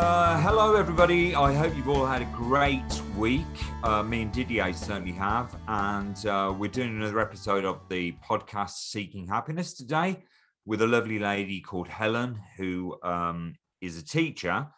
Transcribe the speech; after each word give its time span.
Uh, 0.00 0.40
hello, 0.42 0.76
everybody. 0.76 1.34
I 1.34 1.52
hope 1.52 1.74
you've 1.74 1.88
all 1.88 2.06
had 2.06 2.22
a 2.22 2.26
great 2.26 3.02
week. 3.16 3.42
Uh, 3.82 4.00
me 4.00 4.22
and 4.22 4.30
Didier 4.30 4.72
certainly 4.72 5.10
have. 5.10 5.56
And 5.66 6.24
uh, 6.24 6.54
we're 6.56 6.70
doing 6.70 6.90
another 6.90 7.18
episode 7.18 7.64
of 7.64 7.80
the 7.88 8.12
podcast 8.24 8.90
Seeking 8.90 9.26
Happiness 9.26 9.74
today 9.74 10.22
with 10.64 10.82
a 10.82 10.86
lovely 10.86 11.18
lady 11.18 11.60
called 11.60 11.88
Helen, 11.88 12.38
who 12.56 12.96
um, 13.02 13.56
is 13.80 13.98
a 13.98 14.04
teacher. 14.04 14.68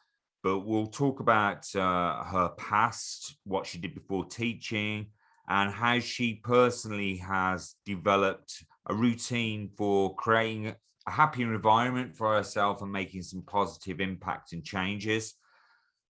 But 0.42 0.60
we'll 0.60 0.86
talk 0.86 1.20
about 1.20 1.66
uh, 1.76 2.24
her 2.24 2.54
past, 2.56 3.36
what 3.44 3.66
she 3.66 3.76
did 3.76 3.94
before 3.94 4.24
teaching, 4.24 5.08
and 5.50 5.70
how 5.70 5.98
she 5.98 6.36
personally 6.42 7.18
has 7.18 7.74
developed 7.84 8.64
a 8.88 8.94
routine 8.94 9.68
for 9.76 10.14
creating 10.14 10.76
a 11.06 11.10
happier 11.10 11.54
environment 11.54 12.14
for 12.16 12.34
herself 12.34 12.82
and 12.82 12.92
making 12.92 13.22
some 13.22 13.42
positive 13.42 14.00
impact 14.00 14.52
and 14.52 14.64
changes. 14.64 15.34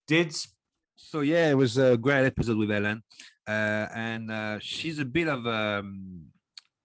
Did 0.08 0.36
so 0.96 1.22
yeah, 1.22 1.50
it 1.50 1.56
was 1.56 1.78
a 1.78 1.98
great 1.98 2.26
episode 2.26 2.58
with 2.58 2.72
Ellen, 2.72 3.04
uh, 3.48 3.88
and 3.94 4.32
uh, 4.32 4.60
she's 4.60 5.00
a 5.00 5.06
bit 5.06 5.28
of 5.28 5.46
a 5.46 5.80
um, 5.80 6.26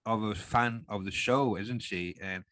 of 0.05 0.23
a 0.23 0.35
fan 0.35 0.85
of 0.89 1.05
the 1.05 1.11
show, 1.11 1.57
isn't 1.57 1.79
she? 1.81 2.15
And 2.21 2.43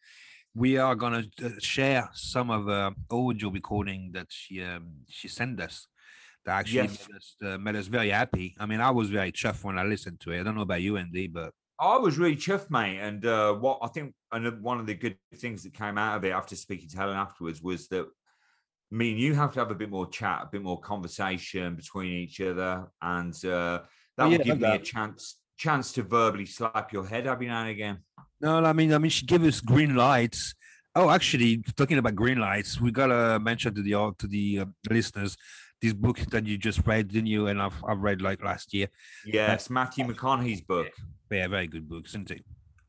we 0.54 0.78
are 0.78 0.94
gonna 0.94 1.24
uh, 1.44 1.48
share 1.58 2.08
some 2.14 2.50
of 2.50 2.66
the 2.66 2.94
audio 3.10 3.50
recording 3.50 4.10
that 4.12 4.26
she 4.30 4.62
um, 4.62 5.04
she 5.08 5.28
sent 5.28 5.60
us. 5.60 5.86
That 6.46 6.58
actually 6.60 6.88
Yes. 6.88 7.06
made, 7.08 7.16
us, 7.16 7.36
uh, 7.44 7.58
made 7.58 7.76
us 7.76 7.86
very 7.86 8.08
happy. 8.10 8.56
I 8.58 8.64
mean, 8.64 8.80
I 8.80 8.90
was 8.90 9.10
very 9.10 9.30
chuffed 9.30 9.62
when 9.62 9.78
I 9.78 9.84
listened 9.84 10.20
to 10.20 10.32
it. 10.32 10.40
I 10.40 10.42
don't 10.42 10.54
know 10.54 10.62
about 10.62 10.80
you, 10.80 10.96
Andy, 10.96 11.26
but 11.26 11.52
I 11.80 11.96
was 11.96 12.18
really 12.18 12.36
chuffed, 12.36 12.70
mate. 12.70 12.98
And 13.00 13.24
uh, 13.24 13.54
what 13.54 13.78
I 13.82 13.88
think 13.88 14.14
another- 14.32 14.60
one 14.60 14.78
of 14.80 14.86
the 14.86 14.94
good 14.94 15.16
things 15.36 15.62
that 15.62 15.72
came 15.74 15.96
out 15.98 16.16
of 16.18 16.24
it 16.24 16.30
after 16.30 16.54
speaking 16.56 16.88
to 16.90 16.96
Helen 16.96 17.16
afterwards 17.16 17.62
was 17.62 17.88
that 17.88 18.06
me 18.90 19.12
and 19.12 19.20
you 19.20 19.34
have 19.34 19.52
to 19.54 19.60
have 19.60 19.70
a 19.70 19.74
bit 19.74 19.88
more 19.90 20.08
chat, 20.08 20.42
a 20.42 20.48
bit 20.50 20.62
more 20.62 20.80
conversation 20.80 21.76
between 21.76 22.12
each 22.12 22.40
other, 22.40 22.86
and 23.00 23.32
uh, 23.44 23.80
that 24.16 24.26
Oh, 24.26 24.28
will 24.30 24.38
give 24.38 24.60
me 24.60 24.68
a 24.68 24.78
chance 24.78 25.36
chance 25.56 25.92
to 25.92 26.02
verbally 26.02 26.46
slap 26.46 26.92
your 26.92 27.06
head 27.06 27.26
every 27.26 27.46
now 27.46 27.60
and 27.62 27.70
again. 27.70 27.98
No, 28.40 28.64
I 28.64 28.72
mean, 28.72 28.92
I 28.94 28.98
mean, 28.98 29.10
she 29.10 29.26
gave 29.26 29.44
us 29.44 29.60
green 29.60 29.94
lights. 29.94 30.54
Oh, 30.96 31.08
actually, 31.10 31.62
talking 31.76 31.98
about 31.98 32.14
green 32.16 32.38
lights, 32.38 32.80
we 32.80 32.90
gotta 32.90 33.38
mention 33.38 33.74
to 33.74 33.82
the 33.82 33.94
au- 33.94 34.14
to 34.18 34.26
the 34.26 34.60
uh, 34.60 34.64
listeners 34.90 35.36
this 35.80 35.92
book 35.92 36.18
that 36.30 36.46
you 36.46 36.58
just 36.58 36.86
read, 36.86 37.08
didn't 37.08 37.26
you? 37.28 37.46
And 37.48 37.60
I've 37.60 37.74
I've 37.86 38.00
read 38.00 38.22
like 38.22 38.42
last 38.42 38.72
year. 38.74 38.88
Yes, 39.24 39.70
Matthew 39.70 40.04
McConaughey's 40.04 40.60
book, 40.60 40.88
Yeah, 41.30 41.48
very 41.48 41.66
good 41.66 41.88
book, 41.88 42.06
isn't 42.06 42.30
it? 42.30 42.44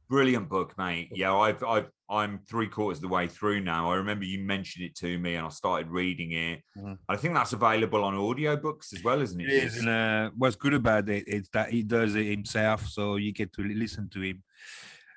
brilliant 0.10 0.50
book, 0.50 0.78
mate. 0.78 1.10
Yeah, 1.14 1.34
I've 1.34 1.64
I've 1.64 1.90
I'm 2.10 2.40
three 2.50 2.68
quarters 2.68 2.98
of 2.98 3.04
the 3.04 3.08
way 3.08 3.28
through 3.30 3.62
now. 3.62 3.90
I 3.90 3.96
remember 3.96 4.26
you 4.26 4.40
mentioned 4.40 4.84
it 4.84 4.94
to 4.98 5.18
me, 5.18 5.36
and 5.36 5.46
I 5.46 5.50
started 5.50 5.90
reading 5.90 6.34
it. 6.34 6.62
Mhm. 6.78 6.98
I 7.08 7.16
think 7.16 7.34
that's 7.34 7.54
available 7.54 8.04
on 8.04 8.14
audiobooks 8.16 8.94
as 8.94 9.02
well, 9.06 9.22
isn't 9.22 9.40
it? 9.40 9.48
It 9.50 9.64
is, 9.64 9.78
and 9.78 9.88
uh, 9.88 10.32
what's 10.36 10.58
good 10.58 10.74
about 10.74 11.08
it 11.08 11.26
is 11.28 11.48
that 11.54 11.70
he 11.72 11.84
does 11.84 12.16
it 12.16 12.26
himself, 12.26 12.88
so 12.88 13.16
you 13.16 13.32
get 13.32 13.54
to 13.54 13.62
listen 13.64 14.10
to 14.10 14.22
him. 14.22 14.44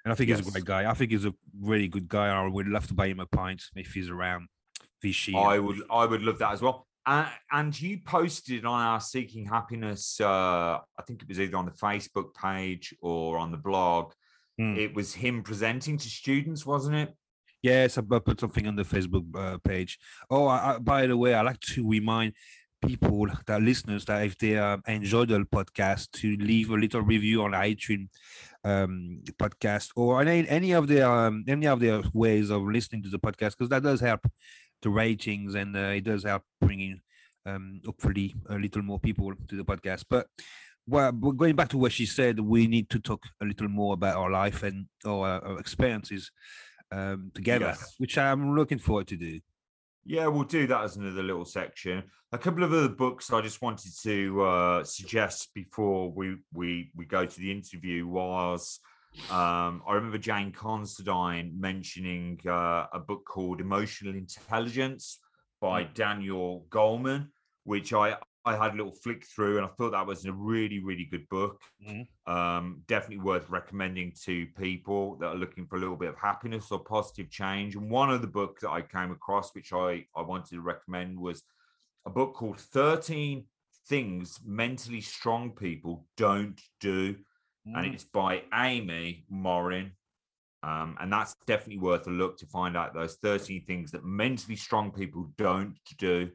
And 0.05 0.12
I 0.12 0.14
think 0.14 0.28
he's 0.31 0.47
a 0.47 0.50
great 0.50 0.64
guy. 0.66 0.88
I 0.88 0.94
think 0.94 1.11
he's 1.11 1.25
a 1.25 1.34
really 1.61 1.88
good 1.88 2.06
guy. 2.09 2.28
I 2.28 2.47
would 2.47 2.69
love 2.69 2.86
to 2.88 2.94
buy 2.94 3.09
him 3.09 3.19
a 3.20 3.27
pint 3.27 3.62
if 3.75 3.94
he's 3.94 4.11
around. 4.11 4.47
Fishy. 5.00 5.34
I 5.34 5.59
would 5.59 5.78
I 5.91 6.05
would 6.06 6.22
love 6.22 6.38
that 6.38 6.53
as 6.53 6.62
well. 6.62 6.86
Uh, 7.06 7.28
and 7.52 7.78
you 7.78 7.98
posted 8.05 8.64
on 8.64 8.80
our 8.80 9.00
Seeking 9.00 9.44
Happiness, 9.44 10.19
uh, 10.20 10.78
I 10.98 11.02
think 11.06 11.22
it 11.22 11.28
was 11.28 11.38
either 11.38 11.56
on 11.56 11.66
the 11.66 11.72
Facebook 11.72 12.34
page 12.34 12.94
or 13.02 13.36
on 13.36 13.50
the 13.50 13.58
blog. 13.58 14.12
Hmm. 14.58 14.77
It 14.77 14.94
was 14.94 15.12
him 15.12 15.42
presenting 15.42 15.98
to 15.98 16.08
students, 16.08 16.64
wasn't 16.64 16.97
it? 16.97 17.14
Yes, 17.62 17.98
I 17.98 18.02
put 18.02 18.41
something 18.41 18.66
on 18.66 18.77
the 18.77 18.82
Facebook 18.82 19.25
uh, 19.36 19.58
page. 19.58 19.98
Oh, 20.30 20.47
I, 20.47 20.75
I, 20.75 20.78
by 20.78 21.06
the 21.06 21.16
way, 21.16 21.34
I 21.34 21.43
like 21.43 21.60
to 21.60 21.88
remind 21.88 22.34
people 22.87 23.26
that 23.47 23.62
listeners 23.62 24.04
that 24.04 24.25
if 24.26 24.37
they 24.38 24.59
uh, 24.59 24.76
enjoy 24.87 25.25
the 25.25 25.41
podcast, 25.41 26.10
to 26.12 26.37
leave 26.37 26.70
a 26.70 26.75
little 26.75 27.03
review 27.03 27.43
on 27.43 27.53
iTunes 27.53 28.09
um, 28.64 29.20
podcast 29.38 29.91
or 29.97 30.20
any, 30.20 30.48
any 30.48 30.72
of 30.72 30.88
their 30.88 31.10
um, 31.10 31.44
any 31.47 31.66
of 31.66 31.81
their 31.81 32.03
ways 32.12 32.50
of 32.50 32.62
listening 32.62 33.03
to 33.03 33.10
the 33.10 33.19
podcast 33.19 33.53
because 33.53 33.69
that 33.69 33.82
does 33.82 34.00
help 34.00 34.26
the 34.84 34.91
ratings 34.91 35.55
and 35.55 35.75
uh, 35.77 35.97
it 35.99 36.05
does 36.05 36.22
help 36.25 36.43
bringing 36.61 37.00
um, 37.47 37.81
hopefully 37.84 38.34
a 38.50 38.55
little 38.56 38.83
more 38.83 39.00
people 39.00 39.33
to 39.49 39.56
the 39.56 39.65
podcast. 39.65 40.05
But 40.09 40.28
well, 40.87 41.11
but 41.12 41.33
going 41.33 41.56
back 41.56 41.71
to 41.71 41.78
what 41.78 41.93
she 41.93 42.05
said, 42.06 42.39
we 42.39 42.67
need 42.67 42.91
to 42.91 42.99
talk 43.00 43.23
a 43.41 43.44
little 43.47 43.69
more 43.69 43.94
about 43.94 44.17
our 44.17 44.31
life 44.31 44.62
and 44.62 44.87
our, 45.06 45.43
our 45.43 45.59
experiences 45.59 46.31
um, 46.93 47.33
together, 47.34 47.67
Yes. 47.77 47.94
which 47.99 48.19
I'm 48.19 48.55
looking 48.55 48.78
forward 48.78 49.06
to 49.09 49.17
do. 49.17 49.41
Yeah, 50.05 50.27
we'll 50.27 50.44
do 50.44 50.67
that 50.67 50.84
as 50.84 50.97
another 50.97 51.23
little 51.23 51.47
section. 51.47 52.03
A 52.33 52.37
couple 52.39 52.62
of 52.62 52.73
other 52.75 52.91
books 52.91 53.33
I 53.33 53.41
just 53.41 53.62
wanted 53.62 53.93
to 54.03 54.43
uh, 54.43 54.84
suggest 54.84 55.49
before 55.55 56.12
we 56.12 56.37
we 56.53 56.91
we 56.94 57.06
go 57.06 57.25
to 57.25 57.41
the 57.41 57.50
interview 57.50 58.06
was 58.06 58.81
um, 59.30 59.82
I 59.86 59.94
remember 59.94 60.19
Jane 60.19 60.52
Considine 60.52 61.52
mentioning 61.58 62.41
uh, 62.47 62.86
a 62.92 62.98
book 62.98 63.25
called 63.25 63.60
Emotional 63.60 64.14
Intelligence 64.14 65.19
by 65.60 65.84
Daniel 65.84 66.66
Goleman, 66.69 67.28
which 67.64 67.92
I 67.92 68.16
I 68.47 68.56
had 68.56 68.75
a 68.75 68.76
little 68.76 68.92
flick 68.92 69.25
through 69.25 69.56
and 69.56 69.64
I 69.64 69.70
thought 69.70 69.92
that 69.92 70.06
was 70.06 70.26
a 70.26 70.32
really 70.32 70.78
really 70.80 71.06
good 71.06 71.26
book. 71.30 71.62
Mhm. 71.82 72.06
Um, 72.26 72.82
definitely 72.86 73.25
worth 73.25 73.48
recommending 73.48 74.12
to 74.25 74.47
people 74.58 75.16
that 75.16 75.28
are 75.28 75.36
looking 75.36 75.66
for 75.66 75.76
a 75.76 75.81
little 75.81 75.96
bit 75.96 76.10
of 76.10 76.16
happiness 76.19 76.70
or 76.70 76.81
positive 76.81 77.31
change. 77.31 77.76
And 77.76 77.91
one 77.91 78.10
of 78.10 78.20
the 78.20 78.26
books 78.26 78.62
that 78.62 78.70
I 78.70 78.82
came 78.82 79.10
across, 79.10 79.54
which 79.54 79.72
I, 79.72 80.06
I 80.14 80.22
wanted 80.22 80.50
to 80.50 80.60
recommend, 80.60 81.19
was 81.19 81.42
a 82.04 82.10
book 82.10 82.34
called 82.34 82.60
13 82.60 83.46
Things 83.88 84.41
Mentally 84.44 85.00
Strong 85.00 85.52
People 85.52 86.06
Don't 86.16 86.60
Do. 86.81 87.16
And 87.66 87.86
Mm. 87.86 87.94
it's 87.94 88.04
by 88.04 88.44
Amy 88.52 89.25
Morin. 89.28 89.92
Um, 90.62 90.97
and 91.00 91.12
that's 91.12 91.34
definitely 91.47 91.78
worth 91.78 92.06
a 92.06 92.10
look 92.10 92.38
to 92.38 92.47
find 92.47 92.76
out 92.76 92.94
those 92.94 93.16
13 93.16 93.64
things 93.66 93.91
that 93.91 94.04
mentally 94.04 94.56
strong 94.56 94.91
people 94.92 95.30
don't 95.36 95.78
do. 95.98 96.30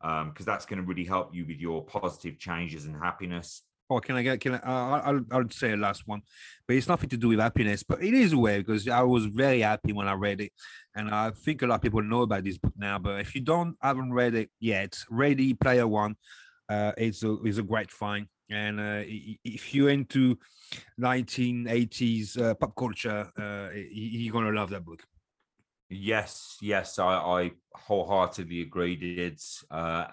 Because 0.00 0.44
that's 0.44 0.66
going 0.66 0.80
to 0.80 0.86
really 0.86 1.04
help 1.04 1.32
you 1.34 1.46
with 1.46 1.58
your 1.60 1.84
positive 1.84 2.38
changes 2.38 2.86
and 2.86 2.96
happiness. 2.96 3.62
Oh, 3.88 4.00
can 4.00 4.16
I 4.16 4.22
get? 4.22 4.40
Can 4.40 4.54
I? 4.54 4.58
Uh, 4.58 5.00
I'll 5.04 5.24
I'll 5.30 5.50
say 5.50 5.72
a 5.72 5.76
last 5.76 6.08
one, 6.08 6.22
but 6.66 6.76
it's 6.76 6.88
nothing 6.88 7.10
to 7.10 7.16
do 7.16 7.28
with 7.28 7.38
happiness. 7.38 7.82
But 7.82 8.02
it 8.02 8.14
is 8.14 8.32
a 8.32 8.38
way 8.38 8.58
because 8.58 8.88
I 8.88 9.02
was 9.02 9.26
very 9.26 9.60
happy 9.60 9.92
when 9.92 10.08
I 10.08 10.14
read 10.14 10.40
it, 10.40 10.52
and 10.96 11.10
I 11.10 11.30
think 11.30 11.62
a 11.62 11.66
lot 11.66 11.76
of 11.76 11.82
people 11.82 12.02
know 12.02 12.22
about 12.22 12.42
this 12.42 12.58
book 12.58 12.72
now. 12.76 12.98
But 12.98 13.20
if 13.20 13.34
you 13.34 13.42
don't 13.42 13.76
haven't 13.82 14.12
read 14.12 14.34
it 14.34 14.50
yet, 14.58 14.98
Ready 15.10 15.52
Player 15.54 15.86
One, 15.86 16.16
uh, 16.68 16.92
it's 16.96 17.22
a 17.22 17.40
is 17.42 17.58
a 17.58 17.62
great 17.62 17.90
find. 17.90 18.28
And 18.50 18.80
uh, 18.80 19.02
if 19.44 19.74
you're 19.74 19.90
into 19.90 20.38
1980s 21.00 22.36
uh, 22.36 22.54
pop 22.54 22.74
culture, 22.76 23.30
uh, 23.38 23.68
you're 23.74 24.32
gonna 24.32 24.50
love 24.50 24.70
that 24.70 24.84
book. 24.84 25.02
Yes, 25.88 26.56
yes, 26.60 26.98
I, 26.98 27.14
I 27.14 27.50
wholeheartedly 27.74 28.62
agreed. 28.62 29.02
It's 29.02 29.64
uh, 29.70 30.06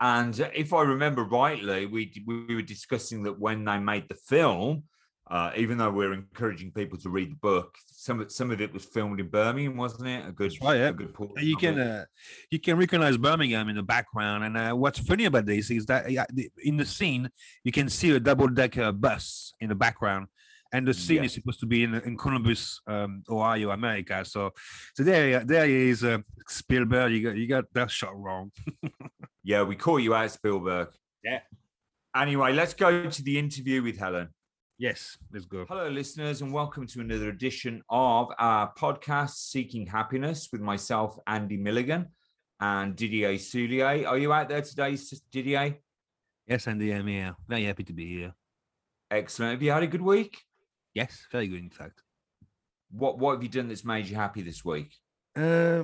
and 0.00 0.38
if 0.54 0.72
I 0.72 0.82
remember 0.82 1.24
rightly, 1.24 1.86
we 1.86 2.12
we 2.26 2.54
were 2.54 2.62
discussing 2.62 3.22
that 3.24 3.38
when 3.38 3.64
they 3.64 3.78
made 3.78 4.08
the 4.08 4.14
film, 4.14 4.84
uh, 5.30 5.52
even 5.56 5.78
though 5.78 5.90
we're 5.90 6.12
encouraging 6.12 6.72
people 6.72 6.98
to 6.98 7.08
read 7.08 7.30
the 7.30 7.36
book, 7.36 7.74
some 7.86 8.20
of 8.20 8.32
some 8.32 8.50
of 8.50 8.60
it 8.60 8.72
was 8.72 8.84
filmed 8.84 9.20
in 9.20 9.28
Birmingham, 9.28 9.76
wasn't 9.76 10.08
it? 10.08 10.26
A 10.28 10.32
good, 10.32 10.50
That's 10.50 10.62
right, 10.62 10.76
yeah. 10.78 10.88
a 10.88 10.92
good 10.92 11.14
portion 11.14 11.46
you 11.46 11.56
can 11.56 11.78
uh, 11.78 12.04
you 12.50 12.58
can 12.58 12.76
recognize 12.76 13.16
Birmingham 13.16 13.68
in 13.68 13.76
the 13.76 13.82
background, 13.82 14.44
and 14.44 14.56
uh, 14.56 14.72
what's 14.74 14.98
funny 14.98 15.26
about 15.26 15.46
this 15.46 15.70
is 15.70 15.86
that 15.86 16.06
in 16.64 16.76
the 16.76 16.84
scene 16.84 17.28
you 17.64 17.72
can 17.72 17.88
see 17.88 18.10
a 18.10 18.20
double 18.20 18.48
decker 18.48 18.90
bus 18.92 19.54
in 19.60 19.68
the 19.68 19.74
background, 19.76 20.26
and 20.72 20.86
the 20.88 20.94
scene 20.94 21.18
Yeah. 21.18 21.24
is 21.24 21.34
supposed 21.34 21.60
to 21.60 21.66
be 21.66 21.84
in, 21.84 21.94
in 21.94 22.16
Columbus, 22.16 22.80
um, 22.86 23.22
Ohio, 23.28 23.70
America. 23.70 24.24
So, 24.24 24.50
so 24.94 25.02
there 25.04 25.44
there 25.44 25.66
is 25.68 26.02
uh, 26.02 26.18
Spielberg. 26.48 27.12
You 27.12 27.22
got 27.22 27.36
you 27.36 27.46
got 27.46 27.64
that 27.74 27.90
shot 27.90 28.16
wrong. 28.16 28.50
Yeah, 29.42 29.62
we 29.62 29.74
caught 29.74 30.02
you 30.02 30.14
out, 30.14 30.30
Spielberg. 30.30 30.88
Yeah. 31.24 31.40
Anyway, 32.14 32.52
let's 32.52 32.74
go 32.74 33.08
to 33.08 33.22
the 33.22 33.38
interview 33.38 33.82
with 33.82 33.96
Helen. 33.98 34.28
Yes, 34.80 35.18
let's 35.30 35.44
go. 35.44 35.66
Hello, 35.68 35.90
listeners, 35.90 36.40
and 36.40 36.54
welcome 36.54 36.86
to 36.86 37.00
another 37.00 37.28
edition 37.28 37.82
of 37.90 38.28
our 38.38 38.72
podcast, 38.72 39.32
Seeking 39.32 39.86
Happiness, 39.86 40.48
with 40.50 40.62
myself, 40.62 41.18
Andy 41.26 41.58
Milligan, 41.58 42.06
and 42.60 42.96
Didier 42.96 43.34
Soulier. 43.34 44.08
Are 44.08 44.16
you 44.16 44.32
out 44.32 44.48
there 44.48 44.62
today, 44.62 44.96
Didier? 45.30 45.76
Yes, 46.46 46.66
Andy, 46.66 46.94
I'm 46.94 47.06
here. 47.06 47.36
Very 47.46 47.64
happy 47.64 47.84
to 47.84 47.92
be 47.92 48.06
here. 48.06 48.32
Excellent. 49.10 49.52
Have 49.52 49.62
you 49.62 49.70
had 49.70 49.82
a 49.82 49.86
good 49.86 50.00
week? 50.00 50.38
Yes, 50.94 51.26
very 51.30 51.46
good, 51.46 51.60
in 51.60 51.68
fact. 51.68 52.00
What 52.90 53.18
What 53.18 53.34
have 53.34 53.42
you 53.42 53.50
done 53.50 53.68
that's 53.68 53.84
made 53.84 54.06
you 54.06 54.16
happy 54.16 54.40
this 54.40 54.64
week? 54.64 54.94
Uh, 55.36 55.82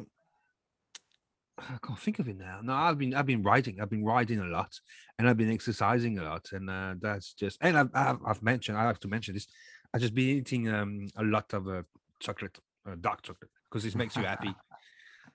I 1.58 1.78
can't 1.82 1.98
think 1.98 2.18
of 2.18 2.28
it 2.28 2.36
now. 2.36 2.60
No, 2.62 2.74
I've 2.74 2.98
been 2.98 3.14
I've 3.14 3.26
been 3.26 3.42
writing. 3.42 3.80
I've 3.80 3.88
been 3.88 4.04
writing 4.04 4.40
a 4.40 4.44
lot, 4.44 4.78
and 5.18 5.28
I've 5.28 5.38
been 5.38 5.50
exercising 5.50 6.18
a 6.18 6.24
lot, 6.24 6.48
and 6.52 6.68
uh, 6.68 6.94
that's 7.00 7.32
just. 7.32 7.58
And 7.62 7.78
I've, 7.78 7.90
I've 7.94 8.18
I've 8.26 8.42
mentioned 8.42 8.76
I 8.76 8.84
have 8.84 9.00
to 9.00 9.08
mention 9.08 9.34
this. 9.34 9.46
I 9.94 9.98
just 9.98 10.14
been 10.14 10.36
eating 10.36 10.68
um 10.68 11.08
a 11.16 11.24
lot 11.24 11.52
of 11.54 11.66
uh, 11.66 11.82
chocolate, 12.20 12.58
uh, 12.86 12.96
dark 13.00 13.22
chocolate, 13.22 13.50
because 13.70 13.84
it 13.84 13.96
makes 13.96 14.16
you 14.16 14.22
happy. 14.22 14.54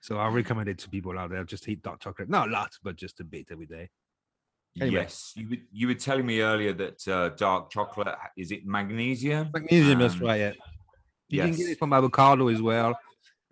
So 0.00 0.16
I 0.16 0.26
recommend 0.26 0.68
it 0.68 0.78
to 0.78 0.88
people 0.88 1.16
out 1.16 1.30
there. 1.30 1.44
Just 1.44 1.68
eat 1.68 1.80
dark 1.80 2.00
chocolate, 2.00 2.28
not 2.28 2.48
a 2.48 2.50
lot, 2.50 2.72
but 2.82 2.96
just 2.96 3.20
a 3.20 3.24
bit 3.24 3.46
every 3.52 3.66
day. 3.66 3.88
Anyway. 4.80 5.02
Yes, 5.02 5.32
you 5.36 5.48
were, 5.48 5.56
you 5.70 5.86
were 5.86 5.94
telling 5.94 6.26
me 6.26 6.40
earlier 6.40 6.72
that 6.72 7.06
uh, 7.06 7.28
dark 7.36 7.70
chocolate 7.70 8.08
is 8.36 8.50
it 8.50 8.66
magnesium? 8.66 9.50
Magnesium, 9.54 10.00
that's 10.00 10.18
right. 10.18 10.40
Yeah. 10.40 10.52
You 11.28 11.42
can 11.42 11.56
get 11.56 11.68
it 11.70 11.78
from 11.78 11.92
avocado 11.92 12.48
as 12.48 12.60
well, 12.60 12.98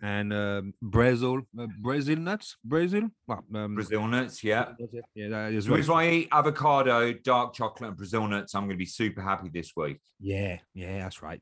and 0.01 0.33
um, 0.33 0.73
Brazil, 0.81 1.41
uh, 1.59 1.67
Brazil 1.79 2.17
nuts, 2.17 2.57
Brazil. 2.63 3.09
Well, 3.27 3.43
um, 3.53 3.75
Brazil 3.75 4.07
nuts, 4.07 4.43
yeah. 4.43 4.69
Yeah, 5.15 5.29
that 5.29 5.53
is 5.53 5.65
So 5.65 5.71
right. 5.71 5.79
if 5.79 5.89
I 5.89 6.09
eat 6.09 6.27
avocado, 6.31 7.13
dark 7.13 7.53
chocolate, 7.53 7.89
and 7.89 7.97
Brazil 7.97 8.27
nuts, 8.27 8.55
I'm 8.55 8.63
going 8.63 8.71
to 8.71 8.77
be 8.77 8.85
super 8.85 9.21
happy 9.21 9.49
this 9.53 9.73
week. 9.75 9.99
Yeah, 10.19 10.57
yeah, 10.73 10.99
that's 11.03 11.21
right. 11.21 11.41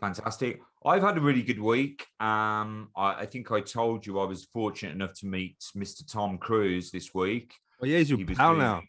Fantastic. 0.00 0.60
I've 0.84 1.02
had 1.02 1.18
a 1.18 1.20
really 1.20 1.42
good 1.42 1.60
week. 1.60 2.06
Um, 2.18 2.88
I, 2.96 3.14
I 3.20 3.26
think 3.26 3.50
I 3.52 3.60
told 3.60 4.06
you 4.06 4.18
I 4.18 4.24
was 4.24 4.46
fortunate 4.46 4.94
enough 4.94 5.12
to 5.20 5.26
meet 5.26 5.56
Mr. 5.76 6.10
Tom 6.10 6.38
Cruise 6.38 6.90
this 6.90 7.14
week. 7.14 7.52
Oh 7.82 7.86
yeah, 7.86 7.98
he's 7.98 8.10
your 8.10 8.18
He 8.18 8.24
was 8.24 8.36
pal 8.38 8.50
doing- 8.54 8.60
now. 8.60 8.82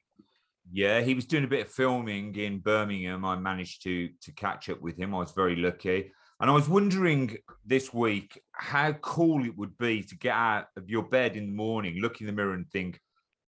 Yeah, 0.73 1.01
he 1.01 1.15
was 1.15 1.25
doing 1.25 1.43
a 1.43 1.47
bit 1.47 1.65
of 1.65 1.71
filming 1.73 2.33
in 2.35 2.59
Birmingham. 2.59 3.25
I 3.25 3.35
managed 3.35 3.83
to 3.83 4.09
to 4.21 4.31
catch 4.31 4.69
up 4.69 4.79
with 4.79 4.97
him. 4.97 5.13
I 5.13 5.17
was 5.17 5.33
very 5.33 5.55
lucky. 5.57 6.11
And 6.41 6.49
I 6.49 6.53
was 6.53 6.67
wondering 6.67 7.37
this 7.63 7.93
week 7.93 8.41
how 8.51 8.93
cool 8.93 9.45
it 9.45 9.55
would 9.55 9.77
be 9.77 10.01
to 10.01 10.17
get 10.17 10.33
out 10.33 10.69
of 10.75 10.89
your 10.89 11.03
bed 11.03 11.35
in 11.35 11.45
the 11.45 11.51
morning, 11.55 12.01
look 12.01 12.19
in 12.19 12.25
the 12.25 12.33
mirror 12.33 12.55
and 12.55 12.67
think, 12.67 12.99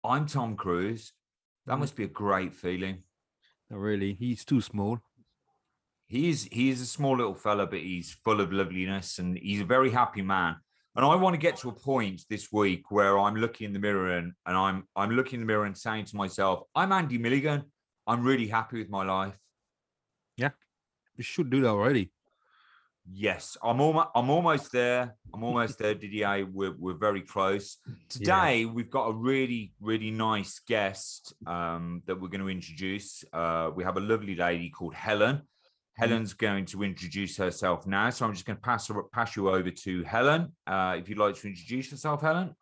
I'm 0.04 0.26
Tom 0.26 0.54
Cruise. 0.54 1.12
That 1.66 1.74
Mhm. 1.74 1.80
must 1.80 1.96
be 1.96 2.04
a 2.04 2.08
great 2.08 2.54
feeling. 2.54 3.02
Not 3.70 3.80
really. 3.80 4.14
He's 4.14 4.44
too 4.44 4.60
small. 4.60 5.00
He 6.06 6.28
is 6.28 6.44
he 6.44 6.68
is 6.70 6.80
a 6.80 6.86
small 6.86 7.16
little 7.16 7.34
fella, 7.34 7.66
but 7.66 7.80
he's 7.80 8.12
full 8.12 8.40
of 8.40 8.52
loveliness 8.52 9.18
and 9.18 9.36
he's 9.36 9.62
a 9.62 9.64
very 9.64 9.90
happy 9.90 10.22
man. 10.22 10.60
And 10.94 11.04
I 11.04 11.16
want 11.16 11.34
to 11.34 11.38
get 11.38 11.56
to 11.58 11.70
a 11.70 11.74
point 11.74 12.24
this 12.30 12.52
week 12.52 12.92
where 12.92 13.18
I'm 13.18 13.34
looking 13.34 13.64
in 13.66 13.72
the 13.72 13.80
mirror 13.80 14.16
and, 14.16 14.32
and 14.46 14.56
I'm 14.56 14.86
I'm 14.94 15.10
looking 15.10 15.40
in 15.40 15.46
the 15.46 15.46
mirror 15.52 15.64
and 15.64 15.76
saying 15.76 16.04
to 16.06 16.16
myself, 16.16 16.62
I'm 16.76 16.92
Andy 16.92 17.18
Milligan. 17.18 17.72
I'm 18.06 18.22
really 18.22 18.46
happy 18.46 18.78
with 18.78 18.88
my 18.88 19.02
life. 19.04 19.36
Yeah. 20.36 20.52
You 21.16 21.24
should 21.24 21.50
do 21.50 21.62
that 21.62 21.70
already. 21.70 22.12
Yes, 23.12 23.56
I'm 23.62 23.80
almost 23.80 24.08
I'm 24.14 24.30
almost 24.30 24.72
there. 24.72 25.14
I'm 25.32 25.44
almost 25.44 25.78
there, 25.78 25.94
Didier. 26.02 26.46
We're 26.52 26.74
we're 26.76 26.94
very 26.94 27.22
close. 27.22 27.78
Today 28.08 28.64
we've 28.64 28.90
got 28.90 29.06
a 29.06 29.12
really 29.12 29.72
really 29.80 30.10
nice 30.10 30.60
guest 30.66 31.32
um, 31.46 32.02
that 32.06 32.20
we're 32.20 32.28
going 32.28 32.40
to 32.40 32.48
introduce. 32.48 33.24
Uh, 33.32 33.70
we 33.74 33.84
have 33.84 33.96
a 33.96 34.00
lovely 34.00 34.34
lady 34.34 34.70
called 34.70 34.94
Helen. 34.94 35.42
Helen's 35.94 36.34
going 36.34 36.66
to 36.66 36.82
introduce 36.82 37.38
herself 37.38 37.86
now, 37.86 38.10
so 38.10 38.26
I'm 38.26 38.34
just 38.34 38.44
going 38.44 38.56
to 38.56 38.62
pass 38.62 38.88
her, 38.88 39.02
pass 39.04 39.34
you 39.34 39.48
over 39.48 39.70
to 39.70 40.02
Helen. 40.02 40.52
Uh, 40.66 40.96
if 40.98 41.08
you'd 41.08 41.16
like 41.16 41.36
to 41.36 41.46
introduce 41.46 41.90
yourself, 41.90 42.20
Helen. 42.20 42.54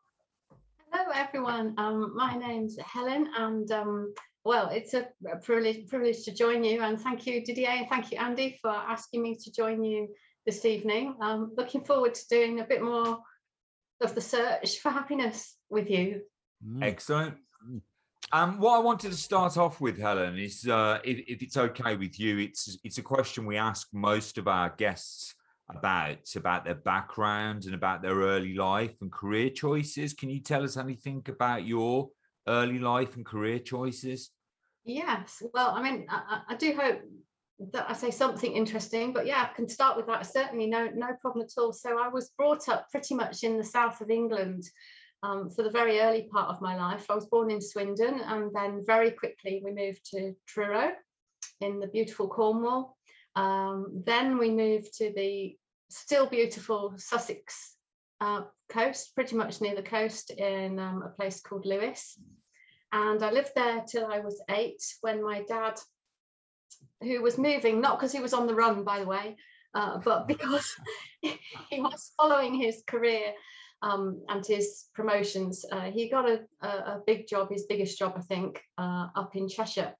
Hello, 0.92 1.10
everyone. 1.12 1.74
Um, 1.76 2.14
my 2.14 2.36
name's 2.36 2.78
Helen, 2.78 3.28
and 3.36 3.68
um, 3.72 4.14
well, 4.44 4.68
it's 4.68 4.94
a, 4.94 5.08
a 5.28 5.36
privilege, 5.38 5.88
privilege 5.88 6.22
to 6.24 6.32
join 6.32 6.62
you. 6.62 6.82
And 6.82 7.00
thank 7.00 7.26
you, 7.26 7.44
Didier, 7.44 7.70
and 7.70 7.88
thank 7.88 8.12
you, 8.12 8.18
Andy, 8.18 8.56
for 8.62 8.70
asking 8.70 9.22
me 9.22 9.34
to 9.34 9.50
join 9.50 9.82
you 9.82 10.08
this 10.46 10.64
evening. 10.64 11.16
I'm 11.20 11.52
looking 11.56 11.84
forward 11.84 12.14
to 12.14 12.28
doing 12.28 12.60
a 12.60 12.64
bit 12.64 12.82
more 12.82 13.20
of 14.00 14.14
the 14.14 14.20
search 14.20 14.78
for 14.78 14.90
happiness 14.90 15.56
with 15.70 15.90
you. 15.90 16.22
Mm. 16.66 16.82
Excellent. 16.82 17.34
Um, 18.32 18.58
what 18.58 18.76
I 18.76 18.82
wanted 18.82 19.10
to 19.10 19.16
start 19.16 19.56
off 19.56 19.80
with, 19.80 19.98
Helen, 19.98 20.38
is 20.38 20.66
uh, 20.66 20.98
if, 21.04 21.18
if 21.28 21.42
it's 21.42 21.56
okay 21.56 21.96
with 21.96 22.18
you, 22.18 22.38
it's 22.38 22.78
it's 22.82 22.98
a 22.98 23.02
question 23.02 23.46
we 23.46 23.56
ask 23.56 23.88
most 23.92 24.38
of 24.38 24.48
our 24.48 24.70
guests 24.70 25.34
about 25.70 26.34
about 26.34 26.64
their 26.64 26.74
background 26.74 27.66
and 27.66 27.74
about 27.74 28.02
their 28.02 28.16
early 28.16 28.54
life 28.54 28.94
and 29.00 29.12
career 29.12 29.50
choices. 29.50 30.14
Can 30.14 30.30
you 30.30 30.40
tell 30.40 30.64
us 30.64 30.76
anything 30.76 31.22
about 31.28 31.66
your 31.66 32.08
early 32.48 32.78
life 32.78 33.16
and 33.16 33.24
career 33.24 33.58
choices? 33.58 34.30
Yes. 34.84 35.42
Well, 35.52 35.70
I 35.70 35.82
mean, 35.82 36.06
I, 36.08 36.40
I 36.48 36.54
I 36.54 36.56
do 36.56 36.74
hope 36.74 37.00
that 37.72 37.86
I 37.88 37.92
say 37.92 38.10
something 38.10 38.52
interesting, 38.52 39.12
but 39.12 39.26
yeah, 39.26 39.48
I 39.50 39.54
can 39.54 39.68
start 39.68 39.96
with 39.96 40.06
that. 40.06 40.26
Certainly, 40.26 40.66
no, 40.66 40.88
no 40.94 41.14
problem 41.20 41.44
at 41.44 41.60
all. 41.60 41.72
So 41.72 42.00
I 42.02 42.08
was 42.08 42.30
brought 42.36 42.68
up 42.68 42.90
pretty 42.90 43.14
much 43.14 43.44
in 43.44 43.56
the 43.56 43.64
south 43.64 44.00
of 44.00 44.10
England 44.10 44.64
um, 45.22 45.50
for 45.50 45.62
the 45.62 45.70
very 45.70 46.00
early 46.00 46.28
part 46.32 46.48
of 46.48 46.60
my 46.60 46.76
life. 46.76 47.06
I 47.08 47.14
was 47.14 47.26
born 47.26 47.50
in 47.50 47.60
Swindon, 47.60 48.20
and 48.20 48.50
then 48.54 48.82
very 48.86 49.10
quickly 49.10 49.62
we 49.64 49.72
moved 49.72 50.10
to 50.10 50.34
Truro 50.46 50.92
in 51.60 51.78
the 51.78 51.88
beautiful 51.88 52.28
Cornwall. 52.28 52.96
Um, 53.36 54.02
then 54.04 54.38
we 54.38 54.50
moved 54.50 54.94
to 54.98 55.12
the 55.14 55.56
still 55.90 56.26
beautiful 56.26 56.94
Sussex 56.96 57.76
uh, 58.20 58.42
coast, 58.68 59.14
pretty 59.14 59.36
much 59.36 59.60
near 59.60 59.74
the 59.74 59.82
coast, 59.82 60.30
in 60.30 60.78
um, 60.78 61.02
a 61.02 61.08
place 61.08 61.40
called 61.40 61.66
Lewes. 61.66 62.18
And 62.92 63.22
I 63.22 63.30
lived 63.30 63.52
there 63.56 63.82
till 63.86 64.06
I 64.06 64.20
was 64.20 64.40
eight 64.50 64.82
when 65.00 65.22
my 65.22 65.42
dad, 65.48 65.80
who 67.04 67.22
was 67.22 67.38
moving, 67.38 67.80
not 67.80 67.98
because 67.98 68.12
he 68.12 68.20
was 68.20 68.34
on 68.34 68.46
the 68.46 68.54
run, 68.54 68.84
by 68.84 69.00
the 69.00 69.06
way, 69.06 69.36
uh, 69.74 69.98
but 69.98 70.26
because 70.28 70.74
he 71.22 71.80
was 71.80 72.12
following 72.16 72.54
his 72.54 72.82
career 72.86 73.32
um, 73.82 74.22
and 74.28 74.44
his 74.46 74.86
promotions, 74.94 75.64
uh, 75.70 75.90
he 75.90 76.08
got 76.08 76.28
a, 76.28 76.40
a, 76.62 76.68
a 76.68 77.02
big 77.06 77.26
job, 77.26 77.50
his 77.50 77.66
biggest 77.66 77.98
job, 77.98 78.14
I 78.16 78.22
think, 78.22 78.60
uh, 78.78 79.08
up 79.14 79.36
in 79.36 79.48
Cheshire. 79.48 79.94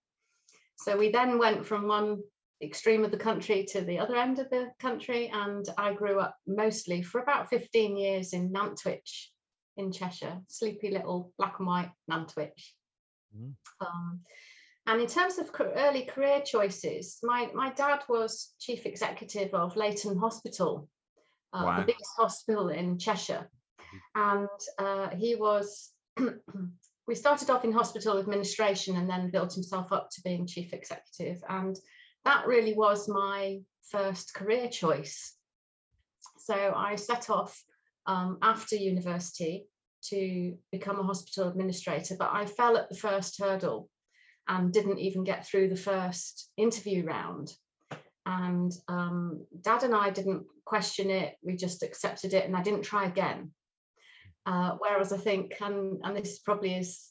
So 0.77 0.97
we 0.97 1.11
then 1.11 1.39
went 1.39 1.67
from 1.67 1.87
one 1.87 2.23
extreme 2.63 3.05
of 3.05 3.11
the 3.11 3.17
country 3.17 3.65
to 3.71 3.83
the 3.83 3.99
other 3.99 4.17
end 4.17 4.39
of 4.39 4.49
the 4.51 4.71
country, 4.81 5.31
and 5.33 5.67
I 5.77 5.93
grew 5.93 6.19
up 6.19 6.37
mostly 6.47 7.03
for 7.03 7.21
about 7.21 7.51
15 7.51 7.97
years 7.97 8.33
in 8.33 8.51
Nantwich 8.53 9.31
in 9.77 9.93
Cheshire, 9.93 10.41
sleepy 10.49 10.91
little 10.91 11.33
black 11.39 11.57
and 11.59 11.67
white 11.67 11.91
Nantwich. 12.09 12.75
Mhm. 13.37 13.55
Um, 13.81 14.21
and 14.87 15.01
in 15.01 15.07
terms 15.07 15.39
of 15.39 15.51
early 15.77 16.03
career 16.05 16.43
choices, 16.45 17.19
my, 17.23 17.51
my 17.55 17.73
dad 17.73 18.01
was 18.09 18.55
chief 18.61 18.85
executive 18.85 19.55
of 19.55 19.77
Leighton 19.77 20.17
Hospital, 20.19 20.89
uh, 21.55 21.63
Wow. 21.65 21.81
the 21.81 21.87
biggest 21.87 22.11
hospital 22.19 22.69
in 22.69 22.99
Cheshire. 22.99 23.49
And 24.15 24.49
uh, 24.79 25.09
he 25.11 25.37
was, 25.37 25.93
we 27.07 27.15
started 27.15 27.49
off 27.49 27.65
in 27.65 27.73
hospital 27.73 28.19
administration 28.19 28.97
and 28.97 29.09
then 29.09 29.31
built 29.31 29.55
himself 29.55 29.91
up 29.91 30.11
to 30.11 30.23
being 30.23 30.47
chief 30.47 30.73
executive. 30.75 31.43
And 31.49 31.79
that 32.25 32.47
really 32.47 32.75
was 32.75 33.09
my 33.09 33.61
first 33.91 34.35
career 34.35 34.69
choice. 34.69 35.35
So 36.39 36.75
I 36.77 36.97
set 36.97 37.31
off 37.31 37.59
um, 38.07 38.37
after 38.43 38.77
university 38.77 39.67
to 40.11 40.59
become 40.71 40.99
a 40.99 41.03
hospital 41.05 41.49
administrator, 41.49 42.17
but 42.19 42.31
I 42.33 42.45
fell 42.45 42.77
at 42.77 42.91
the 42.91 42.97
first 42.97 43.41
hurdle 43.41 43.89
and 44.49 44.73
didn't 44.73 44.99
even 44.99 45.25
get 45.25 45.47
through 45.47 45.69
the 45.69 45.77
first 45.77 46.51
interview 46.57 47.05
round. 47.05 47.53
And 48.27 48.73
um, 48.89 49.47
dad 49.61 49.83
and 49.83 49.95
I 49.95 50.11
didn't 50.11 50.45
question 50.65 51.11
it, 51.11 51.37
we 51.43 51.57
just 51.57 51.83
accepted 51.83 52.33
it, 52.35 52.47
and 52.47 52.57
I 52.57 52.63
didn't 52.63 52.83
try 52.83 53.07
again. 53.07 53.53
Uh, 54.47 54.77
whereas 54.79 55.13
I 55.13 55.17
think, 55.19 55.55
and, 55.61 56.01
and 56.05 56.17
this 56.17 56.39
probably 56.39 56.75
is 56.75 57.11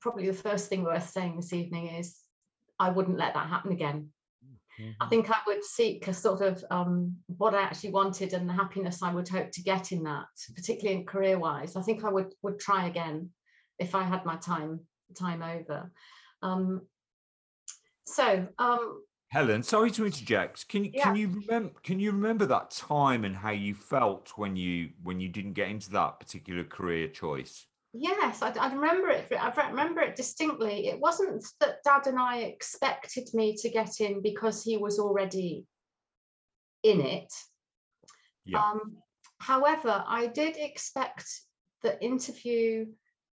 probably 0.00 0.26
the 0.26 0.34
first 0.34 0.68
thing 0.68 0.84
worth 0.84 1.08
saying 1.08 1.36
this 1.36 1.52
evening 1.52 1.88
is 1.88 2.16
I 2.78 2.90
wouldn't 2.90 3.18
let 3.18 3.34
that 3.34 3.48
happen 3.48 3.72
again. 3.72 4.10
I 5.00 5.06
think 5.06 5.30
I 5.30 5.38
would 5.46 5.64
seek 5.64 6.06
a 6.06 6.14
sort 6.14 6.40
of 6.40 6.64
um, 6.70 7.16
what 7.36 7.54
I 7.54 7.62
actually 7.62 7.90
wanted 7.90 8.32
and 8.32 8.48
the 8.48 8.52
happiness 8.52 9.02
I 9.02 9.12
would 9.12 9.28
hope 9.28 9.50
to 9.52 9.62
get 9.62 9.90
in 9.90 10.04
that, 10.04 10.26
particularly 10.54 11.00
in 11.00 11.06
career 11.06 11.38
wise. 11.38 11.74
I 11.74 11.82
think 11.82 12.04
I 12.04 12.10
would 12.10 12.32
would 12.42 12.60
try 12.60 12.86
again 12.86 13.30
if 13.78 13.94
I 13.94 14.04
had 14.04 14.24
my 14.24 14.36
time 14.36 14.80
time 15.18 15.42
over. 15.42 15.90
Um, 16.42 16.82
so 18.06 18.46
um, 18.58 19.02
Helen, 19.30 19.62
sorry 19.62 19.90
to 19.92 20.06
interject. 20.06 20.68
Can 20.68 20.84
you 20.84 20.90
Yeah. 20.94 21.04
can 21.04 21.16
you 21.16 21.28
remember 21.28 21.74
can 21.82 22.00
you 22.00 22.12
remember 22.12 22.46
that 22.46 22.70
time 22.70 23.24
and 23.24 23.36
how 23.36 23.50
you 23.50 23.74
felt 23.74 24.32
when 24.36 24.56
you 24.56 24.90
when 25.02 25.20
you 25.20 25.28
didn't 25.28 25.52
get 25.52 25.68
into 25.68 25.90
that 25.90 26.18
particular 26.18 26.64
career 26.64 27.08
choice? 27.08 27.66
Yes, 27.92 28.42
I, 28.42 28.50
I 28.50 28.72
remember 28.72 29.08
it. 29.08 29.32
I 29.32 29.50
remember 29.68 30.00
it 30.00 30.16
distinctly. 30.16 30.88
It 30.88 31.00
wasn't 31.00 31.44
that 31.60 31.82
Dad 31.84 32.06
and 32.06 32.18
I 32.18 32.38
expected 32.38 33.28
me 33.34 33.56
to 33.56 33.70
get 33.70 34.00
in 34.00 34.22
because 34.22 34.62
he 34.62 34.76
was 34.76 34.98
already 34.98 35.66
in 36.82 37.00
it. 37.00 37.32
Yeah. 38.44 38.62
Um, 38.62 38.96
however, 39.40 40.04
I 40.06 40.26
did 40.26 40.56
expect 40.56 41.26
the 41.82 42.02
interview 42.02 42.86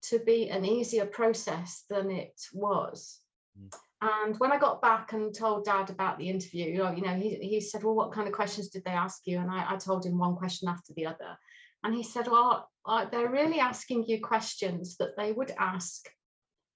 to 0.09 0.19
be 0.19 0.49
an 0.49 0.65
easier 0.65 1.05
process 1.05 1.83
than 1.89 2.11
it 2.11 2.39
was. 2.53 3.19
Mm. 3.59 3.73
And 4.03 4.39
when 4.39 4.51
I 4.51 4.57
got 4.57 4.81
back 4.81 5.13
and 5.13 5.33
told 5.33 5.65
Dad 5.65 5.91
about 5.91 6.17
the 6.17 6.27
interview, 6.27 6.65
you 6.65 7.01
know, 7.03 7.13
he, 7.13 7.35
he 7.35 7.61
said, 7.61 7.83
"Well, 7.83 7.93
what 7.93 8.11
kind 8.11 8.27
of 8.27 8.33
questions 8.33 8.69
did 8.69 8.83
they 8.83 8.91
ask 8.91 9.21
you?" 9.25 9.37
And 9.37 9.51
I, 9.51 9.73
I 9.73 9.77
told 9.77 10.05
him 10.05 10.17
one 10.17 10.35
question 10.35 10.67
after 10.67 10.93
the 10.93 11.05
other. 11.05 11.37
And 11.83 11.95
he 11.95 12.03
said, 12.03 12.27
Well, 12.27 12.69
uh, 12.85 13.05
they're 13.05 13.29
really 13.29 13.59
asking 13.59 14.05
you 14.05 14.21
questions 14.21 14.97
that 14.97 15.17
they 15.17 15.31
would 15.31 15.51
ask 15.57 16.07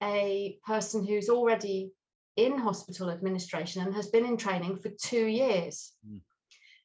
a 0.02 0.58
person 0.66 1.06
who's 1.06 1.28
already 1.28 1.92
in 2.36 2.58
hospital 2.58 3.10
administration 3.10 3.82
and 3.82 3.94
has 3.94 4.08
been 4.08 4.26
in 4.26 4.36
training 4.36 4.76
for 4.76 4.90
two 5.00 5.26
years. 5.26 5.92
Mm. 6.06 6.20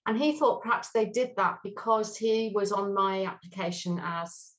And 0.07 0.17
he 0.17 0.37
thought 0.37 0.61
perhaps 0.61 0.89
they 0.91 1.05
did 1.05 1.31
that 1.37 1.59
because 1.63 2.17
he 2.17 2.51
was 2.55 2.71
on 2.71 2.93
my 2.93 3.25
application 3.25 3.99
as 4.03 4.51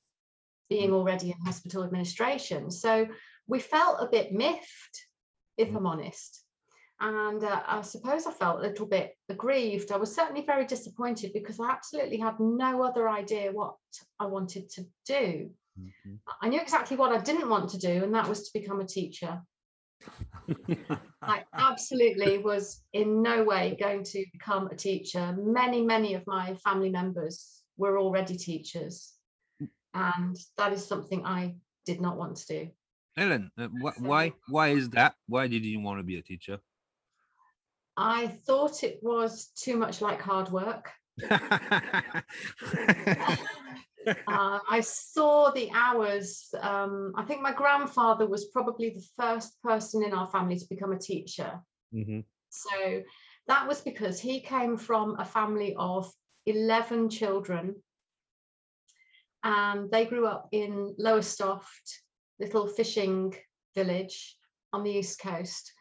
being 0.73 0.93
already 0.95 1.29
in 1.33 1.39
hospital 1.45 1.85
administration. 1.85 2.71
So 2.71 3.07
we 3.47 3.59
felt 3.61 3.99
a 4.01 4.09
bit 4.11 4.33
miffed, 4.33 4.97
if 5.59 5.69
I'm 5.77 5.87
honest. 5.87 6.43
And 6.99 7.45
uh, 7.45 7.61
I 7.67 7.83
suppose 7.83 8.27
I 8.27 8.31
felt 8.31 8.61
a 8.61 8.69
little 8.69 8.87
bit 8.87 9.15
aggrieved. 9.29 9.93
I 9.93 9.99
was 9.99 10.15
certainly 10.15 10.45
very 10.47 10.65
disappointed 10.65 11.33
because 11.35 11.61
I 11.61 11.71
absolutely 11.71 12.17
had 12.17 12.41
no 12.41 12.83
other 12.83 13.07
idea 13.07 13.53
what 13.53 13.75
I 14.19 14.27
wanted 14.27 14.71
to 14.71 14.87
do. 15.05 15.51
Mhm. 15.79 16.19
I 16.41 16.49
knew 16.49 16.61
exactly 16.61 16.97
what 16.97 17.13
I 17.13 17.19
didn't 17.19 17.51
want 17.51 17.69
to 17.71 17.79
do, 17.79 18.05
and 18.05 18.15
that 18.15 18.29
was 18.29 18.41
to 18.45 18.59
become 18.59 18.81
a 18.81 18.87
teacher. 18.87 19.43
I 21.23 21.45
absolutely 21.55 22.39
was 22.39 22.83
in 22.93 23.23
no 23.23 23.45
way 23.45 23.77
going 23.79 24.05
to 24.05 24.25
become 24.33 24.69
a 24.69 24.77
teacher. 24.77 25.37
Many, 25.39 25.83
many 25.83 26.15
of 26.15 26.23
my 26.27 26.55
family 26.65 26.91
members 26.91 27.63
were 27.77 27.99
already 27.99 28.37
teachers. 28.37 29.15
And 29.95 30.37
that 30.57 30.73
is 30.73 30.87
something 30.87 31.25
I 31.27 31.57
did 31.85 32.01
not 32.01 32.17
want 32.17 32.37
to 32.37 32.47
do. 32.47 32.71
Helen, 33.17 33.51
uh, 33.59 33.69
wh- 33.69 33.95
So- 33.95 34.03
why 34.09 34.33
why 34.49 34.69
is 34.69 34.89
that? 34.91 35.15
Why 35.27 35.47
did 35.47 35.65
you 35.65 35.81
want 35.81 35.99
to 35.99 36.05
be 36.05 36.17
a 36.19 36.23
teacher? 36.23 36.59
I 37.97 38.27
thought 38.47 38.83
it 38.85 39.01
was 39.03 39.49
too 39.49 39.77
much 39.77 40.01
like 40.01 40.21
hard 40.21 40.51
work. 40.51 40.91
Uh, 44.27 44.59
I 44.69 44.81
saw 44.81 45.53
the 45.53 45.71
hours. 45.73 46.53
Um, 46.61 47.13
I 47.17 47.23
think 47.23 47.41
my 47.41 47.53
grandfather 47.53 48.27
was 48.27 48.47
probably 48.47 48.91
the 48.91 49.05
first 49.17 49.63
person 49.63 50.03
in 50.03 50.13
our 50.13 50.27
family 50.27 50.57
to 50.59 50.67
become 50.69 50.91
a 50.91 50.99
teacher. 50.99 51.61
Mhm. 51.95 52.25
So 52.51 53.05
that 53.47 53.69
was 53.69 53.81
because 53.81 54.19
he 54.19 54.41
came 54.41 54.77
from 54.77 55.21
a 55.21 55.25
family 55.25 55.77
of 55.79 56.13
11 56.47 57.11
children. 57.11 57.81
And 59.45 59.91
they 59.91 60.05
grew 60.05 60.27
up 60.27 60.49
in 60.53 60.95
Lowestoft, 60.99 62.01
little 62.41 62.67
fishing 62.67 63.35
village 63.75 64.37
on 64.73 64.85
the 64.85 64.91
East 64.91 65.21
Coast. 65.21 65.73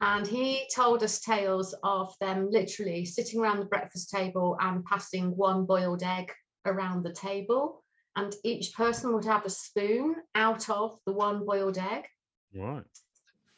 And 0.00 0.26
he 0.26 0.66
told 0.74 1.02
us 1.04 1.20
tales 1.20 1.74
of 1.84 2.12
them 2.20 2.48
literally 2.50 3.04
sitting 3.04 3.40
around 3.40 3.60
the 3.60 3.66
breakfast 3.66 4.10
table 4.10 4.56
and 4.60 4.84
passing 4.84 5.36
one 5.36 5.64
boiled 5.64 6.02
egg 6.02 6.32
around 6.66 7.04
the 7.04 7.12
table. 7.12 7.84
And 8.16 8.34
each 8.44 8.74
person 8.74 9.14
would 9.14 9.24
have 9.24 9.44
a 9.44 9.50
spoon 9.50 10.16
out 10.34 10.68
of 10.68 10.98
the 11.06 11.12
one 11.12 11.44
boiled 11.46 11.78
egg 11.78 12.04
Right. 12.54 12.84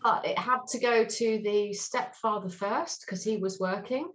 but 0.02 0.24
it 0.26 0.38
had 0.38 0.60
to 0.68 0.78
go 0.78 1.04
to 1.04 1.38
the 1.42 1.72
stepfather 1.72 2.48
first 2.50 3.04
because 3.04 3.24
he 3.24 3.38
was 3.38 3.58
working. 3.58 4.12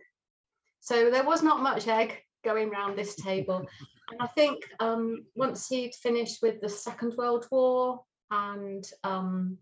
So 0.81 1.09
there 1.11 1.25
was 1.25 1.43
not 1.43 1.61
much 1.61 1.87
egg 1.87 2.17
going 2.45 2.69
round 2.69 2.97
this 2.97 3.15
table. 3.15 3.67
and 4.09 4.21
I 4.21 4.27
think 4.27 4.63
um, 4.79 5.25
once 5.35 5.67
he'd 5.67 5.95
finished 5.95 6.41
with 6.41 6.61
the 6.61 6.69
Second 6.69 7.15
World 7.17 7.47
War 7.51 8.03
and 8.31 8.83
um, 9.03 9.57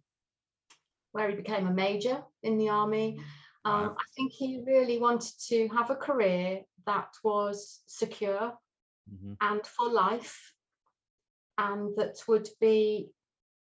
where 1.12 1.30
he 1.30 1.36
became 1.36 1.68
a 1.68 1.74
major 1.74 2.24
in 2.44 2.58
the 2.58 2.70
army, 2.70 3.20
um, 3.66 3.90
Wow. 3.90 3.96
I 4.00 4.04
think 4.16 4.32
he 4.32 4.64
really 4.66 5.00
wanted 5.00 5.34
to 5.50 5.68
have 5.70 5.90
a 5.90 5.96
career 5.96 6.62
that 6.86 7.10
was 7.24 7.84
secure 7.88 8.58
Mhm. 9.12 9.38
and 9.42 9.66
for 9.66 9.90
life 9.90 10.54
and 11.58 11.96
that 11.98 12.24
would 12.28 12.50
be 12.60 13.12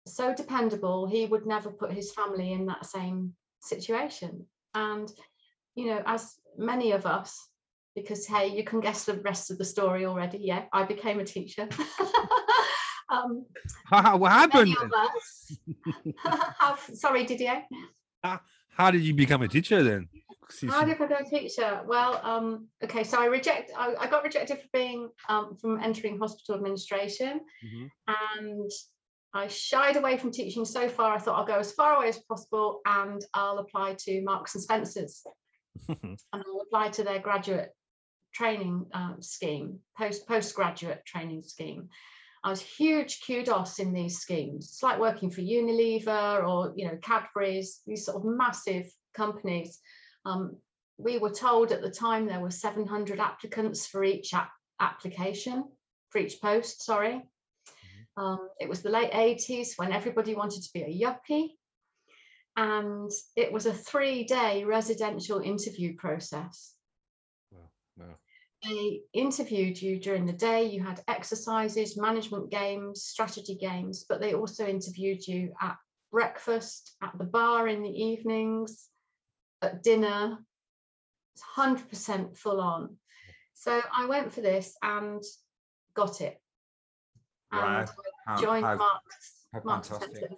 so 0.06 0.34
dependable 0.34 1.06
he 1.06 1.26
would 1.26 1.46
never 1.46 1.70
put 1.70 1.92
his 1.92 2.12
family 2.12 2.52
in 2.52 2.66
that 2.66 2.86
same 2.86 3.36
situation 3.60 4.48
and 4.74 5.12
you 5.74 5.86
know 5.86 6.02
as 6.06 6.40
many 6.56 6.92
of 6.92 7.06
us 7.06 7.49
because 7.94 8.26
hey 8.26 8.48
you 8.48 8.64
can 8.64 8.80
guess 8.80 9.04
the 9.04 9.14
rest 9.20 9.50
of 9.50 9.58
the 9.58 9.64
story 9.64 10.06
already 10.06 10.38
yeah 10.38 10.64
i 10.72 10.84
became 10.84 11.20
a 11.20 11.24
teacher 11.24 11.68
um 13.10 13.44
what 13.90 14.30
happened? 14.32 14.70
many 14.70 14.76
of 14.82 14.92
us 14.92 15.58
have 16.60 16.80
sorry 16.94 17.24
didier 17.24 17.62
How 18.22 18.90
did 18.90 19.02
you 19.02 19.14
become 19.14 19.42
a 19.42 19.48
teacher 19.48 19.82
then? 19.82 20.08
How 20.68 20.84
did 20.84 20.96
I 20.96 21.06
become 21.06 21.26
a 21.26 21.28
teacher? 21.28 21.82
Well, 21.86 22.20
um, 22.24 22.68
okay, 22.82 23.04
so 23.04 23.20
I 23.20 23.26
reject. 23.26 23.72
I, 23.76 23.94
I 23.98 24.06
got 24.06 24.24
rejected 24.24 24.58
for 24.58 24.68
being 24.72 25.10
um, 25.28 25.56
from 25.60 25.80
entering 25.80 26.18
hospital 26.18 26.54
administration, 26.54 27.40
Mhm. 27.64 27.90
and 28.08 28.70
I 29.34 29.46
shied 29.48 29.96
away 29.96 30.16
from 30.16 30.30
teaching 30.32 30.64
so 30.64 30.88
far. 30.88 31.14
I 31.14 31.18
thought 31.18 31.38
I'll 31.38 31.46
go 31.46 31.58
as 31.58 31.72
far 31.72 31.96
away 31.96 32.08
as 32.08 32.18
possible, 32.20 32.80
and 32.86 33.20
I'll 33.34 33.58
apply 33.58 33.96
to 34.04 34.22
Marks 34.22 34.54
and 34.54 34.62
Spencers, 34.64 35.22
and 35.88 36.18
I'll 36.32 36.62
apply 36.66 36.88
to 36.90 37.04
their 37.04 37.18
graduate 37.20 37.70
training 38.32 38.86
um, 38.94 39.16
scheme, 39.20 39.78
post 39.96 40.26
postgraduate 40.26 41.04
training 41.04 41.42
scheme. 41.42 41.88
I 42.42 42.50
was 42.50 42.62
huge 42.62 43.20
kudos 43.26 43.78
in 43.78 43.92
these 43.92 44.18
schemes. 44.18 44.66
It's 44.66 44.82
like 44.82 44.98
working 44.98 45.30
for 45.30 45.42
Unilever 45.42 46.46
or 46.46 46.72
you 46.76 46.86
know 46.86 46.98
Cadbury's, 47.02 47.80
these 47.86 48.06
sort 48.06 48.18
of 48.18 48.24
massive 48.24 48.90
companies. 49.14 49.78
Um, 50.24 50.56
we 50.96 51.18
were 51.18 51.30
told 51.30 51.72
at 51.72 51.82
the 51.82 51.90
time 51.90 52.26
there 52.26 52.40
were 52.40 52.50
700 52.50 53.20
applicants 53.20 53.86
for 53.86 54.04
each 54.04 54.34
ap- 54.34 54.52
application, 54.80 55.64
for 56.10 56.18
each 56.18 56.40
post, 56.40 56.82
sorry. 56.82 57.22
Um, 58.16 58.48
it 58.60 58.68
was 58.68 58.82
the 58.82 58.90
late 58.90 59.12
80s 59.12 59.72
when 59.76 59.92
everybody 59.92 60.34
wanted 60.34 60.62
to 60.62 60.72
be 60.74 60.82
a 60.82 61.06
yuppie. 61.06 61.52
And 62.56 63.10
it 63.36 63.52
was 63.52 63.66
a 63.66 63.72
three 63.72 64.24
day 64.24 64.64
residential 64.64 65.40
interview 65.40 65.96
process. 65.96 66.74
They 68.62 69.00
interviewed 69.14 69.80
you 69.80 69.98
during 69.98 70.26
the 70.26 70.34
day, 70.34 70.64
you 70.64 70.82
had 70.82 71.02
exercises, 71.08 71.96
management 71.96 72.50
games, 72.50 73.04
strategy 73.04 73.54
games, 73.54 74.04
but 74.08 74.20
they 74.20 74.34
also 74.34 74.66
interviewed 74.66 75.26
you 75.26 75.52
at 75.60 75.76
breakfast, 76.12 76.94
at 77.02 77.16
the 77.16 77.24
bar 77.24 77.68
in 77.68 77.82
the 77.82 77.88
evenings, 77.88 78.88
at 79.62 79.82
dinner. 79.82 80.38
It's 81.34 81.42
100% 81.56 82.36
full 82.36 82.60
on. 82.60 82.96
So 83.54 83.80
I 83.94 84.06
went 84.06 84.32
for 84.32 84.40
this 84.42 84.76
and 84.82 85.22
got 85.94 86.20
it. 86.20 86.38
And 87.52 87.88
How, 88.26 88.40
joined 88.40 88.64
how- 88.64 88.76
Marks. 88.76 89.46
how 89.54 89.60
Marks 89.64 89.88
fantastic. 89.88 90.30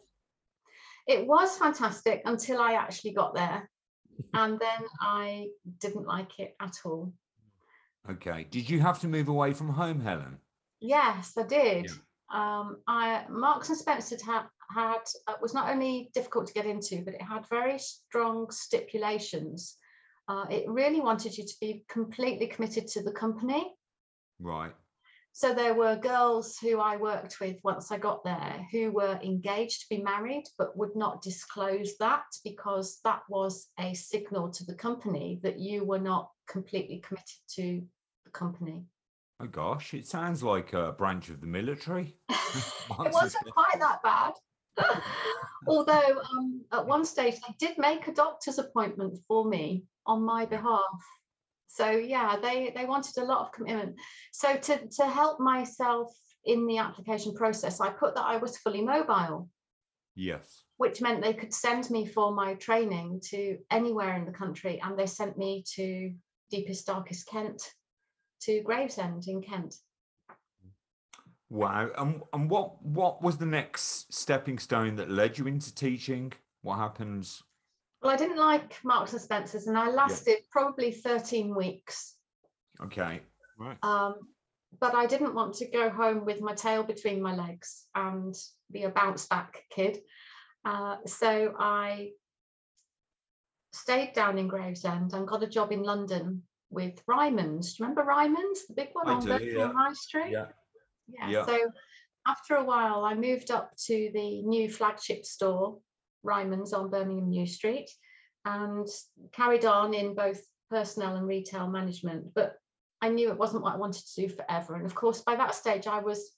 It 1.09 1.27
was 1.27 1.59
fantastic 1.59 2.23
until 2.25 2.61
I 2.61 2.75
actually 2.75 3.15
got 3.15 3.35
there. 3.35 3.69
and 4.35 4.59
then 4.61 4.87
I 5.01 5.49
didn't 5.81 6.07
like 6.07 6.39
it 6.39 6.55
at 6.61 6.77
all. 6.85 7.13
Okay. 8.11 8.47
Did 8.51 8.69
you 8.69 8.81
have 8.81 9.01
to 9.01 9.09
move 9.09 9.29
away 9.29 9.53
from 9.53 9.69
home, 9.69 10.01
Helen? 10.01 10.39
Yes, 10.81 11.35
I 11.37 11.45
did. 11.45 11.91
Um, 12.33 12.79
I 12.89 13.25
Marks 13.29 13.69
and 13.69 13.79
Spencer 13.79 14.17
had 14.25 14.45
had 14.75 15.03
uh, 15.29 15.35
was 15.41 15.55
not 15.55 15.71
only 15.71 16.11
difficult 16.15 16.47
to 16.47 16.55
get 16.55 16.67
into, 16.67 17.03
but 17.05 17.15
it 17.15 17.23
had 17.23 17.49
very 17.49 17.79
strong 17.79 18.51
stipulations. 18.51 19.77
Uh, 20.29 20.47
it 20.51 20.69
really 20.69 21.01
wanted 21.01 21.37
you 21.37 21.45
to 21.45 21.55
be 21.61 21.85
completely 21.89 22.47
committed 22.47 22.87
to 22.89 23.03
the 23.03 23.13
company. 23.13 23.75
Right. 24.41 24.73
So 25.35 25.55
there 25.55 25.75
were 25.75 25.97
girls 25.97 26.59
who 26.59 26.79
I 26.79 26.97
worked 26.97 27.41
with 27.41 27.57
once 27.65 27.91
I 27.91 27.97
got 27.97 28.23
there 28.23 28.67
who 28.71 28.93
were 28.93 29.19
engaged 29.23 29.81
to 29.83 29.97
be 29.97 30.03
married, 30.03 30.45
but 30.59 30.77
would 30.77 30.95
not 30.95 31.23
disclose 31.23 31.97
that 31.99 32.25
because 32.45 33.01
that 33.05 33.23
was 33.31 33.69
a 33.79 33.95
signal 33.95 34.51
to 34.51 34.65
the 34.67 34.75
company 34.75 35.41
that 35.43 35.59
you 35.59 35.85
were 35.85 35.99
not 35.99 36.31
completely 36.53 36.99
committed 36.99 37.41
to 37.57 37.83
the 38.25 38.31
company. 38.31 38.85
Oh 39.41 39.47
gosh, 39.47 39.95
it 39.95 40.07
sounds 40.07 40.43
like 40.43 40.73
a 40.75 40.93
branch 40.93 41.31
of 41.31 41.41
the 41.41 41.47
military. 41.47 42.17
it 42.29 43.13
wasn't 43.13 43.51
quite 43.53 43.81
that 43.81 44.03
bad. 44.05 44.35
Although 45.67 46.21
um, 46.31 46.63
at 46.71 46.87
one 46.87 47.05
stage 47.05 47.35
they 47.35 47.55
did 47.59 47.79
make 47.79 48.07
a 48.07 48.13
doctor's 48.13 48.59
appointment 48.59 49.19
for 49.27 49.45
me 49.45 49.85
on 50.07 50.23
my 50.23 50.47
behalf. 50.47 50.81
So 51.67 51.91
yeah, 51.91 52.37
they 52.41 52.73
they 52.77 52.85
wanted 52.85 53.17
a 53.19 53.25
lot 53.25 53.41
of 53.41 53.53
commitment. 53.53 53.97
So 54.33 54.57
to 54.57 54.87
to 54.87 55.07
help 55.07 55.41
myself 55.41 56.13
in 56.45 56.67
the 56.67 56.79
application 56.79 57.35
process, 57.35 57.81
I 57.81 57.91
put 57.91 58.15
that 58.15 58.27
I 58.27 58.37
was 58.37 58.59
fully 58.59 58.83
mobile, 58.83 59.49
Yes. 60.15 60.65
which 60.77 61.01
meant 61.01 61.23
they 61.23 61.35
could 61.35 61.55
send 61.55 61.91
me 61.91 62.07
for 62.07 62.33
my 62.33 62.55
training 62.55 63.21
to 63.31 63.59
anywhere 63.71 64.17
in 64.17 64.27
the 64.27 64.39
country, 64.39 64.81
and 64.85 64.99
they 64.99 65.07
sent 65.07 65.39
me 65.39 65.65
to 65.75 66.13
deepest 66.53 66.87
darkest 66.87 67.27
Kent, 67.27 67.61
to 68.43 68.63
Gravesend 68.63 69.25
in 69.27 69.43
Kent. 69.43 69.75
Wow. 71.51 71.91
And, 71.99 72.23
and 72.33 72.49
what 72.49 72.83
what 72.83 73.23
was 73.23 73.37
the 73.37 73.47
next 73.47 74.13
stepping 74.13 74.59
stone 74.59 74.97
that 74.97 75.11
led 75.11 75.39
you 75.39 75.47
into 75.47 75.75
teaching? 75.75 76.33
What 76.63 76.77
happens? 76.77 77.43
Well, 78.01 78.13
I 78.13 78.17
didn't 78.17 78.39
like 78.39 78.79
Marks 78.85 79.13
and 79.13 79.21
Spencers, 79.21 79.67
and 79.67 79.79
I 79.79 79.91
lasted 79.91 80.39
probably 80.51 80.93
13 80.93 81.55
weeks. 81.55 82.17
Okay. 82.83 83.21
Right. 83.59 83.77
Um, 83.83 84.15
but 84.81 84.95
I 84.95 85.07
didn't 85.07 85.35
want 85.35 85.55
to 85.55 85.71
go 85.71 85.91
home 85.91 86.25
with 86.25 86.41
my 86.41 86.55
tail 86.55 86.83
between 86.83 87.23
my 87.23 87.35
legs 87.35 87.87
and 87.95 88.35
be 88.73 88.85
a 88.85 88.89
bounce 88.89 89.27
back 89.27 89.63
kid. 89.71 89.99
Uh, 90.65 90.97
so 91.07 91.55
I 91.59 92.11
stayed 93.73 94.13
down 94.13 94.39
in 94.39 94.49
Gravesend 94.49 95.13
and 95.13 95.27
got 95.27 95.43
a 95.43 95.47
job 95.47 95.73
in 95.73 95.83
London 95.83 96.43
with 96.71 97.03
Ryman's. 97.07 97.75
Do 97.75 97.83
you 97.83 97.89
remember 97.89 98.03
Ryman's, 98.05 98.67
the 98.67 98.75
big 98.75 98.91
one 98.93 99.09
I 99.09 99.13
on 99.13 99.25
do, 99.25 99.45
yeah. 99.45 99.73
High 99.73 99.93
Street? 99.93 100.31
Yeah. 100.31 100.47
yeah. 101.09 101.29
Yeah. 101.29 101.47
So 101.47 101.59
after 102.27 102.57
a 102.57 102.65
while, 102.65 103.05
I 103.05 103.15
moved 103.15 103.51
up 103.51 103.73
to 103.87 104.11
the 104.15 104.43
new 104.43 104.71
flagship 104.71 105.25
store, 105.25 105.79
Ryman's 106.23 106.73
on 106.73 106.91
Birmingham 106.91 107.29
New 107.29 107.47
Street, 107.47 107.91
and 108.45 108.87
carried 109.33 109.65
on 109.65 109.95
in 109.95 110.15
both 110.15 110.41
personnel 110.71 111.17
and 111.17 111.27
retail 111.27 111.69
management. 111.69 112.33
But 112.35 112.57
I 113.01 113.09
knew 113.09 113.31
it 113.31 113.39
wasn't 113.39 113.65
what 113.65 113.75
I 113.75 113.79
wanted 113.79 114.05
to 114.07 114.27
do 114.27 114.35
forever. 114.35 114.77
And 114.77 114.87
of 114.87 114.95
course, 114.95 115.23
by 115.23 115.37
that 115.37 115.55
stage, 115.55 115.87
I 115.87 116.01
was, 116.01 116.31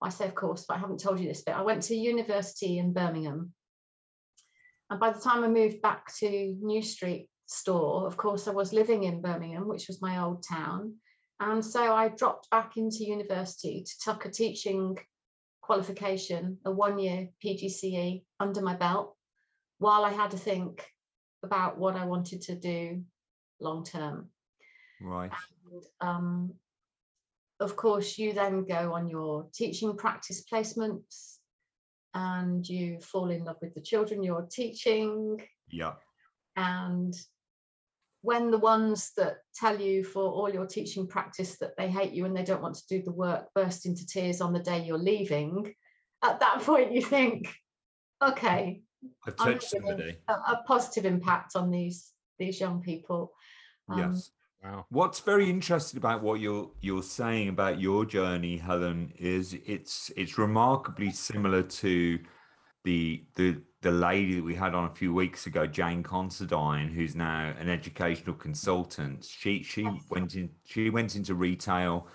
I 0.00 0.08
say 0.10 0.26
of 0.26 0.34
course, 0.34 0.64
but 0.66 0.76
I 0.76 0.80
haven't 0.80 1.00
told 1.00 1.18
you 1.18 1.26
this 1.26 1.42
bit. 1.42 1.56
I 1.56 1.62
went 1.62 1.82
to 1.84 1.96
university 1.96 2.78
in 2.78 2.92
Birmingham. 2.92 3.52
And 4.90 5.00
by 5.00 5.12
the 5.12 5.20
time 5.20 5.44
I 5.44 5.48
moved 5.48 5.80
back 5.82 6.14
to 6.16 6.56
New 6.60 6.82
Street 6.82 7.28
store, 7.46 8.06
of 8.06 8.16
course, 8.16 8.46
I 8.46 8.52
was 8.52 8.72
living 8.72 9.04
in 9.04 9.22
Birmingham, 9.22 9.66
which 9.66 9.88
was 9.88 10.02
my 10.02 10.22
old 10.22 10.44
town. 10.46 10.94
And 11.40 11.64
so 11.64 11.94
I 11.94 12.08
dropped 12.08 12.50
back 12.50 12.76
into 12.76 13.04
university 13.04 13.82
to 13.82 13.92
tuck 14.04 14.24
a 14.24 14.30
teaching 14.30 14.96
qualification, 15.62 16.58
a 16.64 16.70
one 16.70 16.98
year 16.98 17.28
PGCE 17.44 18.22
under 18.38 18.60
my 18.60 18.76
belt, 18.76 19.16
while 19.78 20.04
I 20.04 20.12
had 20.12 20.30
to 20.32 20.36
think 20.36 20.86
about 21.42 21.78
what 21.78 21.96
I 21.96 22.04
wanted 22.04 22.42
to 22.42 22.54
do 22.54 23.02
long 23.60 23.84
term. 23.84 24.28
Right. 25.00 25.30
And, 25.72 25.82
um, 26.00 26.54
of 27.60 27.76
course, 27.76 28.18
you 28.18 28.32
then 28.32 28.64
go 28.64 28.92
on 28.92 29.08
your 29.08 29.46
teaching 29.54 29.96
practice 29.96 30.44
placements 30.50 31.33
and 32.14 32.66
you 32.68 33.00
fall 33.00 33.30
in 33.30 33.44
love 33.44 33.56
with 33.60 33.74
the 33.74 33.80
children 33.80 34.22
you're 34.22 34.48
teaching. 34.50 35.40
Yeah. 35.68 35.94
And 36.56 37.14
when 38.22 38.50
the 38.50 38.58
ones 38.58 39.12
that 39.16 39.38
tell 39.54 39.78
you 39.78 40.04
for 40.04 40.22
all 40.22 40.48
your 40.48 40.66
teaching 40.66 41.06
practice 41.06 41.58
that 41.58 41.76
they 41.76 41.90
hate 41.90 42.12
you 42.12 42.24
and 42.24 42.36
they 42.36 42.44
don't 42.44 42.62
want 42.62 42.76
to 42.76 42.86
do 42.88 43.02
the 43.02 43.12
work 43.12 43.48
burst 43.54 43.84
into 43.84 44.06
tears 44.06 44.40
on 44.40 44.52
the 44.52 44.60
day 44.60 44.82
you're 44.82 44.96
leaving, 44.96 45.74
at 46.22 46.40
that 46.40 46.60
point 46.62 46.92
you 46.92 47.02
think, 47.02 47.52
okay, 48.22 48.80
I've 49.26 49.36
touched 49.36 49.70
somebody. 49.70 50.16
a, 50.28 50.32
a 50.32 50.62
positive 50.66 51.04
impact 51.04 51.56
on 51.56 51.70
these 51.70 52.12
these 52.38 52.58
young 52.58 52.80
people. 52.80 53.32
Um, 53.88 53.98
yes. 53.98 54.30
Wow. 54.64 54.86
What's 54.88 55.20
very 55.20 55.50
interesting 55.50 55.98
about 55.98 56.22
what 56.22 56.40
you're 56.40 56.70
you're 56.80 57.02
saying 57.02 57.50
about 57.50 57.80
your 57.80 58.06
journey, 58.06 58.56
Helen, 58.56 59.12
is 59.18 59.54
it's 59.66 60.10
it's 60.16 60.38
remarkably 60.38 61.10
similar 61.10 61.62
to 61.62 62.18
the 62.84 63.24
the 63.34 63.60
the 63.82 63.90
lady 63.90 64.36
that 64.36 64.44
we 64.44 64.54
had 64.54 64.74
on 64.74 64.86
a 64.86 64.94
few 64.94 65.12
weeks 65.12 65.46
ago, 65.46 65.66
Jane 65.66 66.02
Considine, 66.02 66.88
who's 66.88 67.14
now 67.14 67.52
an 67.58 67.68
educational 67.68 68.34
consultant. 68.34 69.24
She 69.24 69.62
she 69.62 69.86
went 70.08 70.34
in 70.34 70.48
she 70.64 70.88
went 70.88 71.14
into 71.14 71.34
retail. 71.34 72.08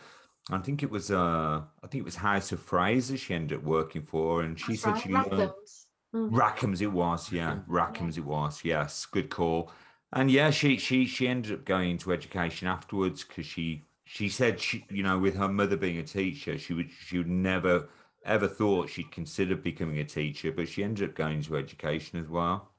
I 0.49 0.57
think 0.57 0.81
it 0.81 0.89
was 0.89 1.11
uh 1.11 1.61
I 1.83 1.87
think 1.87 2.01
it 2.01 2.05
was 2.05 2.15
House 2.15 2.51
of 2.51 2.59
Fraser 2.59 3.15
she 3.17 3.35
ended 3.35 3.59
up 3.59 3.63
working 3.63 4.01
for, 4.01 4.41
and 4.41 4.59
she 4.59 4.71
that's 4.73 4.81
said 4.81 4.93
right, 4.93 5.03
she 5.03 5.09
learned 5.09 5.31
Rathbons. 5.31 5.85
Mm. 6.15 6.31
Rackham's 6.31 6.81
it 6.81 6.91
was, 6.91 7.31
yeah. 7.31 7.59
Rackham's 7.69 8.17
it 8.17 8.25
was, 8.25 8.61
yes. 8.63 9.05
Good 9.05 9.29
call. 9.29 9.71
And 10.11 10.31
yeah, 10.31 10.49
she 10.49 10.77
she 10.77 11.05
she 11.05 11.27
ended 11.27 11.53
up 11.53 11.65
going 11.65 11.91
into 11.91 12.11
education 12.11 12.67
afterwards 12.67 13.23
because 13.23 13.45
she 13.45 13.85
she 14.05 14.27
said 14.29 14.59
she 14.59 14.85
you 14.89 15.03
know 15.03 15.19
with 15.19 15.35
her 15.35 15.47
mother 15.47 15.77
being 15.77 15.99
a 15.99 16.03
teacher 16.03 16.57
she 16.57 16.73
would 16.73 16.89
she 16.89 17.19
would 17.19 17.27
never 17.29 17.87
ever 18.25 18.47
thought 18.47 18.89
she'd 18.89 19.11
consider 19.11 19.55
becoming 19.55 19.99
a 19.99 20.05
teacher, 20.05 20.51
but 20.51 20.67
she 20.67 20.83
ended 20.83 21.09
up 21.09 21.15
going 21.15 21.37
into 21.37 21.55
education 21.55 22.19
as 22.19 22.27
well. 22.27 22.71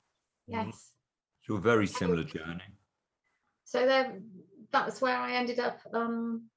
Yes. 0.47 0.93
So 1.43 1.55
a 1.55 1.61
very 1.61 1.87
similar 1.87 2.25
journey. 2.25 2.63
So 3.65 3.87
then 3.87 4.31
that's 4.73 5.01
where 5.01 5.17
I 5.17 5.33
ended 5.33 5.59
up 5.59 5.81
um, 5.95 6.49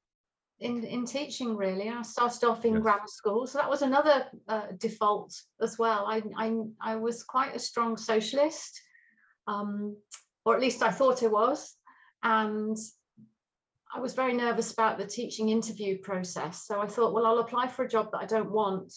in 0.60 0.84
in 0.84 1.06
teaching. 1.06 1.56
Really, 1.56 1.90
I 1.90 2.02
started 2.02 2.44
off 2.44 2.66
in 2.66 2.74
Yes. 2.74 2.84
grammar 2.84 3.08
school, 3.08 3.48
so 3.48 3.58
that 3.60 3.70
was 3.70 3.82
another 3.82 4.28
uh, 4.48 4.68
default 4.78 5.34
as 5.62 5.78
well. 5.78 6.06
I, 6.08 6.24
I 6.38 6.58
I 6.82 6.96
was 6.96 7.24
quite 7.24 7.56
a 7.56 7.60
strong 7.60 7.98
socialist, 7.98 8.82
um, 9.48 9.96
or 10.46 10.56
at 10.56 10.62
least 10.62 10.84
I 10.84 10.92
thought 10.92 11.24
I 11.24 11.28
was, 11.28 11.76
and 12.24 12.78
I 13.94 14.00
was 14.00 14.14
very 14.14 14.34
nervous 14.34 14.74
about 14.74 14.98
the 14.98 15.06
teaching 15.06 15.50
interview 15.50 16.00
process. 16.00 16.66
So 16.66 16.82
I 16.82 16.88
thought, 16.88 17.14
well, 17.14 17.26
I'll 17.26 17.40
apply 17.40 17.68
for 17.68 17.86
a 17.86 17.90
job 17.90 18.12
that 18.12 18.20
I 18.20 18.26
don't 18.26 18.52
want, 18.52 18.94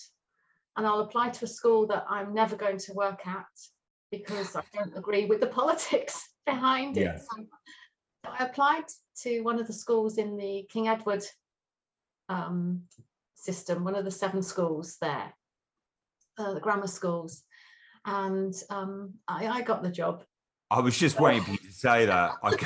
and 0.77 0.87
I'll 0.87 1.01
apply 1.01 1.31
to 1.31 1.45
a 1.45 1.49
school 1.49 1.87
that 1.89 2.05
I'm 2.09 2.35
never 2.35 2.57
going 2.57 2.79
to 2.79 2.95
work 2.95 3.27
at 3.27 3.47
because 4.11 4.57
I 4.57 4.63
don't 4.75 4.97
agree 4.97 5.27
with 5.27 5.41
the 5.41 5.47
politics 5.61 6.29
behind 6.47 6.97
it. 6.97 7.21
So 7.21 7.47
I 8.25 8.45
applied 8.45 8.85
to 9.23 9.41
one 9.41 9.59
of 9.59 9.67
the 9.67 9.73
schools 9.73 10.19
in 10.19 10.37
the 10.37 10.67
King 10.71 10.89
Edward 10.89 11.25
um, 12.29 12.83
system, 13.35 13.85
one 13.85 13.95
of 13.95 14.05
the 14.05 14.11
seven 14.11 14.43
schools 14.43 14.97
there, 15.01 15.33
uh, 16.39 16.55
the 16.55 16.61
grammar 16.61 16.87
schools, 16.87 17.43
and 18.05 18.55
um, 18.71 19.15
I, 19.29 19.47
I 19.47 19.63
got 19.63 19.83
the 19.83 19.91
job. 19.91 20.25
I 20.71 20.81
was 20.81 20.99
just 20.99 21.21
waiting 21.21 21.43
for 21.43 21.53
you 21.53 21.59
to 21.59 21.73
say 21.73 22.07
that. 22.07 22.33
I 22.43 22.57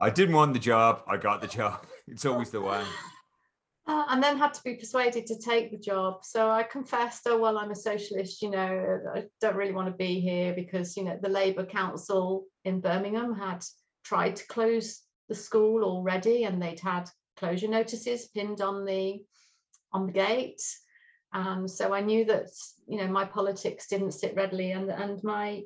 I 0.00 0.08
didn't 0.08 0.34
want 0.34 0.54
the 0.54 0.58
job, 0.58 1.02
I 1.06 1.16
got 1.16 1.40
the 1.40 1.48
job. 1.48 1.86
It's 2.08 2.26
always 2.26 2.50
the 2.50 2.60
way. 2.60 2.82
Uh, 3.86 4.04
and 4.08 4.20
then 4.20 4.36
had 4.36 4.52
to 4.54 4.62
be 4.64 4.74
persuaded 4.74 5.26
to 5.26 5.38
take 5.38 5.70
the 5.70 5.78
job. 5.78 6.24
So 6.24 6.50
I 6.50 6.64
confessed, 6.64 7.22
oh, 7.26 7.38
well, 7.38 7.56
I'm 7.56 7.70
a 7.70 7.76
socialist, 7.76 8.42
you 8.42 8.50
know, 8.50 9.00
I 9.14 9.26
don't 9.40 9.54
really 9.54 9.72
want 9.72 9.86
to 9.86 9.94
be 9.94 10.18
here 10.18 10.52
because, 10.52 10.96
you 10.96 11.04
know, 11.04 11.16
the 11.22 11.28
Labour 11.28 11.64
Council 11.64 12.46
in 12.64 12.80
Birmingham 12.80 13.32
had 13.32 13.64
tried 14.04 14.34
to 14.36 14.46
close 14.48 15.02
the 15.28 15.36
school 15.36 15.84
already 15.84 16.44
and 16.44 16.60
they'd 16.60 16.80
had 16.80 17.08
closure 17.36 17.68
notices 17.68 18.26
pinned 18.28 18.60
on 18.60 18.84
the 18.84 19.22
on 19.92 20.06
the 20.06 20.12
gate. 20.12 20.62
And 21.32 21.70
so 21.70 21.94
I 21.94 22.00
knew 22.00 22.24
that, 22.24 22.50
you 22.88 22.98
know, 22.98 23.06
my 23.06 23.24
politics 23.24 23.86
didn't 23.86 24.12
sit 24.12 24.34
readily 24.34 24.72
and, 24.72 24.90
and 24.90 25.22
my 25.22 25.62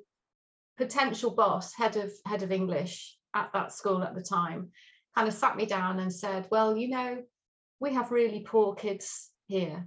potential 0.76 1.30
boss, 1.30 1.74
head 1.74 1.96
of 1.96 2.12
head 2.26 2.42
of 2.42 2.52
English 2.52 3.16
at 3.34 3.52
that 3.52 3.72
school 3.72 4.02
at 4.02 4.14
the 4.14 4.22
time, 4.22 4.70
kind 5.14 5.28
of 5.28 5.34
sat 5.34 5.56
me 5.56 5.66
down 5.66 6.00
and 6.00 6.12
said, 6.12 6.46
well, 6.50 6.76
you 6.76 6.88
know, 6.88 7.22
we 7.80 7.94
have 7.94 8.10
really 8.10 8.40
poor 8.40 8.74
kids 8.74 9.30
here. 9.46 9.87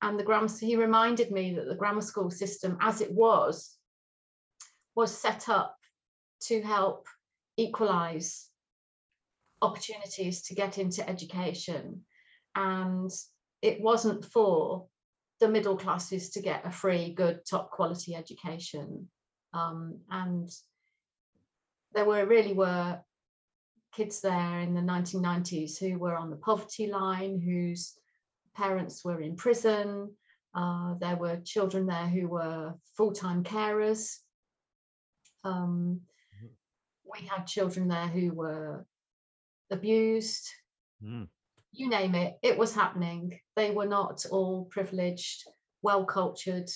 And 0.00 0.18
the 0.18 0.24
grammar, 0.24 0.48
he 0.60 0.76
reminded 0.76 1.30
me 1.30 1.54
that 1.54 1.68
the 1.68 1.76
grammar 1.76 2.00
school 2.00 2.30
system, 2.30 2.76
as 2.80 3.00
it 3.00 3.12
was, 3.12 3.76
was 4.96 5.16
set 5.16 5.48
up 5.48 5.76
to 6.44 6.60
help 6.60 7.06
equalize 7.56 8.48
opportunities 9.60 10.42
to 10.42 10.54
get 10.54 10.78
into 10.78 11.08
education. 11.08 12.02
And 12.56 13.10
it 13.62 13.80
wasn't 13.80 14.24
for 14.24 14.86
the 15.38 15.48
middle 15.48 15.76
classes 15.76 16.30
to 16.30 16.42
get 16.42 16.66
a 16.66 16.70
free, 16.70 17.14
good, 17.14 17.40
top 17.48 17.70
quality 17.70 18.14
education. 18.14 19.08
Um, 19.54 19.98
and 20.10 20.50
there 21.94 22.04
were 22.04 22.24
really 22.26 22.52
were 22.52 23.00
kids 23.92 24.20
there 24.20 24.60
in 24.60 24.74
the 24.74 24.80
1990s 24.80 25.78
who 25.78 25.98
were 25.98 26.16
on 26.16 26.30
the 26.30 26.36
poverty 26.36 26.86
line, 26.86 27.38
whose 27.38 27.94
parents 28.54 29.04
were 29.04 29.20
in 29.20 29.36
prison. 29.36 30.10
Uh, 30.54 30.94
there 31.00 31.16
were 31.16 31.40
children 31.44 31.86
there 31.86 32.08
who 32.08 32.28
were 32.28 32.74
full-time 32.96 33.42
carers. 33.42 34.18
Um, 35.44 36.00
we 37.04 37.26
had 37.26 37.46
children 37.46 37.88
there 37.88 38.06
who 38.06 38.32
were 38.32 38.86
abused. 39.70 40.48
Mm. 41.04 41.28
You 41.72 41.88
name 41.88 42.14
it, 42.14 42.38
it 42.42 42.56
was 42.56 42.74
happening. 42.74 43.38
They 43.56 43.70
were 43.70 43.86
not 43.86 44.24
all 44.30 44.66
privileged, 44.66 45.44
well-cultured, 45.82 46.70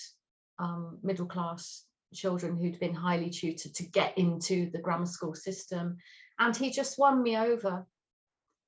um, 0.58 0.98
middle-class 1.02 1.85
children 2.14 2.56
who'd 2.56 2.80
been 2.80 2.94
highly 2.94 3.30
tutored 3.30 3.74
to 3.74 3.84
get 3.84 4.16
into 4.16 4.70
the 4.70 4.78
grammar 4.78 5.06
school 5.06 5.34
system. 5.34 5.96
And 6.38 6.56
he 6.56 6.70
just 6.70 6.98
won 6.98 7.22
me 7.22 7.36
over 7.36 7.86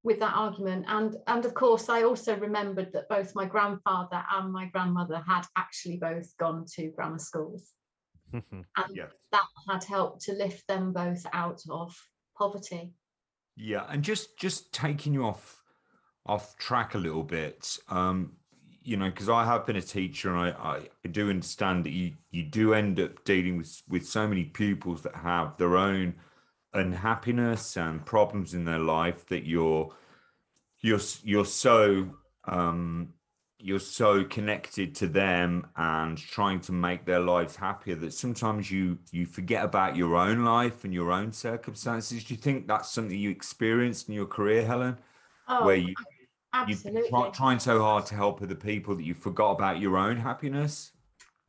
with 0.02 0.20
that 0.20 0.34
argument. 0.34 0.86
And 0.88 1.16
and 1.26 1.44
of 1.44 1.54
course 1.54 1.88
i 1.88 2.02
also 2.02 2.36
remembered 2.36 2.92
that 2.92 3.08
both 3.08 3.34
my 3.34 3.44
grandfather 3.44 4.22
and 4.32 4.52
my 4.52 4.66
grandmother 4.66 5.22
had 5.26 5.44
actually 5.56 5.98
both 5.98 6.36
gone 6.38 6.64
to 6.74 6.90
grammar 6.90 7.18
schools. 7.18 7.72
And 8.32 8.66
Yes. 8.94 9.10
that 9.32 9.46
had 9.68 9.84
helped 9.84 10.22
to 10.22 10.32
lift 10.32 10.66
them 10.68 10.92
both 10.92 11.24
out 11.32 11.62
of 11.70 11.96
poverty. 12.36 12.92
Yeah, 13.56 13.86
and 13.88 14.04
just 14.04 14.38
just 14.38 14.72
taking 14.72 15.12
you 15.14 15.24
off 15.24 15.62
off 16.26 16.56
track 16.56 16.94
a 16.94 16.98
little 16.98 17.24
bit, 17.24 17.78
um, 17.88 18.36
you 18.82 18.96
know, 18.96 19.10
because 19.10 19.28
I 19.28 19.44
have 19.44 19.66
been 19.66 19.76
a 19.76 19.82
teacher 19.82 20.34
and 20.34 20.54
I, 20.56 20.88
I 21.04 21.08
do 21.08 21.30
understand 21.30 21.84
that 21.84 21.90
you 21.90 22.12
you 22.30 22.42
do 22.44 22.74
end 22.74 23.00
up 23.00 23.24
dealing 23.24 23.56
with 23.56 23.82
with 23.88 24.06
so 24.06 24.26
many 24.26 24.44
pupils 24.44 25.02
that 25.02 25.14
have 25.14 25.56
their 25.56 25.76
own 25.76 26.14
unhappiness 26.74 27.76
and 27.76 28.04
problems 28.04 28.54
in 28.54 28.64
their 28.64 28.78
life 28.78 29.26
that 29.26 29.46
you're 29.46 29.94
you're 30.80 31.00
you're 31.24 31.44
so 31.44 32.08
um 32.44 33.08
you're 33.60 33.80
so 33.80 34.22
connected 34.24 34.94
to 34.94 35.08
them 35.08 35.66
and 35.76 36.16
trying 36.16 36.60
to 36.60 36.70
make 36.70 37.04
their 37.04 37.18
lives 37.18 37.56
happier 37.56 37.96
that 37.96 38.12
sometimes 38.12 38.70
you 38.70 38.98
you 39.10 39.26
forget 39.26 39.64
about 39.64 39.96
your 39.96 40.14
own 40.16 40.44
life 40.44 40.84
and 40.84 40.94
your 40.94 41.10
own 41.10 41.32
circumstances. 41.32 42.22
Do 42.22 42.34
you 42.34 42.40
think 42.40 42.68
that's 42.68 42.90
something 42.90 43.18
you 43.18 43.30
experienced 43.30 44.08
in 44.08 44.14
your 44.14 44.26
career, 44.26 44.64
Helen? 44.64 44.96
Oh, 45.48 45.66
Where 45.66 45.76
you 45.76 45.94
absolutely. 46.54 47.02
you 47.02 47.08
try, 47.08 47.30
trying 47.30 47.58
so 47.58 47.80
hard 47.80 48.06
to 48.06 48.14
help 48.14 48.42
other 48.42 48.54
people 48.54 48.94
that 48.96 49.04
you 49.04 49.14
forgot 49.14 49.52
about 49.52 49.80
your 49.80 49.96
own 49.96 50.16
happiness? 50.16 50.92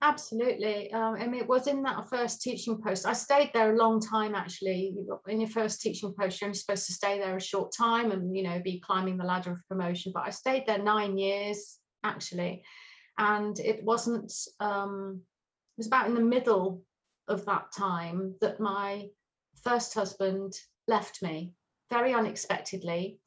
Absolutely. 0.01 0.91
Um, 0.93 1.15
mean, 1.15 1.41
it 1.41 1.47
was 1.47 1.67
in 1.67 1.83
that 1.83 2.09
first 2.09 2.41
teaching 2.41 2.81
post. 2.81 3.05
I 3.05 3.11
stayed 3.11 3.51
there 3.53 3.73
a 3.73 3.77
long 3.77 3.99
time, 3.99 4.33
actually. 4.33 4.95
In 5.27 5.41
your 5.41 5.49
first 5.49 5.81
teaching 5.81 6.13
post, 6.17 6.39
you're 6.39 6.47
only 6.47 6.57
supposed 6.57 6.85
to 6.85 6.93
stay 6.93 7.19
there 7.19 7.35
a 7.35 7.41
short 7.41 7.73
time 7.77 8.11
and, 8.11 8.35
you 8.35 8.43
know, 8.43 8.61
be 8.63 8.79
climbing 8.79 9.17
the 9.17 9.25
ladder 9.25 9.51
of 9.51 9.67
promotion. 9.67 10.13
But 10.15 10.23
I 10.25 10.29
stayed 10.29 10.63
there 10.65 10.81
nine 10.81 11.17
years, 11.17 11.79
actually. 12.05 12.63
And 13.17 13.59
it 13.59 13.83
wasn't, 13.83 14.31
um, 14.61 15.21
it 15.77 15.81
was 15.81 15.87
about 15.87 16.07
in 16.07 16.15
the 16.15 16.21
middle 16.21 16.81
of 17.27 17.45
that 17.45 17.73
time 17.77 18.35
that 18.39 18.61
my 18.61 19.09
first 19.63 19.93
husband 19.93 20.53
left 20.87 21.21
me 21.21 21.53
very 21.89 22.13
unexpectedly. 22.13 23.19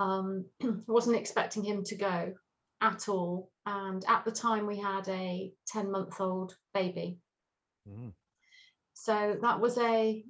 Um, 0.00 0.46
wasn't 0.88 1.16
expecting 1.16 1.62
him 1.62 1.84
to 1.84 1.94
go 1.94 2.32
at 2.80 3.08
all. 3.08 3.50
And 3.66 4.02
at 4.08 4.24
the 4.24 4.32
time, 4.32 4.66
we 4.66 4.78
had 4.78 5.08
a 5.08 5.52
10 5.68 5.92
month 5.92 6.20
old 6.20 6.56
baby. 6.74 7.18
Mm. 7.88 8.12
So 8.94 9.36
that 9.40 9.60
was 9.60 9.78
a 9.78 10.24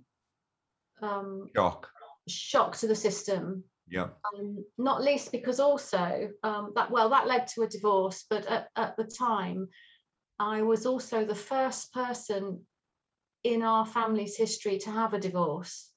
um, 1.03 1.49
Shock. 1.55 1.89
shock 2.29 2.77
to 2.79 2.87
the 2.87 2.95
system. 2.95 3.65
Yeah. 3.89 4.09
Um, 4.35 4.65
not 4.79 5.03
least 5.03 5.33
because 5.33 5.59
also 5.59 6.31
um, 6.43 6.73
that, 6.75 6.91
well, 6.91 7.09
that 7.11 7.27
led 7.27 7.47
to 7.49 7.63
a 7.63 7.69
divorce. 7.69 8.25
But 8.29 8.47
at, 8.47 8.69
at 8.77 8.97
the 8.97 9.05
time, 9.05 9.69
I 10.39 10.63
was 10.63 10.87
also 10.87 11.25
the 11.25 11.35
first 11.35 11.93
person 11.93 12.65
in 13.45 13.63
our 13.63 13.87
family's 13.87 14.37
history 14.37 14.79
to 14.79 14.91
have 14.91 15.15
a 15.15 15.19
divorce. 15.19 15.90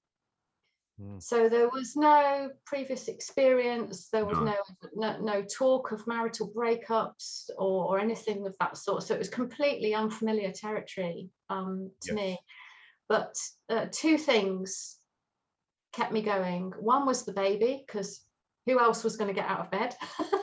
Mm. 1.01 1.21
So 1.21 1.49
there 1.49 1.69
was 1.69 1.95
no 1.95 2.49
previous 2.65 3.07
experience. 3.07 4.09
There 4.09 4.25
was 4.25 4.37
No. 4.39 4.45
no 4.45 4.55
no, 4.93 5.19
no 5.21 5.43
talk 5.43 5.91
of 5.91 6.05
marital 6.05 6.51
breakups 6.51 7.49
or, 7.57 7.85
or 7.89 7.99
anything 7.99 8.45
of 8.45 8.55
that 8.59 8.77
sort. 8.77 9.03
So 9.03 9.15
it 9.15 9.19
was 9.19 9.29
completely 9.29 9.95
unfamiliar 9.95 10.51
territory 10.51 11.29
um, 11.49 11.91
to 12.03 12.13
Yes. 12.13 12.15
me. 12.15 12.39
But 13.09 13.35
uh, 13.69 13.87
two 13.91 14.17
things 14.17 14.97
kept 15.93 16.11
me 16.11 16.21
going. 16.21 16.71
One 16.79 17.05
was 17.05 17.25
the 17.25 17.33
baby, 17.33 17.83
because 17.85 18.21
who 18.65 18.79
else 18.79 19.03
was 19.03 19.17
going 19.17 19.27
to 19.27 19.39
get 19.39 19.49
out 19.49 19.59
of 19.61 19.71
bed 19.71 19.95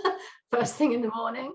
first 0.53 0.75
thing 0.77 0.93
in 0.93 1.03
the 1.03 1.11
morning? 1.15 1.53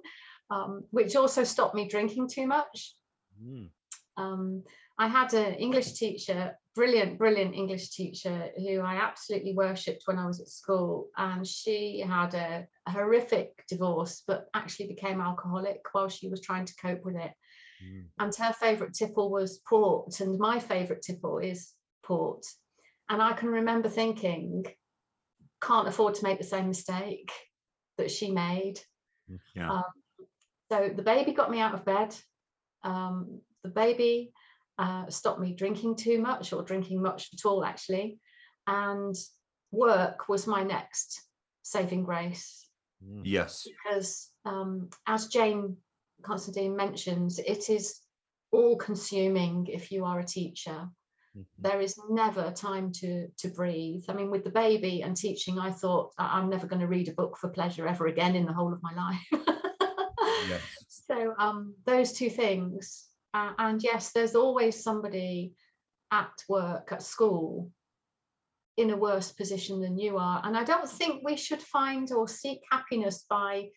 Um, 0.50 0.84
which 0.92 1.16
also 1.16 1.44
stopped 1.44 1.76
me 1.76 1.88
drinking 1.88 2.30
too 2.30 2.48
much 2.48 2.96
Mm. 3.44 3.70
um, 4.18 4.64
I 4.98 5.08
had 5.08 5.34
an 5.34 5.56
English 5.56 5.94
teacher, 5.94 6.58
brilliant, 6.76 7.18
brilliant 7.18 7.56
English 7.56 7.90
teacher 7.90 8.50
who 8.58 8.82
I 8.82 8.96
absolutely 8.96 9.54
worshipped 9.54 10.04
when 10.06 10.20
I 10.20 10.28
was 10.28 10.42
at 10.42 10.50
school. 10.50 11.10
And 11.18 11.48
she 11.48 12.02
had 12.02 12.34
a, 12.34 12.68
a 12.86 12.92
horrific 12.92 13.64
divorce, 13.68 14.24
but 14.28 14.48
actually 14.54 14.88
became 14.88 15.22
alcoholic 15.22 15.82
while 15.94 16.10
she 16.10 16.28
was 16.28 16.42
trying 16.42 16.66
to 16.66 16.76
cope 16.76 17.04
with 17.06 17.16
it. 17.16 17.32
Mm. 17.84 18.06
And 18.20 18.36
her 18.36 18.54
favourite 18.54 18.94
tipple 18.94 19.32
was 19.32 19.60
port, 19.68 20.20
and 20.20 20.38
my 20.38 20.60
favourite 20.60 21.02
tipple 21.02 21.40
is 21.40 21.72
port. 22.04 22.46
And 23.10 23.22
I 23.22 23.34
can 23.34 23.50
remember 23.50 23.90
thinking, 23.90 24.66
can't 25.62 25.88
afford 25.88 26.16
to 26.16 26.24
make 26.24 26.38
the 26.38 26.44
same 26.44 26.68
mistake 26.68 27.32
that 27.98 28.12
she 28.12 28.32
made. 28.32 28.80
Yeah. 29.56 29.72
Um, 29.72 29.84
so 30.72 30.90
the 30.96 31.04
baby 31.04 31.32
got 31.32 31.52
me 31.52 31.60
out 31.60 31.74
of 31.74 31.86
bed. 31.86 32.16
Um, 32.84 33.42
the 33.64 33.70
baby 33.70 34.32
uh, 34.78 35.10
stopped 35.10 35.40
me 35.40 35.54
drinking 35.54 35.96
too 35.96 36.20
much 36.22 36.52
or 36.54 36.64
drinking 36.64 37.02
much 37.02 37.30
at 37.34 37.46
all, 37.46 37.64
actually. 37.64 38.20
And 38.68 39.16
work 39.72 40.28
was 40.30 40.48
my 40.48 40.64
next 40.64 41.22
saving 41.64 42.04
grace 42.04 42.62
Mm. 43.04 43.22
yes. 43.26 43.68
because, 43.68 44.30
um, 44.46 44.90
as 45.06 45.28
Jane 45.28 45.78
Considine 46.24 46.76
mentions, 46.76 47.40
it 47.40 47.70
is 47.70 48.00
all 48.52 48.78
consuming 48.78 49.68
if 49.68 49.92
you 49.92 50.06
are 50.06 50.20
a 50.20 50.26
teacher. 50.26 50.90
Mhm. 51.38 51.46
There 51.60 51.82
is 51.82 52.00
never 52.10 52.52
time 52.52 52.92
to 52.94 53.28
to 53.42 53.50
breathe. 53.50 54.06
I 54.08 54.14
mean, 54.14 54.32
with 54.32 54.46
the 54.46 54.50
baby 54.50 55.04
and 55.04 55.16
teaching, 55.16 55.60
I 55.60 55.72
thought 55.72 56.14
"I- 56.18 56.40
I'm 56.40 56.50
never 56.50 56.68
going 56.68 56.80
to 56.80 56.88
read 56.88 57.10
a 57.10 57.14
book 57.14 57.38
for 57.38 57.50
pleasure 57.50 57.86
ever 57.86 58.08
again 58.08 58.36
in 58.36 58.46
the 58.46 58.54
whole 58.54 58.72
of 58.74 58.82
my 58.82 58.94
life. 59.06 59.28
Yes. 60.50 60.62
So 60.88 61.34
um, 61.38 61.76
those 61.86 62.14
two 62.14 62.30
things, 62.30 63.06
uh, 63.36 63.52
and 63.60 63.84
yes, 63.84 64.12
there's 64.14 64.36
always 64.36 64.82
somebody 64.82 65.54
at 66.12 66.32
work 66.48 66.92
at 66.92 67.04
school 67.04 67.70
in 68.78 68.92
a 68.92 68.98
worse 68.98 69.32
position 69.32 69.82
than 69.82 69.98
you 69.98 70.18
are, 70.18 70.42
and 70.46 70.56
I 70.58 70.64
don't 70.64 70.90
think 70.90 71.22
we 71.24 71.36
should 71.36 71.62
find 71.62 72.12
or 72.12 72.28
seek 72.28 72.60
happiness 72.72 73.26
by 73.30 73.70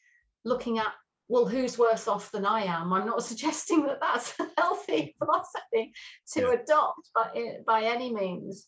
looking 0.44 0.78
at 0.78 0.92
well, 1.30 1.46
who's 1.46 1.76
worse 1.78 2.08
off 2.08 2.30
than 2.32 2.46
I 2.46 2.62
am. 2.62 2.90
I'm 2.92 3.04
not 3.06 3.22
suggesting 3.32 3.82
that 3.86 4.00
that's 4.00 4.32
a 4.40 4.48
healthy 4.56 5.14
philosophy 5.18 5.92
to 6.32 6.40
Yeah. 6.40 6.52
adopt, 6.62 7.10
i- 7.16 7.58
by 7.66 7.82
any 7.84 8.14
means. 8.14 8.66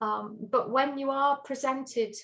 Um, 0.00 0.36
but 0.50 0.70
when 0.70 0.98
you 0.98 1.10
are 1.10 1.36
presented 1.42 2.14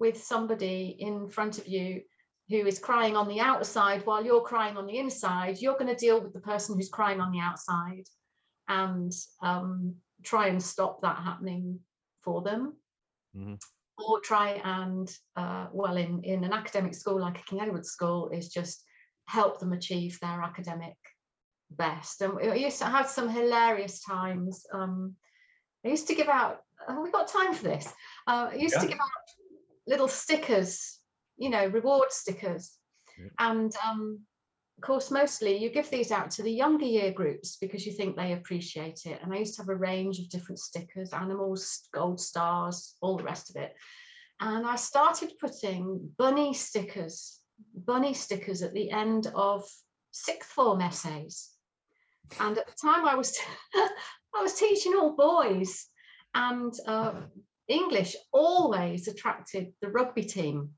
with 0.00 0.20
somebody 0.22 0.96
in 0.98 1.28
front 1.28 1.58
of 1.58 1.68
you 1.68 2.02
who 2.50 2.66
is 2.66 2.80
crying 2.80 3.16
on 3.16 3.28
the 3.28 3.40
outside 3.40 4.04
while 4.04 4.24
you're 4.24 4.42
crying 4.42 4.76
on 4.76 4.86
the 4.86 4.98
inside, 4.98 5.62
you're 5.62 5.78
going 5.78 5.86
to 5.86 5.94
deal 5.94 6.20
with 6.20 6.32
the 6.32 6.40
person 6.40 6.74
who's 6.74 6.88
crying 6.88 7.20
on 7.20 7.30
the 7.30 7.38
outside 7.38 8.04
and 8.68 9.12
um, 9.40 9.94
try 10.24 10.48
and 10.48 10.60
stop 10.60 11.00
that 11.00 11.18
happening 11.18 11.78
for 12.22 12.42
them. 12.42 12.76
Mhm. 13.36 13.60
Or 13.98 14.20
try 14.20 14.60
and, 14.64 15.08
uh, 15.36 15.68
well, 15.72 15.96
in, 15.96 16.24
in 16.24 16.42
an 16.42 16.52
academic 16.52 16.94
school 16.94 17.20
like 17.20 17.38
a 17.38 17.42
King 17.44 17.60
Edward 17.60 17.86
School, 17.86 18.30
is 18.30 18.48
just 18.48 18.82
help 19.26 19.60
them 19.60 19.72
achieve 19.72 20.18
their 20.20 20.42
academic 20.42 20.96
best. 21.70 22.20
And 22.22 22.34
we 22.34 22.64
used 22.64 22.78
to 22.78 22.86
have 22.86 23.08
some 23.08 23.28
hilarious 23.28 24.02
times. 24.02 24.66
Um, 24.72 25.14
I 25.84 25.88
used 25.88 26.08
to 26.08 26.14
give 26.14 26.28
out, 26.28 26.62
have 26.88 26.98
we 26.98 27.10
got 27.10 27.28
time 27.28 27.54
for 27.54 27.64
this? 27.64 27.86
Uh, 28.26 28.48
I 28.50 28.54
used 28.54 28.80
to 28.80 28.86
give 28.86 28.98
out 28.98 29.08
little 29.86 30.08
stickers, 30.08 30.99
you 31.40 31.50
know, 31.50 31.66
reward 31.66 32.12
stickers. 32.12 32.76
Yeah. 33.18 33.30
And 33.40 33.72
um, 33.84 34.20
of 34.78 34.86
course, 34.86 35.10
mostly 35.10 35.56
you 35.56 35.70
give 35.70 35.90
these 35.90 36.12
out 36.12 36.30
to 36.32 36.42
the 36.42 36.52
younger 36.52 36.84
year 36.84 37.10
groups 37.10 37.56
because 37.60 37.84
you 37.84 37.92
think 37.92 38.14
they 38.14 38.34
appreciate 38.34 39.00
it. 39.06 39.18
And 39.22 39.32
I 39.32 39.38
used 39.38 39.56
to 39.56 39.62
have 39.62 39.70
a 39.70 39.74
range 39.74 40.20
of 40.20 40.28
different 40.28 40.58
stickers, 40.60 41.12
animals, 41.12 41.88
gold 41.92 42.20
stars, 42.20 42.94
all 43.00 43.16
the 43.16 43.24
rest 43.24 43.50
of 43.50 43.56
it. 43.56 43.74
And 44.40 44.66
I 44.66 44.76
started 44.76 45.32
putting 45.40 46.10
bunny 46.18 46.54
stickers, 46.54 47.40
bunny 47.74 48.14
stickers 48.14 48.62
at 48.62 48.74
the 48.74 48.90
end 48.90 49.30
of 49.34 49.64
sixth 50.12 50.50
form 50.50 50.82
essays. 50.82 51.50
And 52.38 52.56
at 52.56 52.66
the 52.66 52.74
time 52.80 53.06
I 53.06 53.14
was 53.14 53.36
I 53.74 54.42
was 54.42 54.54
teaching 54.54 54.94
all 54.94 55.16
boys 55.16 55.86
and 56.34 56.72
uh, 56.86 57.14
English 57.68 58.14
always 58.32 59.08
attracted 59.08 59.72
the 59.80 59.88
rugby 59.88 60.24
team. 60.24 60.70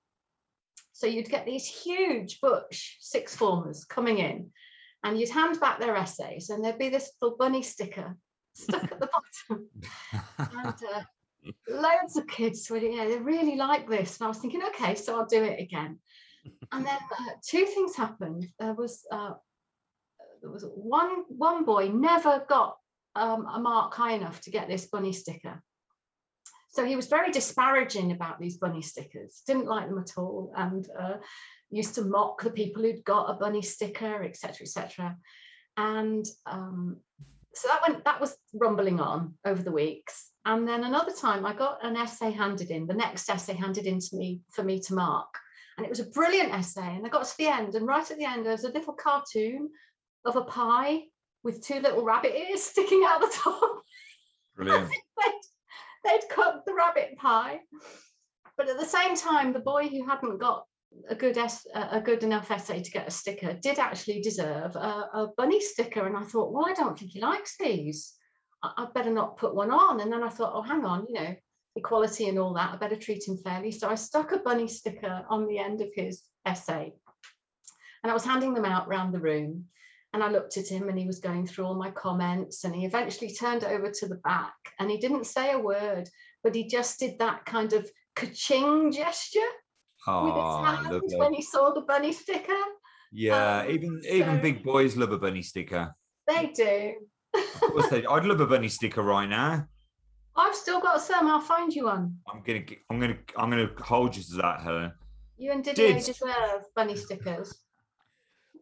So 1.03 1.09
you'd 1.09 1.29
get 1.29 1.45
these 1.45 1.67
huge 1.67 2.41
butch 2.41 2.97
six 3.01 3.35
formers 3.35 3.85
coming 3.85 4.19
in 4.19 4.53
and 5.03 5.19
you'd 5.19 5.31
hand 5.31 5.59
back 5.59 5.81
their 5.81 5.97
essays 5.97 6.49
and 6.49 6.65
there'd 6.65 6.79
be 6.79 6.91
this 6.91 7.11
little 7.21 7.37
bunny 7.37 7.61
sticker 7.61 8.17
stuck 8.55 8.85
at 8.85 9.01
the 9.01 9.09
bottom. 9.49 9.69
And 10.39 10.75
uh, 10.95 11.03
loads 11.69 12.17
of 12.17 12.29
kids 12.29 12.71
were, 12.71 12.77
you 12.77 12.95
know, 12.95 13.09
they 13.09 13.19
really 13.19 13.57
like 13.57 13.89
this. 13.91 14.21
And 14.21 14.27
I 14.27 14.29
was 14.29 14.39
thinking, 14.39 14.63
okay, 14.69 14.95
so 14.95 15.19
I'll 15.19 15.27
do 15.27 15.43
it 15.43 15.59
again. 15.59 15.99
And 16.71 16.87
then 16.87 16.99
uh, 17.19 17.33
two 17.45 17.65
things 17.67 17.97
happened. 17.97 18.47
There 18.61 18.75
was 18.75 19.05
uh, 19.11 19.33
there 20.41 20.53
was 20.53 20.65
one 20.73 21.25
one 21.27 21.65
boy 21.65 21.89
never 21.89 22.45
got 22.49 22.77
um, 23.17 23.45
a 23.53 23.59
mark 23.59 23.93
high 23.93 24.13
enough 24.13 24.41
to 24.43 24.53
get 24.53 24.69
this 24.69 24.87
bunny 24.87 25.13
sticker. 25.13 25.61
So 26.73 26.87
he 26.87 26.97
was 26.97 27.07
very 27.07 27.31
disparaging 27.31 28.13
about 28.13 28.41
these 28.41 28.57
bunny 28.57 28.81
stickers, 28.81 29.43
didn't 29.47 29.67
like 29.67 29.89
them 29.89 29.99
at 29.99 30.17
all, 30.17 30.53
and 30.57 30.89
uh, 30.99 31.15
used 31.71 31.95
to 31.97 32.03
mock 32.03 32.43
the 32.43 32.51
people 32.51 32.83
who'd 32.83 33.05
got 33.05 33.31
a 33.31 33.35
bunny 33.35 33.61
sticker, 33.61 34.23
etc., 34.25 34.63
etc. 34.63 35.17
And 35.77 36.25
um, 36.47 36.97
so 37.55 37.69
that 37.69 37.83
went 37.87 38.05
that 38.05 38.21
was 38.21 38.37
rumbling 38.55 39.01
on 39.01 39.35
over 39.45 39.63
the 39.63 39.71
weeks. 39.71 40.31
And 40.47 40.67
then 40.67 40.85
another 40.85 41.13
time 41.13 41.45
I 41.45 41.53
got 41.53 41.85
an 41.85 41.97
essay 41.97 42.31
handed 42.31 42.71
in, 42.71 42.87
the 42.87 42.95
next 42.95 43.29
essay 43.29 43.55
handed 43.55 43.87
in 43.87 44.01
to 44.01 44.17
me 44.17 44.41
for 44.51 44.65
me 44.65 44.81
to 44.81 44.95
mark. 44.95 45.29
And 45.77 45.85
it 45.85 45.91
was 45.91 46.01
a 46.01 46.11
brilliant 46.11 46.55
essay. 46.55 46.97
And 46.97 47.07
I 47.07 47.11
got 47.11 47.25
to 47.25 47.39
the 47.39 47.49
end, 47.49 47.75
and 47.75 47.87
right 47.87 48.11
at 48.11 48.17
the 48.17 48.25
end, 48.25 48.47
there 48.47 48.53
was 48.53 48.65
a 48.65 48.73
little 48.73 48.95
cartoon 48.95 49.71
of 50.25 50.37
a 50.37 50.43
pie 50.43 51.03
with 51.43 51.63
two 51.63 51.81
little 51.81 52.03
rabbit 52.03 52.35
ears 52.35 52.63
sticking 52.63 53.05
out 53.07 53.21
the 53.21 53.33
top. 53.35 53.83
Brilliant. 54.57 54.91
Pie. 57.33 57.61
But 58.57 58.69
at 58.69 58.79
the 58.79 58.87
same 58.87 59.17
time, 59.17 59.53
the 59.53 59.61
boy 59.73 59.89
who 59.89 60.07
hadn't 60.07 60.39
got 60.39 60.65
a 61.09 61.15
good 61.15 61.39
a 61.75 62.01
good 62.03 62.23
enough 62.23 62.51
essay 62.51 62.83
to 62.83 62.91
get 62.91 63.09
a 63.09 63.11
sticker 63.11 63.55
did 63.55 63.79
actually 63.79 64.21
deserve 64.21 64.77
a, 64.77 65.09
a 65.15 65.29
bunny 65.39 65.61
sticker. 65.61 66.07
And 66.07 66.17
i 66.17 66.23
thought 66.23 66.53
well 66.53 66.67
i 66.67 66.75
don't 66.75 66.99
think 66.99 67.13
he 67.13 67.21
likes 67.21 67.57
these? 67.59 68.13
I, 68.63 68.69
I 68.77 68.87
better 68.95 69.11
not 69.11 69.39
put 69.39 69.55
one 69.55 69.71
on. 69.71 70.01
And 70.01 70.13
then 70.13 70.23
i 70.23 70.29
thought 70.29 70.53
oh 70.55 70.63
hang 70.63 70.85
on 70.85 71.07
you 71.09 71.15
know 71.15 71.35
equality 71.77 72.29
and 72.29 72.39
all 72.39 72.53
that 72.53 72.75
i 72.75 72.77
better 72.77 72.97
treat 72.97 73.27
him 73.27 73.39
fairly. 73.39 73.73
So 73.73 73.89
i 73.89 73.95
stuck 73.95 74.33
a 74.33 74.39
bunny 74.39 74.69
sticker 74.69 75.25
on 75.31 75.47
the 75.47 75.59
end 75.59 75.81
of 75.81 75.89
his 75.95 76.23
essay. 76.45 76.93
And 78.03 78.11
i 78.11 78.15
was 78.15 78.25
handing 78.31 78.53
them 78.53 78.67
out 78.67 78.87
around 78.89 79.13
the 79.13 79.27
room. 79.31 79.65
And 80.15 80.23
I 80.23 80.29
looked 80.29 80.59
at 80.59 80.69
him 80.69 80.91
and 80.91 80.99
he 80.99 81.07
was 81.07 81.21
going 81.21 81.47
through 81.47 81.65
all 81.65 81.85
my 81.87 81.91
comments 81.91 82.65
and 82.65 82.75
he 82.75 82.85
eventually 82.85 83.33
turned 83.33 83.65
over 83.65 83.91
to 83.91 84.07
the 84.07 84.17
back 84.17 84.53
and 84.79 84.91
he 84.91 84.99
didn't 84.99 85.25
say 85.25 85.53
a 85.53 85.59
word, 85.59 86.07
but 86.43 86.55
he 86.55 86.67
just 86.67 86.99
did 86.99 87.19
that 87.19 87.45
kind 87.47 87.73
of 87.73 87.89
ka-ching 88.17 88.93
gesture 88.93 89.41
Oh, 90.07 90.25
with 90.25 90.35
his 91.05 91.13
hand 91.13 91.21
when 91.21 91.33
he 91.33 91.43
saw 91.43 91.73
the 91.73 91.83
bunny 91.83 92.13
sticker. 92.13 92.63
yeah, 93.13 93.61
um, 93.61 93.71
even 93.71 94.01
even 94.11 94.41
big 94.43 94.65
boys 94.65 94.97
love 94.97 95.13
a 95.13 95.19
bunny 95.19 95.43
sticker. 95.43 95.95
They 96.27 96.53
do. 96.55 96.95
Of 97.35 97.61
course 97.61 97.89
they, 97.89 98.05
I'd 98.05 98.25
love 98.25 98.41
a 98.41 98.47
bunny 98.47 98.69
sticker 98.69 99.03
right 99.03 99.29
now. 99.29 99.67
I've 100.37 100.55
still 100.57 100.81
got 100.81 101.01
some. 101.01 101.27
I'll 101.29 101.41
find 101.41 101.73
you 101.73 101.85
one. 101.85 102.17
I'm 102.29 102.43
gonna 102.43 102.65
g- 102.65 102.79
I'm 102.91 102.99
gonna 102.99 103.17
I'm 103.37 103.49
gonna 103.51 103.71
hold 103.81 104.17
you 104.17 104.23
to 104.23 104.35
that, 104.43 104.61
Helen. 104.63 104.93
You 105.39 105.53
and 105.53 105.63
Didier 105.63 105.95
Did- 105.95 106.05
deserve 106.05 106.63
bunny 106.75 106.97
stickers. 106.97 107.55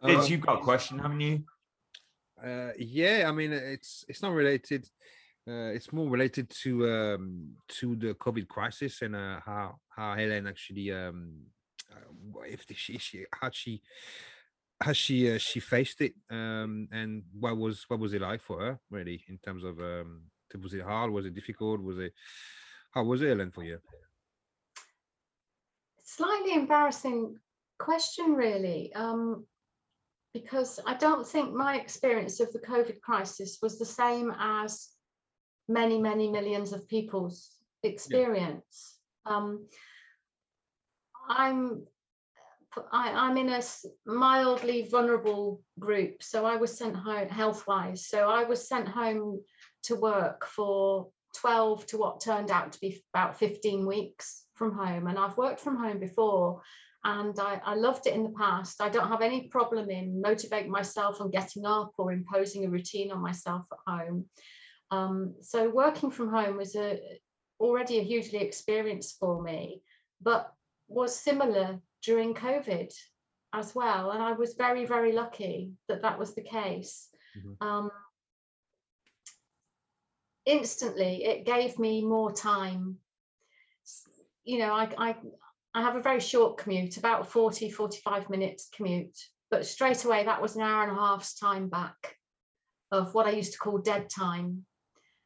Did 0.04 0.16
Uh, 0.18 0.22
you've 0.24 0.40
got 0.40 0.60
a 0.60 0.62
question, 0.64 0.98
haven't 0.98 1.20
you? 1.20 1.44
Uh, 2.42 2.72
yeah, 2.78 3.24
I 3.28 3.32
mean 3.32 3.52
it's 3.52 4.04
it's 4.08 4.22
not 4.22 4.32
related. 4.32 4.86
Uh, 5.48 5.72
it's 5.74 5.92
more 5.92 6.08
related 6.08 6.50
to 6.50 6.88
um, 6.88 7.50
to 7.68 7.96
the 7.96 8.14
COVID 8.14 8.46
crisis 8.46 9.02
and 9.02 9.16
uh, 9.16 9.40
how 9.44 9.76
how 9.88 10.14
Helen 10.14 10.46
actually 10.46 10.92
um, 10.92 11.32
uh, 11.90 12.40
if 12.46 12.64
she, 12.74 12.98
she 12.98 13.24
how 13.32 13.50
she 13.50 13.80
how 14.80 14.92
she 14.92 15.34
uh, 15.34 15.38
she 15.38 15.60
faced 15.60 16.00
it 16.02 16.14
um, 16.30 16.88
and 16.92 17.22
what 17.38 17.56
was 17.56 17.84
what 17.88 18.00
was 18.00 18.12
it 18.12 18.20
like 18.20 18.42
for 18.42 18.60
her 18.60 18.78
really 18.90 19.24
in 19.28 19.38
terms 19.38 19.64
of 19.64 19.78
um, 19.80 20.22
was 20.62 20.74
it 20.74 20.82
hard 20.82 21.10
was 21.10 21.26
it 21.26 21.34
difficult 21.34 21.80
was 21.80 21.98
it 21.98 22.12
how 22.90 23.04
was 23.04 23.22
it 23.22 23.28
Helen 23.28 23.50
for 23.50 23.62
you? 23.62 23.78
Slightly 26.04 26.54
embarrassing 26.54 27.36
question, 27.78 28.34
really, 28.34 28.92
um, 28.94 29.46
because 30.34 30.80
I 30.86 30.94
don't 30.94 31.26
think 31.26 31.52
my 31.52 31.76
experience 31.76 32.40
of 32.40 32.52
the 32.52 32.58
COVID 32.58 33.00
crisis 33.00 33.58
was 33.62 33.78
the 33.78 33.84
same 33.84 34.32
as 34.38 34.88
many, 35.70 35.98
many 35.98 36.28
millions 36.28 36.72
of 36.72 36.88
people's 36.88 37.50
experience. 37.82 38.98
Um, 39.24 39.66
I'm 41.28 41.86
I, 42.92 43.10
I'm 43.10 43.36
in 43.36 43.48
a 43.48 43.62
mildly 44.06 44.88
vulnerable 44.88 45.60
group, 45.78 46.22
so 46.22 46.44
I 46.44 46.56
was 46.56 46.76
sent 46.76 46.94
home 46.94 47.28
health 47.28 47.66
wise. 47.66 48.06
So 48.06 48.28
I 48.30 48.44
was 48.44 48.68
sent 48.68 48.88
home 48.88 49.40
to 49.84 49.96
work 49.96 50.46
for 50.46 51.08
12 51.36 51.86
to 51.86 51.98
what 51.98 52.20
turned 52.20 52.50
out 52.50 52.72
to 52.72 52.80
be 52.80 53.02
about 53.12 53.38
15 53.38 53.86
weeks 53.86 54.44
from 54.54 54.72
home. 54.72 55.08
And 55.08 55.18
I've 55.18 55.36
worked 55.36 55.60
from 55.60 55.76
home 55.76 55.98
before 55.98 56.62
and 57.04 57.38
I, 57.40 57.60
I 57.64 57.74
loved 57.74 58.06
it 58.06 58.14
in 58.14 58.24
the 58.24 58.34
past. 58.38 58.80
I 58.80 58.88
don't 58.88 59.08
have 59.08 59.22
any 59.22 59.48
problem 59.48 59.90
in 59.90 60.20
motivating 60.20 60.70
myself 60.70 61.20
on 61.20 61.30
getting 61.30 61.64
up 61.64 61.92
or 61.96 62.12
imposing 62.12 62.64
a 62.64 62.68
routine 62.68 63.10
on 63.10 63.20
myself 63.20 63.64
at 63.72 63.78
home. 63.86 64.26
Um, 64.90 65.34
so 65.40 65.68
working 65.68 66.10
from 66.10 66.30
home 66.30 66.56
was 66.56 66.74
a 66.76 67.00
already 67.60 67.98
a 67.98 68.02
hugely 68.02 68.40
experience 68.40 69.12
for 69.12 69.42
me, 69.42 69.82
but 70.20 70.52
was 70.88 71.14
similar 71.14 71.78
during 72.02 72.34
COVID 72.34 72.92
as 73.52 73.74
well. 73.74 74.10
And 74.10 74.22
I 74.22 74.32
was 74.32 74.54
very, 74.54 74.84
very 74.86 75.12
lucky 75.12 75.72
that 75.88 76.02
that 76.02 76.18
was 76.18 76.34
the 76.34 76.42
case. 76.42 77.08
Mhm. 77.36 77.56
Um, 77.60 77.90
instantly, 80.46 81.24
it 81.24 81.44
gave 81.44 81.78
me 81.78 82.04
more 82.04 82.32
time. 82.32 82.98
You 84.44 84.58
know, 84.58 84.72
I, 84.72 84.88
I, 84.98 85.16
I 85.74 85.82
have 85.82 85.96
a 85.96 86.02
very 86.02 86.20
short 86.20 86.58
commute, 86.58 86.96
about 86.96 87.28
40, 87.28 87.70
45 87.70 88.30
minutes 88.30 88.68
commute, 88.74 89.16
but 89.50 89.66
straight 89.66 90.04
away 90.04 90.24
that 90.24 90.42
was 90.42 90.56
an 90.56 90.62
hour 90.62 90.82
and 90.82 90.92
a 90.92 91.00
half's 91.00 91.34
time 91.38 91.68
back 91.68 92.16
of 92.90 93.14
what 93.14 93.26
I 93.26 93.30
used 93.30 93.52
to 93.52 93.58
call 93.58 93.78
dead 93.78 94.08
time. 94.10 94.66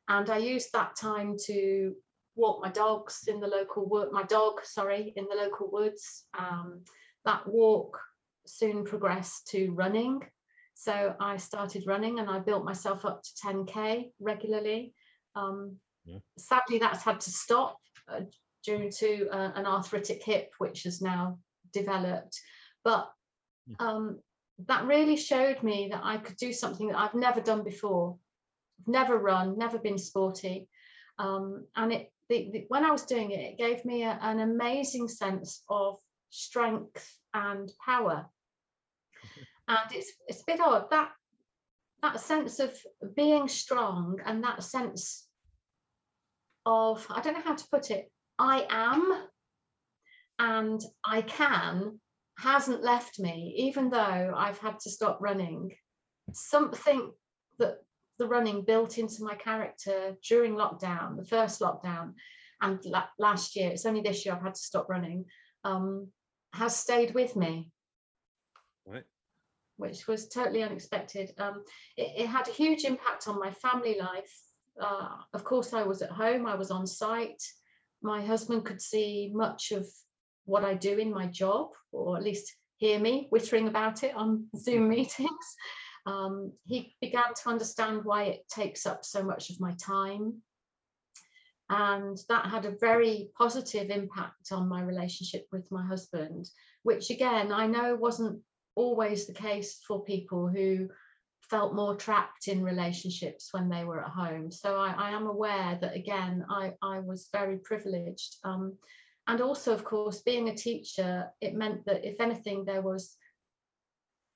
And 0.08 0.28
I 0.30 0.38
used 0.38 0.72
that 0.72 0.96
time 0.96 1.36
to 1.46 1.94
walk 2.36 2.62
my 2.62 2.70
dogs 2.70 3.24
in 3.28 3.40
the 3.40 3.46
local 3.46 3.88
wood, 3.88 4.08
my 4.12 4.24
dog, 4.24 4.64
sorry, 4.64 5.12
in 5.16 5.26
the 5.30 5.36
local 5.36 5.70
woods. 5.70 6.24
Um, 6.38 6.82
that 7.24 7.46
walk 7.46 7.98
soon 8.46 8.84
progressed 8.84 9.48
to 9.48 9.70
running. 9.72 10.20
So 10.74 11.14
I 11.20 11.36
started 11.36 11.84
running 11.86 12.18
and 12.18 12.28
I 12.28 12.40
built 12.40 12.64
myself 12.64 13.04
up 13.04 13.22
to 13.22 13.30
10K 13.46 14.10
regularly. 14.20 14.92
Um, 15.34 15.76
Yeah. 16.04 16.18
Sadly, 16.36 16.78
that's 16.78 17.02
had 17.02 17.20
to 17.20 17.30
stop 17.30 17.78
uh, 18.08 18.20
due 18.62 18.90
to 18.90 19.28
uh, 19.30 19.52
an 19.54 19.64
arthritic 19.66 20.22
hip, 20.22 20.50
which 20.58 20.82
has 20.82 21.00
now 21.00 21.38
developed. 21.72 22.38
But 22.82 23.10
um, 23.78 24.20
that 24.66 24.84
really 24.84 25.16
showed 25.16 25.62
me 25.62 25.88
that 25.90 26.02
I 26.04 26.18
could 26.18 26.36
do 26.36 26.52
something 26.52 26.88
that 26.88 26.98
I've 26.98 27.14
never 27.14 27.40
done 27.40 27.64
before. 27.64 28.18
Never 28.86 29.18
run, 29.18 29.58
never 29.58 29.78
been 29.78 29.98
sporty. 29.98 30.68
Um, 31.18 31.66
and 31.76 31.92
it 31.92 32.10
the, 32.28 32.50
the, 32.52 32.64
when 32.68 32.84
I 32.84 32.90
was 32.90 33.04
doing 33.04 33.30
it, 33.32 33.40
it 33.40 33.58
gave 33.58 33.84
me 33.84 34.02
a- 34.02 34.18
an 34.22 34.40
amazing 34.40 35.08
sense 35.08 35.62
of 35.68 35.98
strength 36.30 37.18
and 37.34 37.70
power. 37.84 38.26
And 39.68 39.92
it's 39.92 40.12
it's 40.26 40.42
a 40.42 40.46
bit 40.46 40.60
odd 40.60 40.90
that 40.90 41.12
that 42.02 42.20
sense 42.20 42.60
of 42.60 42.76
being 43.14 43.48
strong 43.48 44.18
and 44.24 44.42
that 44.44 44.62
sense 44.62 45.26
of 46.66 47.06
I 47.10 47.20
don't 47.20 47.34
know 47.34 47.40
how 47.44 47.54
to 47.54 47.68
put 47.70 47.90
it. 47.90 48.10
I 48.38 48.66
am 48.68 49.28
and 50.38 50.80
I 51.04 51.22
can 51.22 52.00
hasn't 52.38 52.82
left 52.82 53.18
me, 53.20 53.54
even 53.56 53.90
though 53.90 54.32
I've 54.36 54.58
had 54.58 54.80
to 54.80 54.90
stop 54.90 55.18
running. 55.20 55.70
Something 56.32 57.12
that 57.58 57.78
the 58.18 58.26
running 58.26 58.62
built 58.64 58.98
into 58.98 59.24
my 59.24 59.34
character 59.34 60.14
during 60.28 60.54
lockdown, 60.54 61.16
the 61.16 61.24
first 61.24 61.60
lockdown, 61.60 62.12
and 62.60 62.78
la- 62.84 63.08
last 63.18 63.56
year, 63.56 63.70
it's 63.70 63.86
only 63.86 64.00
this 64.00 64.24
year 64.24 64.34
I've 64.34 64.42
had 64.42 64.54
to 64.54 64.60
stop 64.60 64.88
running, 64.88 65.24
um, 65.64 66.08
has 66.52 66.76
stayed 66.76 67.14
with 67.14 67.34
me, 67.36 67.70
Right. 68.86 69.04
which 69.76 70.06
was 70.06 70.28
totally 70.28 70.62
unexpected. 70.62 71.32
Um, 71.38 71.64
it, 71.96 72.22
it 72.22 72.26
had 72.26 72.48
a 72.48 72.52
huge 72.52 72.84
impact 72.84 73.26
on 73.28 73.38
my 73.40 73.50
family 73.50 73.98
life. 73.98 74.32
Uh, 74.80 75.16
of 75.32 75.44
course, 75.44 75.72
I 75.72 75.82
was 75.82 76.02
at 76.02 76.10
home, 76.10 76.46
I 76.46 76.54
was 76.54 76.70
on 76.70 76.86
site. 76.86 77.42
My 78.02 78.24
husband 78.24 78.64
could 78.64 78.80
see 78.80 79.30
much 79.34 79.72
of 79.72 79.86
what 80.44 80.64
I 80.64 80.74
do 80.74 80.98
in 80.98 81.10
my 81.12 81.26
job, 81.26 81.70
or 81.90 82.16
at 82.16 82.22
least 82.22 82.54
hear 82.76 82.98
me 83.00 83.26
whittering 83.30 83.66
about 83.68 84.02
it 84.04 84.14
on 84.14 84.46
Zoom 84.56 84.88
meetings. 84.88 85.56
Um, 86.06 86.52
he 86.66 86.94
began 87.00 87.34
to 87.42 87.48
understand 87.48 88.04
why 88.04 88.24
it 88.24 88.48
takes 88.48 88.86
up 88.86 89.04
so 89.04 89.22
much 89.22 89.50
of 89.50 89.60
my 89.60 89.72
time. 89.80 90.42
And 91.70 92.18
that 92.28 92.46
had 92.46 92.66
a 92.66 92.76
very 92.78 93.30
positive 93.38 93.88
impact 93.88 94.52
on 94.52 94.68
my 94.68 94.82
relationship 94.82 95.46
with 95.50 95.70
my 95.70 95.84
husband, 95.84 96.50
which 96.82 97.10
again, 97.10 97.52
I 97.52 97.66
know 97.66 97.94
wasn't 97.94 98.40
always 98.74 99.26
the 99.26 99.32
case 99.32 99.80
for 99.86 100.04
people 100.04 100.46
who 100.46 100.88
felt 101.40 101.74
more 101.74 101.94
trapped 101.94 102.48
in 102.48 102.62
relationships 102.62 103.48
when 103.52 103.68
they 103.68 103.84
were 103.84 104.02
at 104.02 104.10
home. 104.10 104.50
So 104.50 104.76
I, 104.76 104.92
I 104.92 105.10
am 105.10 105.26
aware 105.26 105.78
that 105.80 105.96
again, 105.96 106.44
I, 106.48 106.74
I 106.82 107.00
was 107.00 107.28
very 107.32 107.58
privileged. 107.58 108.36
Um, 108.44 108.76
and 109.26 109.40
also, 109.40 109.72
of 109.72 109.84
course, 109.84 110.20
being 110.22 110.48
a 110.48 110.56
teacher, 110.56 111.30
it 111.40 111.54
meant 111.54 111.84
that 111.86 112.04
if 112.04 112.20
anything, 112.20 112.64
there 112.64 112.82
was 112.82 113.16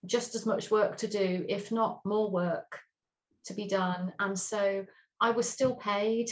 just 0.06 0.34
as 0.34 0.46
much 0.46 0.70
work 0.70 0.96
to 0.98 1.08
do, 1.08 1.44
if 1.48 1.72
not 1.72 2.00
more 2.04 2.30
work 2.30 2.78
to 3.46 3.54
be 3.54 3.66
done. 3.66 4.12
And 4.18 4.38
so 4.38 4.84
I 5.20 5.30
was 5.30 5.48
still 5.48 5.74
paid 5.76 6.30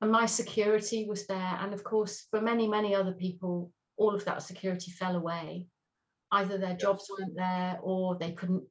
and 0.00 0.10
my 0.10 0.26
security 0.26 1.06
was 1.08 1.26
there. 1.26 1.58
And 1.60 1.72
of 1.74 1.84
course, 1.84 2.26
for 2.30 2.40
many, 2.40 2.66
many 2.66 2.94
other 2.94 3.12
people, 3.12 3.70
all 3.96 4.14
of 4.14 4.24
that 4.24 4.42
security 4.42 4.90
fell 4.92 5.16
away. 5.16 5.66
Either 6.32 6.58
their 6.58 6.76
jobs 6.76 7.10
weren't 7.10 7.36
there 7.36 7.78
or 7.82 8.16
they 8.16 8.32
couldn't 8.32 8.64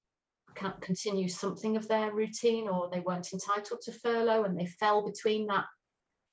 continue 0.81 1.29
something 1.29 1.77
of 1.77 1.87
their 1.87 2.11
routine 2.13 2.67
or 2.67 2.89
they 2.91 2.99
weren't 3.01 3.31
entitled 3.31 3.81
to 3.81 3.91
furlough 3.91 4.43
and 4.43 4.59
they 4.59 4.65
fell 4.65 5.05
between 5.05 5.47
that 5.47 5.65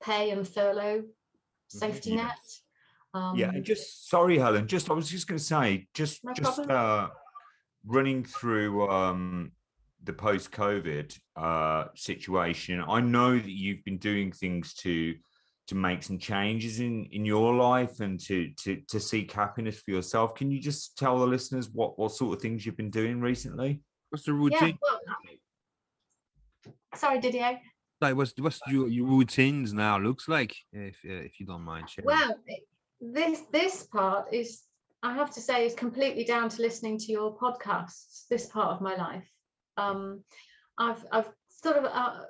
pay 0.02 0.30
and 0.30 0.48
furlough 0.48 1.04
safety 1.68 2.10
Yeah. 2.10 2.16
net. 2.16 2.38
Um, 3.14 3.36
yeah, 3.36 3.48
and 3.48 3.64
just 3.64 4.08
sorry, 4.08 4.36
Helen. 4.38 4.66
Just 4.66 4.90
I 4.90 4.94
was 4.94 5.08
just 5.08 5.26
going 5.26 5.38
to 5.38 5.44
say, 5.44 5.86
just 5.94 6.22
No 6.24 6.32
just 6.34 6.58
uh, 6.58 7.08
running 7.86 8.24
through 8.24 8.88
um, 8.90 9.52
the 10.02 10.12
post-COVID 10.12 11.18
uh, 11.36 11.84
situation. 11.94 12.82
I 12.86 13.00
know 13.00 13.32
that 13.38 13.50
you've 13.50 13.84
been 13.84 13.98
doing 13.98 14.32
things 14.32 14.74
to 14.74 15.14
to 15.68 15.74
make 15.74 16.02
some 16.04 16.18
changes 16.18 16.78
in 16.78 17.06
in 17.06 17.24
your 17.24 17.54
life 17.54 17.98
and 18.00 18.20
to 18.20 18.50
to 18.62 18.80
to 18.88 19.00
seek 19.00 19.32
happiness 19.32 19.80
for 19.80 19.90
yourself. 19.90 20.34
Can 20.34 20.50
you 20.50 20.60
just 20.60 20.96
tell 20.96 21.18
the 21.18 21.26
listeners 21.26 21.68
what 21.72 21.98
what 21.98 22.12
sort 22.12 22.36
of 22.36 22.42
things 22.42 22.64
you've 22.64 22.76
been 22.76 22.90
doing 22.90 23.20
recently? 23.20 23.82
What's 24.10 24.24
the 24.24 24.32
Yeah, 24.32 24.36
routine? 24.36 24.78
well, 24.80 25.00
sorry, 26.94 27.20
Didier. 27.20 27.60
Like, 28.00 28.14
what's 28.14 28.34
what's 28.38 28.60
your, 28.68 28.88
your 28.88 29.06
routines 29.06 29.72
now 29.72 29.98
looks 29.98 30.28
like? 30.28 30.54
If 30.72 30.96
uh, 31.04 31.24
if 31.24 31.40
you 31.40 31.46
don't 31.46 31.62
mind 31.62 31.88
sharing. 31.90 32.06
Well, 32.06 32.36
this 33.00 33.42
this 33.50 33.82
part 33.84 34.32
is, 34.32 34.62
I 35.02 35.14
have 35.14 35.30
to 35.34 35.40
say, 35.40 35.66
is 35.66 35.74
completely 35.74 36.24
down 36.24 36.48
to 36.48 36.62
listening 36.62 36.98
to 36.98 37.12
your 37.12 37.36
podcasts. 37.36 38.26
This 38.28 38.46
part 38.46 38.74
of 38.74 38.80
my 38.80 38.96
life, 38.96 39.30
um, 39.76 40.24
I've 40.78 41.04
I've 41.12 41.28
sort 41.48 41.76
of 41.76 41.84
uh, 41.84 42.22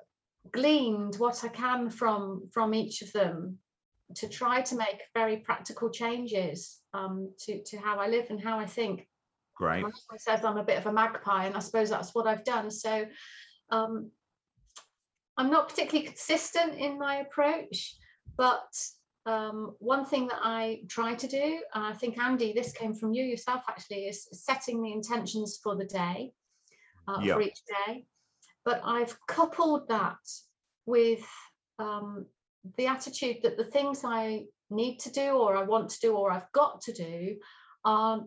gleaned 0.53 1.17
what 1.17 1.45
I 1.45 1.49
can 1.49 1.91
from 1.91 2.49
from 2.53 2.75
each 2.75 3.03
of 3.03 3.13
them 3.13 3.59
to 4.15 4.29
try 4.29 4.61
to 4.61 4.77
make 4.77 5.03
very 5.15 5.39
practical 5.39 5.91
changes 5.91 6.81
um, 6.95 7.33
to 7.41 7.63
to 7.65 7.77
how 7.79 7.99
I 7.99 8.09
live 8.09 8.27
and 8.31 8.43
how 8.43 8.59
I 8.59 8.67
think. 8.67 9.07
Great. 9.57 9.83
My 9.83 9.91
husband 9.91 10.21
says 10.21 10.45
I'm 10.45 10.59
a 10.59 10.65
bit 10.65 10.79
of 10.79 10.87
a 10.87 10.93
magpie, 10.93 11.47
and 11.47 11.57
I 11.57 11.61
suppose 11.61 11.89
that's 11.89 12.15
what 12.15 12.27
I've 12.27 12.45
done. 12.45 12.71
So 12.71 13.07
um, 13.71 14.11
I'm 15.37 15.51
not 15.51 15.69
particularly 15.69 16.07
consistent 16.07 16.75
in 16.75 16.99
my 16.99 17.17
approach, 17.17 17.97
but 18.37 18.69
um, 19.27 19.75
one 19.81 20.05
thing 20.05 20.29
that 20.29 20.41
I 20.43 20.83
try 20.89 21.15
to 21.15 21.27
do, 21.27 21.61
and 21.75 21.85
I 21.85 21.93
think 21.93 22.19
Andy, 22.19 22.53
this 22.53 22.73
came 22.73 22.95
from 22.95 23.13
you 23.13 23.25
yourself 23.25 23.63
actually, 23.69 24.07
is 24.07 24.29
setting 24.33 24.83
the 24.83 24.93
intentions 24.93 25.59
for 25.63 25.75
the 25.75 25.85
day, 25.85 26.33
uh, 27.09 27.21
Yeah. 27.23 27.35
for 27.35 27.43
each 27.43 27.61
day. 27.87 28.07
But 28.65 28.81
I've 28.85 29.17
coupled 29.27 29.89
that 29.89 30.19
with 30.87 31.27
um, 31.79 32.27
the 32.77 32.87
attitude 32.87 33.43
that 33.43 33.57
the 33.57 33.65
things 33.65 34.03
I 34.05 34.47
need 34.71 34.99
to 35.01 35.11
do, 35.11 35.31
or 35.33 35.57
I 35.57 35.63
want 35.63 35.91
to 35.91 36.01
do, 36.01 36.17
or 36.17 36.31
I've 36.31 36.51
got 36.53 36.81
to 36.83 36.93
do, 36.93 37.39
are 37.85 38.25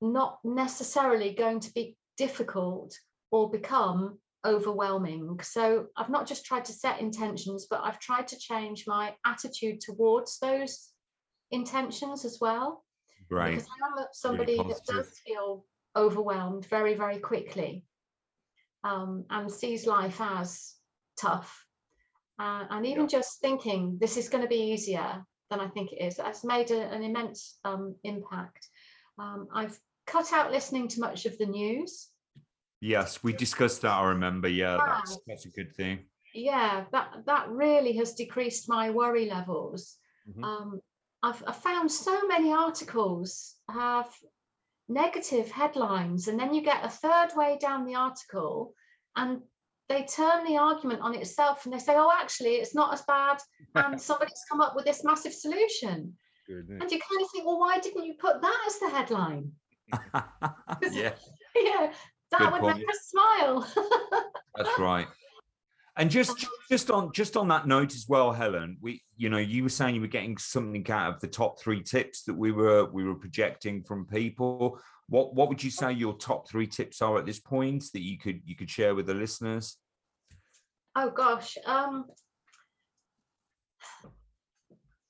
not 0.00 0.38
necessarily 0.44 1.34
going 1.34 1.60
to 1.60 1.72
be 1.72 1.96
difficult 2.16 2.96
or 3.30 3.50
become 3.50 4.18
overwhelming. 4.44 5.38
So 5.42 5.86
I've 5.96 6.10
not 6.10 6.26
just 6.26 6.44
tried 6.44 6.64
to 6.66 6.72
set 6.72 7.00
intentions, 7.00 7.66
but 7.68 7.80
I've 7.82 7.98
tried 7.98 8.28
to 8.28 8.38
change 8.38 8.84
my 8.86 9.14
attitude 9.26 9.80
towards 9.80 10.38
those 10.38 10.90
intentions 11.50 12.24
as 12.24 12.38
well. 12.40 12.84
Right. 13.30 13.50
Because 13.56 13.68
I 13.68 13.86
am 13.86 13.98
a- 14.04 14.08
somebody 14.12 14.56
that 14.56 14.84
does 14.86 15.18
feel 15.26 15.64
overwhelmed 15.96 16.66
very, 16.66 16.94
very 16.94 17.18
quickly 17.18 17.84
um, 18.84 19.24
and 19.30 19.50
sees 19.50 19.86
life 19.86 20.20
as 20.20 20.74
tough. 21.20 21.64
Uh, 22.38 22.64
and 22.70 22.86
even 22.86 23.02
Yeah. 23.02 23.08
just 23.18 23.40
thinking 23.40 23.98
this 23.98 24.16
is 24.16 24.28
going 24.28 24.42
to 24.42 24.48
be 24.48 24.70
easier 24.72 25.24
than 25.50 25.60
I 25.60 25.68
think 25.68 25.92
it 25.92 26.00
is, 26.04 26.18
has 26.18 26.44
made 26.44 26.70
a- 26.70 26.88
an 26.90 27.02
immense 27.02 27.58
um, 27.64 27.96
impact. 28.04 28.68
Um, 29.18 29.48
I've 29.52 29.78
cut 30.06 30.32
out 30.32 30.52
listening 30.52 30.86
to 30.88 31.00
much 31.00 31.26
of 31.26 31.36
the 31.38 31.46
news. 31.46 32.08
Yes, 32.80 33.22
we 33.22 33.32
discussed 33.32 33.82
that. 33.82 33.92
I 33.92 34.04
remember. 34.08 34.48
Yeah, 34.48 34.78
that's 34.86 35.18
that's 35.26 35.46
a 35.46 35.50
good 35.50 35.74
thing. 35.74 36.06
yeah 36.34 36.84
that 36.92 37.24
that 37.26 37.48
really 37.48 37.94
has 37.96 38.12
decreased 38.14 38.68
my 38.68 38.90
worry 38.90 39.26
levels 39.28 39.96
Mhm. 40.28 40.44
um 40.44 40.80
I've, 41.22 41.42
I've 41.48 41.56
found 41.56 41.90
so 41.90 42.14
many 42.28 42.52
articles 42.52 43.56
have 43.70 44.08
negative 44.88 45.50
headlines 45.50 46.28
and 46.28 46.38
then 46.38 46.54
you 46.54 46.62
get 46.62 46.84
a 46.84 46.88
third 46.88 47.30
way 47.34 47.58
down 47.60 47.84
the 47.84 47.94
article 47.96 48.74
and 49.16 49.42
they 49.88 50.04
turn 50.04 50.44
the 50.44 50.58
argument 50.58 51.00
on 51.00 51.14
itself 51.14 51.64
and 51.64 51.72
they 51.74 51.78
say 51.78 51.94
oh 51.96 52.12
actually 52.22 52.56
it's 52.62 52.74
not 52.74 52.92
as 52.92 53.02
bad 53.02 53.38
and 53.74 54.00
somebody's 54.08 54.44
come 54.50 54.60
up 54.60 54.74
with 54.76 54.84
this 54.84 55.02
massive 55.02 55.32
solution 55.32 55.98
and 56.80 56.90
you 56.92 56.98
kind 57.08 57.22
of 57.22 57.28
think 57.32 57.44
well 57.46 57.58
why 57.58 57.78
didn't 57.80 58.04
you 58.04 58.14
put 58.26 58.40
that 58.40 58.60
as 58.68 58.78
the 58.78 58.88
headline 58.96 59.50
yeah, 60.92 61.14
yeah 61.56 61.92
that 62.30 62.40
Good 62.40 62.52
would 62.52 62.60
point. 62.60 62.78
make 62.78 62.88
us 62.90 63.10
smile 63.10 63.72
that's 64.58 64.78
right. 64.78 65.06
And 65.96 66.10
just 66.10 66.46
just 66.70 66.90
on 66.90 67.10
just 67.12 67.36
on 67.36 67.48
that 67.48 67.66
note 67.66 67.92
as 67.94 68.06
well, 68.08 68.32
Helen, 68.32 68.76
we 68.80 69.02
you 69.16 69.28
know 69.30 69.38
you 69.38 69.64
were 69.64 69.68
saying 69.68 69.96
you 69.96 70.00
were 70.00 70.06
getting 70.06 70.38
something 70.38 70.88
out 70.90 71.14
of 71.14 71.20
the 71.20 71.26
top 71.26 71.60
three 71.60 71.82
tips 71.82 72.22
that 72.24 72.34
we 72.34 72.52
were 72.52 72.84
we 72.86 73.04
were 73.04 73.16
projecting 73.16 73.82
from 73.82 74.06
people. 74.06 74.78
What 75.08 75.34
what 75.34 75.48
would 75.48 75.62
you 75.62 75.70
say 75.70 75.92
your 75.92 76.14
top 76.14 76.48
three 76.48 76.68
tips 76.68 77.02
are 77.02 77.18
at 77.18 77.26
this 77.26 77.40
point 77.40 77.84
that 77.94 78.02
you 78.02 78.16
could 78.18 78.40
you 78.44 78.54
could 78.54 78.70
share 78.70 78.94
with 78.94 79.06
the 79.06 79.14
listeners? 79.14 79.76
Oh 80.94 81.10
gosh. 81.10 81.56
Um, 81.66 82.04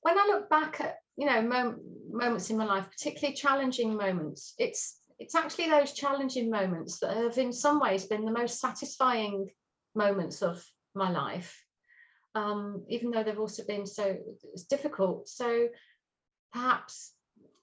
when 0.00 0.18
I 0.18 0.26
look 0.28 0.48
back 0.48 0.80
at 0.80 0.96
you 1.16 1.26
know 1.26 1.42
mom- 1.42 1.80
moments 2.10 2.48
in 2.48 2.56
my 2.56 2.64
life, 2.64 2.86
particularly 2.90 3.36
challenging 3.36 3.94
moments, 3.94 4.54
it's 4.58 4.97
it's 5.18 5.34
actually 5.34 5.68
those 5.68 5.92
challenging 5.92 6.50
moments 6.50 7.00
that 7.00 7.16
have 7.16 7.38
in 7.38 7.52
some 7.52 7.80
ways 7.80 8.06
been 8.06 8.24
the 8.24 8.30
most 8.30 8.60
satisfying 8.60 9.48
moments 9.94 10.42
of 10.42 10.64
my 10.94 11.10
life. 11.10 11.64
Um, 12.34 12.84
even 12.88 13.10
though 13.10 13.24
they've 13.24 13.38
also 13.38 13.64
been 13.64 13.86
so 13.86 14.16
difficult. 14.70 15.28
So 15.28 15.68
perhaps 16.52 17.14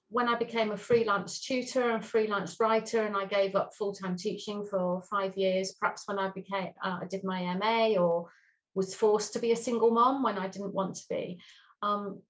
when 0.08 0.28
I 0.28 0.36
became 0.36 0.70
a 0.70 0.76
freelance 0.76 1.40
tutor 1.40 1.90
and 1.90 2.04
freelance 2.04 2.60
writer, 2.60 3.06
and 3.06 3.16
I 3.16 3.24
gave 3.24 3.56
up 3.56 3.72
full 3.74 3.92
time 3.92 4.16
teaching 4.16 4.64
for 4.64 5.02
five 5.10 5.36
years, 5.36 5.74
perhaps 5.80 6.02
when 6.06 6.18
I 6.18 6.30
became, 6.30 6.72
uh, 6.84 6.98
I 7.02 7.06
did 7.08 7.24
my 7.24 7.54
MA 7.54 7.98
or 7.98 8.28
was 8.74 8.94
forced 8.94 9.32
to 9.32 9.38
be 9.38 9.52
a 9.52 9.56
single 9.56 9.90
mom 9.90 10.22
when 10.22 10.36
I 10.36 10.48
didn't 10.48 10.74
want 10.74 10.96
to 10.96 11.04
be. 11.08 11.40
Um, 11.82 12.20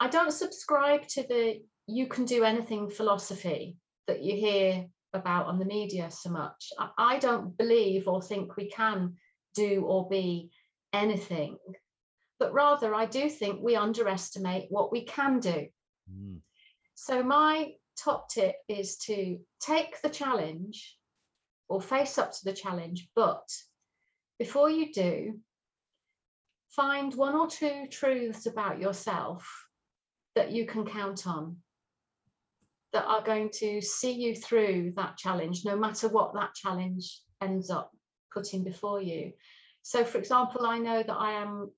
I 0.00 0.08
don't 0.08 0.32
subscribe 0.32 1.06
to 1.08 1.22
the 1.22 1.62
you 1.86 2.06
can 2.06 2.24
do 2.24 2.44
anything 2.44 2.88
philosophy 2.88 3.76
that 4.06 4.22
you 4.22 4.34
hear 4.36 4.86
about 5.12 5.46
on 5.46 5.58
the 5.58 5.64
media 5.64 6.10
so 6.10 6.30
much. 6.30 6.72
I, 6.98 7.18
don't 7.18 7.56
believe 7.56 8.08
or 8.08 8.22
think 8.22 8.56
we 8.56 8.70
can 8.70 9.14
do 9.54 9.84
or 9.86 10.08
be 10.08 10.50
anything, 10.92 11.58
but 12.38 12.52
rather 12.52 12.94
I 12.94 13.06
do 13.06 13.28
think 13.28 13.60
we 13.62 13.76
underestimate 13.76 14.66
what 14.70 14.90
we 14.90 15.04
can 15.04 15.40
do. 15.40 15.66
Mm. 16.10 16.38
So 16.94 17.22
my 17.22 17.72
top 18.02 18.30
tip 18.30 18.56
is 18.68 18.96
to 18.98 19.38
take 19.60 20.00
the 20.02 20.08
challenge 20.08 20.96
or 21.68 21.80
face 21.80 22.18
up 22.18 22.32
to 22.32 22.44
the 22.44 22.52
challenge, 22.52 23.08
but 23.14 23.48
before 24.38 24.70
you 24.70 24.92
do, 24.92 25.38
find 26.70 27.14
one 27.14 27.34
or 27.34 27.48
two 27.48 27.86
truths 27.90 28.46
about 28.46 28.80
yourself 28.80 29.46
that 30.34 30.50
you 30.50 30.66
can 30.66 30.86
count 30.86 31.26
on 31.26 31.56
that 32.92 33.06
are 33.06 33.22
going 33.22 33.50
to 33.54 33.80
see 33.80 34.12
you 34.12 34.34
through 34.34 34.92
that 34.96 35.16
challenge, 35.16 35.62
no 35.64 35.76
matter 35.76 36.08
what 36.08 36.34
that 36.34 36.54
challenge 36.54 37.20
ends 37.40 37.70
up 37.70 37.90
putting 38.32 38.64
before 38.64 39.00
you. 39.00 39.32
So, 39.82 40.04
for 40.04 40.18
example, 40.18 40.66
I 40.66 40.78
know 40.78 41.02
that 41.02 41.16
I 41.16 41.32
am 41.32 41.70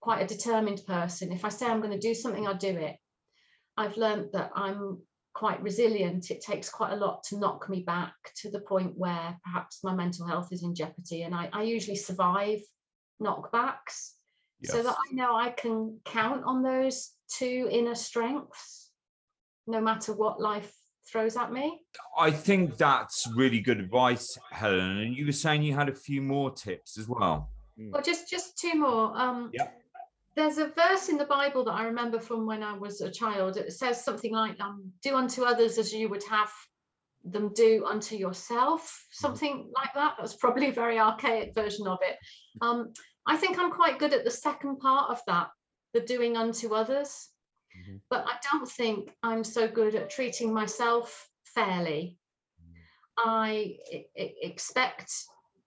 quite 0.00 0.22
a 0.22 0.26
determined 0.26 0.82
person. 0.86 1.32
If 1.32 1.44
I 1.44 1.48
say 1.48 1.66
I'm 1.66 1.80
going 1.80 1.92
to 1.92 1.98
do 1.98 2.14
something, 2.14 2.46
I'll 2.46 2.56
do 2.56 2.76
it. 2.76 2.96
I've 3.76 3.96
learned 3.96 4.30
that 4.32 4.50
I'm 4.54 4.98
quite 5.34 5.62
resilient. 5.62 6.30
It 6.30 6.42
takes 6.42 6.68
quite 6.68 6.92
a 6.92 6.96
lot 6.96 7.22
to 7.24 7.38
knock 7.38 7.68
me 7.68 7.82
back 7.82 8.14
to 8.42 8.50
the 8.50 8.60
point 8.60 8.92
where 8.96 9.38
perhaps 9.44 9.84
my 9.84 9.94
mental 9.94 10.26
health 10.26 10.48
is 10.52 10.62
in 10.62 10.74
jeopardy. 10.74 11.22
And 11.22 11.34
I, 11.34 11.48
I 11.52 11.62
usually 11.62 11.96
survive 11.96 12.60
knockbacks 13.22 14.12
so 14.64 14.82
that 14.82 14.96
I 14.96 15.14
know 15.14 15.36
I 15.36 15.50
can 15.50 15.98
count 16.04 16.44
on 16.44 16.62
those 16.62 17.12
two 17.32 17.68
inner 17.70 17.94
strengths 17.94 18.89
no 19.66 19.80
matter 19.80 20.12
what 20.12 20.40
life 20.40 20.72
throws 21.10 21.36
at 21.36 21.52
me. 21.52 21.80
I 22.18 22.30
think 22.30 22.76
that's 22.76 23.26
really 23.34 23.60
good 23.60 23.80
advice, 23.80 24.36
Helen. 24.52 24.98
And 24.98 25.16
you 25.16 25.26
were 25.26 25.32
saying 25.32 25.62
you 25.62 25.74
had 25.74 25.88
a 25.88 25.94
few 25.94 26.22
more 26.22 26.50
tips 26.50 26.98
as 26.98 27.08
well. 27.08 27.50
Well, 27.76 28.02
just 28.02 28.28
just 28.28 28.58
two 28.58 28.74
more. 28.74 29.16
Um, 29.16 29.50
Yeah. 29.52 29.68
There's 30.36 30.58
a 30.58 30.68
verse 30.68 31.08
in 31.08 31.16
the 31.18 31.24
Bible 31.24 31.64
that 31.64 31.72
I 31.72 31.84
remember 31.84 32.20
from 32.20 32.46
when 32.46 32.62
I 32.62 32.76
was 32.76 33.00
a 33.00 33.10
child. 33.10 33.56
It 33.56 33.72
says 33.72 34.04
something 34.04 34.32
like, 34.32 34.60
um, 34.60 34.92
"Do 35.02 35.16
unto 35.16 35.42
others 35.42 35.76
as 35.76 35.92
you 35.92 36.08
would 36.08 36.22
have 36.24 36.52
them 37.24 37.52
do 37.52 37.84
unto 37.84 38.16
yourself," 38.16 39.06
something 39.10 39.70
like 39.74 39.92
that. 39.94 40.14
That's 40.18 40.36
probably 40.36 40.68
a 40.68 40.72
very 40.72 40.98
archaic 40.98 41.54
version 41.54 41.86
of 41.88 41.98
it. 42.02 42.16
Um, 42.60 42.92
I 43.26 43.36
think 43.36 43.58
I'm 43.58 43.72
quite 43.72 43.98
good 43.98 44.12
at 44.14 44.24
the 44.24 44.30
second 44.30 44.78
part 44.78 45.10
of 45.10 45.20
that, 45.26 45.50
the 45.94 46.00
doing 46.00 46.36
unto 46.36 46.74
others. 46.74 47.28
Mhm. 47.76 48.00
But 48.10 48.26
I 48.26 48.38
don't 48.50 48.68
think 48.68 49.16
I'm 49.22 49.44
so 49.44 49.68
good 49.68 49.94
at 49.94 50.10
treating 50.10 50.52
myself 50.52 51.28
fairly. 51.44 52.18
I 53.16 53.78
expect 54.14 55.12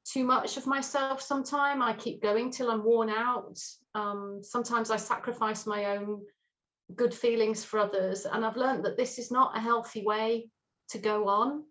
too 0.05 0.23
much 0.23 0.57
of 0.57 0.67
myself 0.67 1.21
sometime. 1.21 1.81
I 1.81 1.93
keep 1.93 2.21
going 2.21 2.51
till 2.51 2.71
I'm 2.71 2.83
worn 2.83 3.09
out. 3.09 3.59
Um, 3.95 4.43
sometimes 4.43 4.89
I 4.91 4.97
sacrifice 4.97 5.65
my 5.65 5.97
own 5.97 6.25
good 6.95 7.13
feelings 7.13 7.63
for 7.63 7.79
others. 7.79 8.25
And 8.25 8.45
I've 8.45 8.57
learned 8.57 8.85
that 8.85 8.97
this 8.97 9.19
is 9.19 9.31
not 9.31 9.55
a 9.55 9.61
healthy 9.61 10.03
way 10.03 10.49
to 10.89 10.97
go 10.97 11.27
on. 11.27 11.63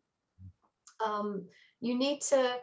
Um, 1.04 1.48
you 1.80 1.96
need 1.96 2.20
to 2.22 2.56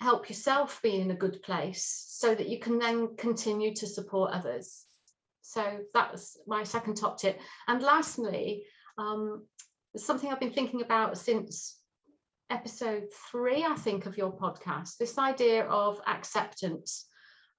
help 0.00 0.28
yourself 0.28 0.82
be 0.82 1.00
in 1.00 1.10
a 1.10 1.16
good 1.16 1.42
place 1.42 2.04
so 2.08 2.34
that 2.34 2.48
you 2.48 2.58
can 2.58 2.78
then 2.78 3.16
continue 3.16 3.74
to 3.74 3.86
support 3.86 4.32
others. 4.32 4.86
So 5.46 5.78
that's 5.94 6.38
my 6.48 6.64
second 6.64 6.96
top 6.96 7.18
tip. 7.18 7.38
And 7.68 7.80
lastly, 7.80 8.64
um, 8.98 9.46
something 9.96 10.30
I've 10.30 10.40
been 10.40 10.52
thinking 10.52 10.82
about 10.82 11.16
since 11.16 11.78
episode 12.50 13.04
three, 13.30 13.64
I 13.64 13.74
think, 13.76 14.06
of 14.06 14.16
your 14.16 14.36
podcast 14.36 14.96
this 14.98 15.18
idea 15.18 15.64
of 15.66 16.00
acceptance 16.06 17.06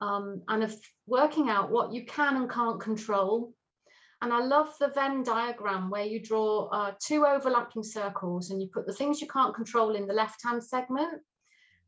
um, 0.01 0.41
and 0.49 0.63
of 0.63 0.75
working 1.05 1.49
out 1.49 1.71
what 1.71 1.93
you 1.93 2.05
can 2.05 2.35
and 2.35 2.49
can't 2.49 2.79
control. 2.79 3.53
And 4.21 4.33
I 4.33 4.43
love 4.43 4.73
the 4.79 4.89
Venn 4.89 5.23
diagram 5.23 5.89
where 5.89 6.05
you 6.05 6.21
draw 6.21 6.67
uh, 6.67 6.91
two 7.01 7.25
overlapping 7.25 7.83
circles 7.83 8.51
and 8.51 8.61
you 8.61 8.67
put 8.73 8.85
the 8.85 8.93
things 8.93 9.21
you 9.21 9.27
can't 9.27 9.55
control 9.55 9.95
in 9.95 10.07
the 10.07 10.13
left 10.13 10.43
hand 10.43 10.61
segment. 10.61 11.21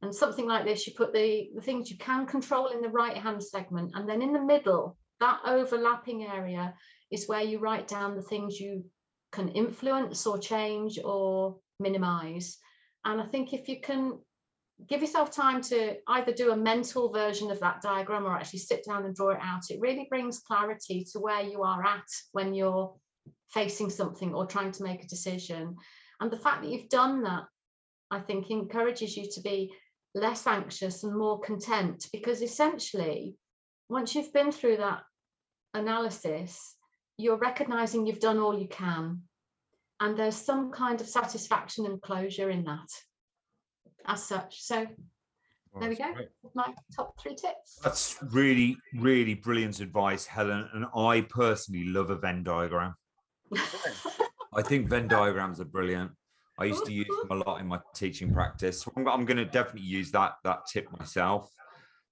And 0.01 0.15
something 0.15 0.47
like 0.47 0.63
this, 0.63 0.87
you 0.87 0.93
put 0.95 1.11
the, 1.11 1.49
the 1.55 1.61
things 1.61 1.91
you 1.91 1.97
can 1.97 2.25
control 2.25 2.67
in 2.67 2.81
the 2.81 2.87
right 2.87 3.17
hand 3.17 3.43
segment. 3.43 3.91
And 3.95 4.07
then 4.07 4.21
in 4.21 4.31
the 4.31 4.41
middle, 4.41 4.97
that 5.19 5.39
overlapping 5.45 6.25
area 6.25 6.73
is 7.11 7.27
where 7.27 7.41
you 7.41 7.59
write 7.59 7.87
down 7.87 8.15
the 8.15 8.21
things 8.21 8.59
you 8.59 8.83
can 9.31 9.49
influence 9.49 10.25
or 10.25 10.37
change 10.37 10.99
or 11.03 11.57
minimize. 11.79 12.57
And 13.05 13.21
I 13.21 13.25
think 13.25 13.53
if 13.53 13.67
you 13.67 13.81
can 13.81 14.19
give 14.87 15.01
yourself 15.01 15.31
time 15.31 15.61
to 15.61 15.95
either 16.07 16.31
do 16.31 16.51
a 16.51 16.57
mental 16.57 17.11
version 17.11 17.51
of 17.51 17.59
that 17.59 17.81
diagram 17.81 18.25
or 18.25 18.35
actually 18.35 18.59
sit 18.59 18.85
down 18.85 19.05
and 19.05 19.15
draw 19.15 19.31
it 19.31 19.39
out, 19.41 19.63
it 19.69 19.79
really 19.81 20.07
brings 20.09 20.39
clarity 20.39 21.05
to 21.11 21.19
where 21.19 21.41
you 21.41 21.63
are 21.63 21.83
at 21.85 22.05
when 22.31 22.53
you're 22.53 22.93
facing 23.53 23.89
something 23.89 24.33
or 24.33 24.45
trying 24.45 24.71
to 24.71 24.83
make 24.83 25.03
a 25.03 25.07
decision. 25.07 25.75
And 26.21 26.31
the 26.31 26.37
fact 26.37 26.61
that 26.61 26.71
you've 26.71 26.89
done 26.89 27.23
that, 27.23 27.43
I 28.11 28.19
think, 28.19 28.49
encourages 28.49 29.17
you 29.17 29.29
to 29.33 29.41
be 29.41 29.71
less 30.15 30.47
anxious 30.47 31.03
and 31.03 31.15
more 31.15 31.39
content 31.39 32.07
because 32.11 32.41
essentially, 32.41 33.35
once 33.89 34.15
you've 34.15 34.33
been 34.33 34.51
through 34.51 34.77
that 34.77 35.01
analysis, 35.73 36.75
you're 37.17 37.37
recognizing 37.37 38.05
you've 38.05 38.19
done 38.19 38.39
all 38.39 38.57
you 38.57 38.67
can. 38.67 39.21
And 39.99 40.17
there's 40.17 40.35
some 40.35 40.71
kind 40.71 41.01
of 41.01 41.07
satisfaction 41.07 41.85
and 41.85 42.01
closure 42.01 42.49
in 42.49 42.63
that 42.63 42.87
as 44.07 44.23
such. 44.23 44.61
So 44.61 44.87
well, 45.71 45.81
there 45.81 45.89
we 45.89 45.95
go. 45.95 46.13
Great. 46.13 46.29
My 46.55 46.73
top 46.95 47.19
three 47.21 47.35
tips. 47.35 47.79
That's 47.83 48.17
really, 48.31 48.77
really 48.95 49.35
brilliant 49.35 49.81
advice, 49.81 50.25
Helen. 50.25 50.69
And 50.73 50.85
I 50.95 51.21
personally 51.21 51.85
love 51.85 52.09
a 52.09 52.15
Venn 52.15 52.43
diagram. 52.43 52.95
I 54.53 54.61
think 54.61 54.89
Venn 54.89 55.07
diagrams 55.07 55.59
are 55.59 55.65
brilliant. 55.65 56.11
I 56.57 56.65
used 56.65 56.85
to 56.85 56.91
use 56.91 57.07
them 57.07 57.39
a 57.39 57.49
lot 57.49 57.61
in 57.61 57.67
my 57.67 57.79
teaching 57.93 58.33
practice. 58.33 58.85
I'm, 58.97 59.07
I'm 59.07 59.25
going 59.25 59.37
to 59.37 59.45
definitely 59.45 59.87
use 59.87 60.11
that 60.11 60.33
that 60.43 60.65
tip 60.71 60.87
myself. 60.97 61.49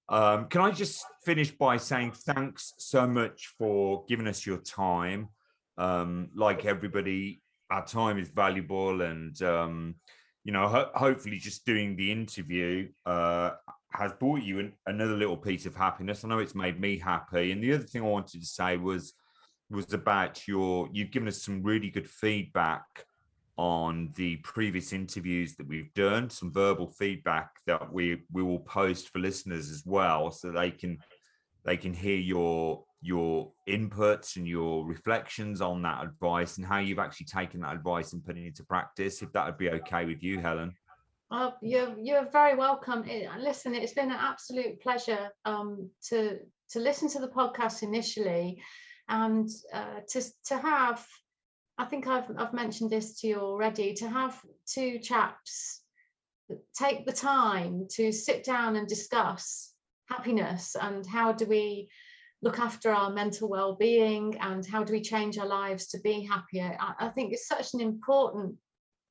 Um, 0.10 0.47
can 0.47 0.62
I 0.62 0.72
just 0.72 1.05
finish 1.24 1.51
by 1.51 1.78
saying 1.78 2.14
thanks 2.14 2.74
so 2.78 3.05
much 3.05 3.53
for 3.58 4.05
giving 4.08 4.28
us 4.28 4.45
your 4.45 4.58
time? 4.58 5.30
Um, 5.78 6.30
like 6.34 6.66
everybody, 6.66 7.41
our 7.70 7.86
time 7.86 8.18
is 8.18 8.30
valuable, 8.30 9.01
and 9.01 9.39
um, 9.41 9.95
you 10.45 10.53
know, 10.53 10.68
ho- 10.68 10.91
hopefully, 10.95 11.38
just 11.38 11.66
doing 11.66 11.95
the 11.95 12.12
interview 12.12 12.89
uh, 13.05 13.51
has 13.91 14.14
brought 14.14 14.43
you 14.43 14.60
an, 14.60 14.74
another 14.86 15.16
little 15.16 15.38
piece 15.38 15.66
of 15.66 15.76
happiness. 15.76 16.24
I 16.24 16.30
know 16.30 16.39
it's 16.39 16.55
made 16.55 16.80
me 16.80 16.97
happy. 16.97 17.51
And 17.51 17.62
the 17.62 17.74
other 17.74 17.84
thing 17.84 18.01
I 18.01 18.05
wanted 18.05 18.41
to 18.41 18.47
say 18.47 18.78
was 18.78 19.14
was 19.70 19.91
about 19.91 20.47
your 20.47 20.88
you've 20.93 21.12
given 21.12 21.28
us 21.28 21.43
some 21.43 21.62
really 21.62 21.89
good 21.89 22.10
feedback 22.10 22.86
on 23.58 24.12
the 24.16 24.38
previous 24.38 24.93
interviews 24.93 25.55
that 25.55 25.68
we've 25.68 25.93
done, 25.93 26.30
some 26.30 26.51
verbal 26.51 26.88
feedback 26.88 27.49
that 27.66 27.91
we 27.91 28.24
we 28.32 28.43
will 28.43 28.60
post 28.60 29.10
for 29.10 29.20
listeners 29.20 29.70
as 29.72 29.84
well, 29.86 30.32
so 30.32 30.51
they 30.51 30.72
can 30.72 30.97
they 31.66 31.78
can 31.78 31.93
hear 31.93 32.16
your 32.16 32.84
your 33.01 33.51
inputs 33.68 34.38
and 34.38 34.47
your 34.47 34.86
reflections 34.86 35.62
on 35.62 35.82
that 35.84 36.03
advice 36.03 36.58
and 36.58 36.66
how 36.66 36.80
you've 36.80 36.99
actually 36.99 37.26
taken 37.26 37.62
that 37.62 37.76
advice 37.76 38.14
and 38.14 38.26
putting 38.26 38.43
it 38.43 38.47
into 38.47 38.64
practice. 38.64 39.22
If 39.22 39.32
that 39.34 39.45
would 39.45 39.58
be 39.58 39.70
okay 39.70 40.05
with 40.05 40.24
you, 40.24 40.39
Helen. 40.39 40.74
Oh, 41.30 41.53
you're 41.62 41.95
you're 41.99 42.30
very 42.30 42.55
welcome. 42.55 43.03
It, 43.05 43.30
listen, 43.39 43.76
it's 43.76 43.93
been 43.93 44.12
an 44.12 44.18
absolute 44.20 44.80
pleasure 44.82 45.30
um, 45.45 45.89
to 46.10 46.39
to 46.72 46.80
listen 46.80 47.10
to 47.10 47.20
the 47.20 47.28
podcast 47.28 47.82
initially, 47.84 48.62
and 49.10 49.49
uh, 49.74 50.01
to 50.10 50.22
to 50.45 50.58
have 50.58 51.05
I 51.78 51.86
think 51.86 52.07
I've 52.07 52.30
I've 52.38 52.53
mentioned 52.53 52.89
this 52.89 53.19
to 53.21 53.28
you 53.28 53.39
already. 53.39 53.93
To 53.95 54.09
have 54.09 54.39
two 54.65 54.99
chaps 54.99 55.84
take 56.78 57.05
the 57.05 57.13
time 57.13 57.88
to 57.91 58.11
sit 58.11 58.43
down 58.43 58.75
and 58.75 58.88
discuss 58.88 59.73
happiness 60.09 60.75
and 60.80 61.05
how 61.05 61.34
do 61.34 61.45
we 61.45 61.89
look 62.41 62.59
after 62.59 62.91
our 62.91 63.11
mental 63.11 63.49
well-being 63.49 64.38
and 64.39 64.65
how 64.65 64.84
do 64.84 64.93
we 64.93 65.01
change 65.01 65.38
our 65.38 65.47
lives 65.47 65.88
to 65.88 65.99
be 65.99 66.21
happier. 66.25 66.78
I, 66.80 67.07
I 67.07 67.09
think 67.09 67.34
it's 67.34 67.47
such 67.47 67.73
an 67.73 67.82
important 67.82 68.55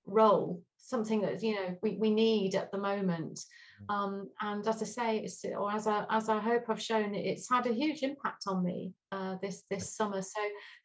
role, 0.07 0.63
something 0.79 1.21
that 1.23 1.43
you 1.43 1.55
know 1.57 1.77
we, 1.83 1.97
we 1.97 2.11
need 2.11 2.55
at 2.55 2.71
the 2.71 2.79
moment. 2.79 3.41
Mm. 3.83 3.95
Um, 3.95 4.31
and 4.41 4.67
as 4.67 4.83
I 4.83 4.87
say, 4.87 5.19
it's, 5.19 5.45
or 5.45 5.71
as 5.73 5.87
I 5.87 6.05
as 6.11 6.29
I 6.29 6.39
hope 6.39 6.65
I've 6.69 6.83
shown, 6.83 7.15
it's 7.15 7.51
had 7.51 7.67
a 7.67 7.73
huge 7.73 8.03
impact 8.03 8.45
on 8.47 8.65
me 8.65 8.93
uh, 9.13 9.37
this 9.43 9.65
this 9.71 9.95
summer. 9.95 10.23
So 10.23 10.41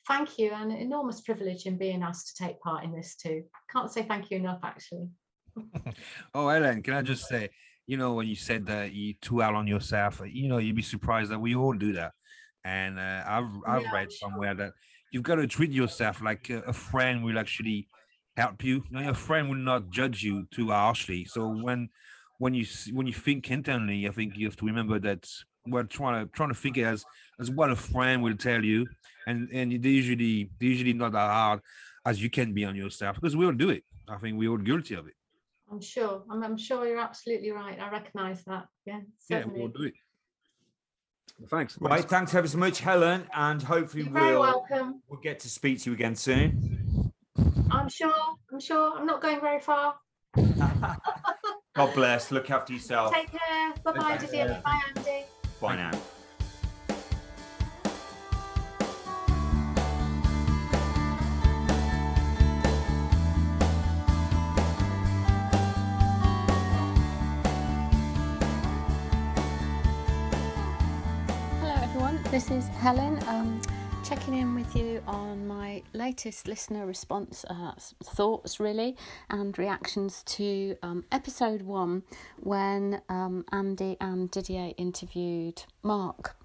thank 0.08 0.38
you, 0.38 0.52
and 0.52 0.72
an 0.72 0.78
enormous 0.78 1.22
privilege 1.22 1.66
in 1.66 1.78
being 1.78 2.04
asked 2.04 2.36
to 2.36 2.44
take 2.44 2.60
part 2.62 2.84
in 2.84 2.92
this 2.92 3.16
too. 3.16 3.44
Can't 3.72 3.92
say 3.92 4.04
thank 4.04 4.30
you 4.32 4.38
enough, 4.38 4.60
actually. 4.64 5.08
oh, 6.34 6.48
Ellen, 6.48 6.82
can 6.82 6.94
I 6.94 7.02
just 7.02 7.28
say, 7.28 7.50
you 7.88 7.98
know, 7.98 8.14
when 8.14 8.28
you 8.28 8.36
said 8.36 8.66
that 8.68 8.94
you 8.94 9.14
too 9.22 9.42
out 9.42 9.56
on 9.56 9.68
yourself, 9.68 10.22
you 10.26 10.48
know, 10.48 10.58
you'd 10.58 10.76
be 10.76 10.82
surprised 10.82 11.32
that 11.32 11.40
we 11.40 11.56
all 11.56 11.74
do 11.74 11.94
that. 11.94 12.14
And 12.64 13.00
uh, 13.00 13.24
I've 13.26 13.50
I've 13.68 13.84
yeah, 13.84 13.94
read 13.94 14.12
somewhere 14.12 14.54
that 14.56 14.74
you've 15.12 15.24
got 15.24 15.36
to 15.36 15.48
treat 15.48 15.72
yourself 15.72 16.22
like 16.22 16.50
a, 16.50 16.60
a 16.62 16.74
friend 16.74 17.24
will 17.24 17.40
actually 17.40 17.88
help 18.38 18.64
you. 18.64 18.84
you 18.90 18.98
know, 18.98 19.02
your 19.02 19.14
friend 19.14 19.50
will 19.50 19.58
not 19.58 19.90
judge 19.90 20.24
you 20.24 20.48
too 20.52 20.70
harshly. 20.70 21.26
So 21.26 21.48
when 21.48 21.90
when 22.42 22.56
you 22.56 22.66
when 22.92 23.06
you 23.06 23.14
think 23.14 23.52
internally, 23.52 24.08
I 24.08 24.12
think 24.12 24.36
you 24.36 24.48
have 24.48 24.56
to 24.58 24.66
remember 24.66 24.98
that 24.98 25.30
we're 25.68 25.84
trying 25.84 26.26
to 26.26 26.32
trying 26.32 26.50
to 26.50 26.56
think 26.56 26.76
as 26.80 27.06
as 27.40 27.52
what 27.52 27.70
a 27.70 27.76
friend 27.76 28.24
will 28.24 28.36
tell 28.36 28.64
you, 28.64 28.88
and 29.28 29.48
and 29.54 29.72
they 29.84 29.90
usually 29.90 30.50
they 30.60 30.66
usually 30.66 30.94
not 30.94 31.12
that 31.12 31.30
hard 31.30 31.60
as 32.04 32.22
you 32.24 32.32
can 32.32 32.52
be 32.52 32.66
on 32.66 32.76
yourself 32.76 33.16
because 33.18 33.38
we 33.38 33.46
all 33.46 33.52
do 33.52 33.70
it. 33.70 33.84
I 34.10 34.18
think 34.18 34.40
we're 34.40 34.50
all 34.50 34.58
guilty 34.58 34.96
of 34.96 35.06
it. 35.06 35.14
I'm 35.72 35.82
sure. 35.82 36.24
I'm, 36.32 36.44
I'm 36.44 36.58
sure 36.58 36.88
you're 36.88 36.98
absolutely 36.98 37.52
right. 37.52 37.80
I 37.80 37.92
recognise 37.92 38.44
that. 38.46 38.66
Yeah, 38.88 39.02
certainly. 39.20 39.60
yeah, 39.60 39.62
we'll 39.62 39.72
do 39.72 39.84
it. 39.84 39.94
Thanks. 41.48 41.78
Right, 41.80 42.04
thanks 42.04 42.34
ever 42.34 42.48
so 42.48 42.58
much, 42.58 42.80
Helen, 42.80 43.28
and 43.36 43.62
hopefully 43.62 44.04
You're 44.04 44.14
we'll 44.14 44.42
welcome. 44.42 45.04
we'll 45.08 45.20
get 45.20 45.40
to 45.42 45.50
speak 45.50 45.80
to 45.82 45.92
you 45.92 45.94
again 45.94 46.16
soon. 46.16 47.14
I'm 47.70 47.88
sure. 47.88 48.22
I'm 48.52 48.60
sure. 48.60 48.98
I'm 48.98 49.06
not 49.06 49.22
going 49.22 49.40
very 49.40 49.60
far. 49.60 49.94
God 51.74 51.94
bless. 51.94 52.32
Look 52.32 52.50
after 52.52 52.74
yourself. 52.74 53.14
Take 53.14 53.32
care. 53.32 53.74
Bye 53.84 53.92
bye, 53.94 54.18
Didier. 54.18 54.62
Bye, 54.64 54.82
Andy. 54.94 55.24
Bye 55.62 55.76
now. 55.78 55.92
Hello, 71.62 71.76
everyone. 71.82 72.20
This 72.32 72.52
is 72.52 72.68
Helen. 72.68 73.18
Um, 73.30 73.62
checking 74.12 74.34
in 74.34 74.54
with 74.54 74.76
you 74.76 75.02
on 75.08 75.48
my 75.48 75.82
latest 75.94 76.46
listener 76.46 76.86
response 76.86 77.46
uh, 77.50 77.72
thoughts, 78.04 78.60
really, 78.60 78.98
and 79.30 79.58
reactions 79.58 80.22
to 80.24 80.76
um, 80.84 81.06
episode 81.14 81.62
one 81.62 82.04
when 82.38 83.02
um, 83.08 83.46
Andy 83.54 83.96
and 84.02 84.30
Didier 84.30 84.74
interviewed 84.76 85.64
Mark 85.82 86.36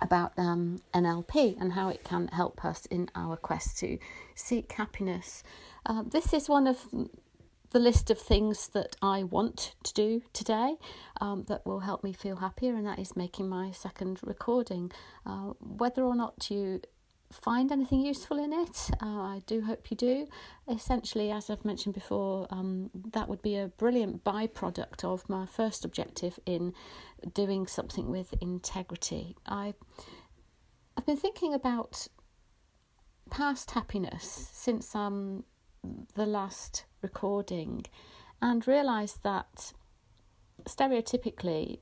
about 0.00 0.34
um, 0.36 0.82
NLP 0.94 1.60
and 1.60 1.72
how 1.72 1.88
it 1.88 2.04
can 2.04 2.28
help 2.28 2.64
us 2.64 2.86
in 2.86 3.10
our 3.16 3.36
quest 3.36 3.76
to 3.78 3.98
seek 4.36 4.70
happiness. 4.70 5.42
Uh, 5.84 6.04
this 6.06 6.32
is 6.32 6.48
one 6.48 6.68
of 6.68 6.86
the 7.74 7.80
list 7.80 8.08
of 8.08 8.18
things 8.20 8.68
that 8.68 8.94
I 9.02 9.24
want 9.24 9.74
to 9.82 9.92
do 9.92 10.22
today 10.32 10.76
um, 11.20 11.44
that 11.48 11.66
will 11.66 11.80
help 11.80 12.04
me 12.04 12.12
feel 12.12 12.36
happier, 12.36 12.72
and 12.76 12.86
that 12.86 13.00
is 13.00 13.16
making 13.16 13.48
my 13.48 13.72
second 13.72 14.20
recording. 14.22 14.92
Uh, 15.26 15.54
whether 15.58 16.04
or 16.04 16.14
not 16.14 16.48
you 16.52 16.80
find 17.32 17.72
anything 17.72 18.00
useful 18.00 18.38
in 18.38 18.52
it, 18.52 18.90
uh, 19.02 19.22
I 19.22 19.42
do 19.46 19.60
hope 19.62 19.90
you 19.90 19.96
do. 19.96 20.28
Essentially, 20.68 21.32
as 21.32 21.50
I've 21.50 21.64
mentioned 21.64 21.96
before, 21.96 22.46
um, 22.48 22.90
that 23.12 23.28
would 23.28 23.42
be 23.42 23.56
a 23.56 23.66
brilliant 23.66 24.22
byproduct 24.22 25.02
of 25.02 25.28
my 25.28 25.44
first 25.44 25.84
objective 25.84 26.38
in 26.46 26.74
doing 27.32 27.66
something 27.66 28.08
with 28.08 28.34
integrity. 28.40 29.34
I, 29.46 29.74
I've 30.96 31.06
been 31.06 31.16
thinking 31.16 31.52
about 31.52 32.06
past 33.30 33.72
happiness 33.72 34.48
since 34.52 34.94
um, 34.94 35.42
the 36.14 36.24
last 36.24 36.84
recording 37.04 37.84
and 38.42 38.66
realised 38.66 39.22
that 39.22 39.72
stereotypically 40.64 41.78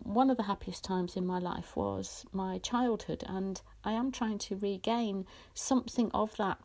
one 0.00 0.28
of 0.28 0.36
the 0.36 0.42
happiest 0.42 0.84
times 0.84 1.16
in 1.16 1.24
my 1.24 1.38
life 1.38 1.76
was 1.76 2.26
my 2.32 2.58
childhood, 2.58 3.24
and 3.26 3.62
I 3.84 3.92
am 3.92 4.12
trying 4.12 4.38
to 4.38 4.56
regain 4.56 5.26
something 5.54 6.10
of 6.12 6.36
that 6.36 6.58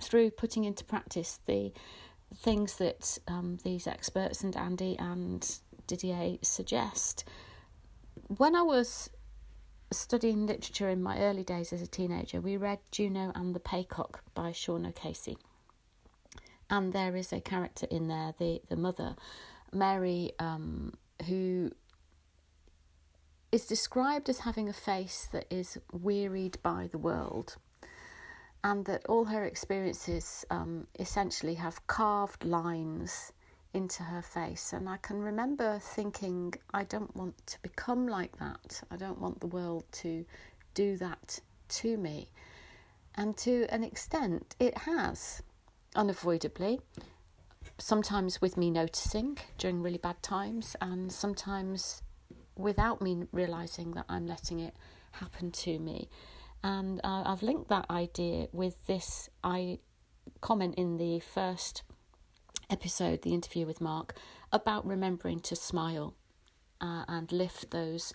through 0.00 0.30
putting 0.30 0.64
into 0.64 0.84
practice 0.84 1.40
the 1.46 1.72
things 2.36 2.76
that 2.76 3.18
um, 3.26 3.58
these 3.64 3.86
experts 3.86 4.44
and 4.44 4.56
Andy 4.56 4.96
and 4.98 5.58
Didier 5.88 6.36
suggest. 6.42 7.24
When 8.28 8.54
I 8.54 8.62
was 8.62 9.10
studying 9.90 10.46
literature 10.46 10.88
in 10.88 11.02
my 11.02 11.18
early 11.18 11.44
days 11.44 11.72
as 11.72 11.82
a 11.82 11.86
teenager, 11.86 12.40
we 12.40 12.56
read 12.56 12.78
Juno 12.92 13.32
and 13.34 13.54
the 13.54 13.60
Paycock 13.60 14.20
by 14.34 14.52
Sean 14.52 14.86
O'Casey. 14.86 15.38
And 16.70 16.92
there 16.92 17.16
is 17.16 17.32
a 17.32 17.40
character 17.40 17.86
in 17.90 18.08
there, 18.08 18.34
the, 18.38 18.60
the 18.68 18.76
mother, 18.76 19.16
Mary, 19.72 20.32
um, 20.38 20.94
who 21.26 21.70
is 23.52 23.66
described 23.66 24.28
as 24.28 24.40
having 24.40 24.68
a 24.68 24.72
face 24.72 25.28
that 25.32 25.46
is 25.50 25.78
wearied 25.92 26.58
by 26.62 26.88
the 26.90 26.98
world 26.98 27.56
and 28.64 28.86
that 28.86 29.04
all 29.06 29.26
her 29.26 29.44
experiences 29.44 30.44
um, 30.50 30.86
essentially 30.98 31.54
have 31.54 31.86
carved 31.86 32.44
lines 32.44 33.32
into 33.74 34.02
her 34.02 34.22
face. 34.22 34.72
And 34.72 34.88
I 34.88 34.96
can 34.96 35.20
remember 35.20 35.78
thinking, 35.80 36.54
I 36.72 36.84
don't 36.84 37.14
want 37.14 37.46
to 37.48 37.60
become 37.60 38.08
like 38.08 38.38
that. 38.38 38.80
I 38.90 38.96
don't 38.96 39.20
want 39.20 39.40
the 39.40 39.48
world 39.48 39.84
to 39.92 40.24
do 40.72 40.96
that 40.96 41.38
to 41.68 41.96
me. 41.98 42.30
And 43.16 43.36
to 43.38 43.66
an 43.68 43.84
extent, 43.84 44.56
it 44.58 44.78
has, 44.78 45.42
unavoidably. 45.94 46.80
Sometimes 47.78 48.40
with 48.40 48.56
me 48.56 48.70
noticing 48.70 49.38
during 49.58 49.82
really 49.82 49.98
bad 49.98 50.22
times, 50.22 50.76
and 50.80 51.10
sometimes 51.10 52.02
without 52.56 53.00
me 53.00 53.24
realizing 53.32 53.92
that 53.92 54.04
I'm 54.08 54.26
letting 54.26 54.60
it 54.60 54.74
happen 55.12 55.50
to 55.50 55.78
me. 55.78 56.08
And 56.62 57.00
uh, 57.04 57.24
I've 57.26 57.42
linked 57.42 57.68
that 57.68 57.86
idea 57.90 58.48
with 58.52 58.86
this 58.86 59.28
I 59.42 59.78
comment 60.40 60.76
in 60.76 60.96
the 60.96 61.20
first 61.20 61.82
episode, 62.70 63.22
the 63.22 63.34
interview 63.34 63.66
with 63.66 63.80
Mark, 63.80 64.14
about 64.52 64.86
remembering 64.86 65.40
to 65.40 65.56
smile 65.56 66.14
uh, 66.80 67.04
and 67.08 67.30
lift 67.32 67.70
those 67.70 68.14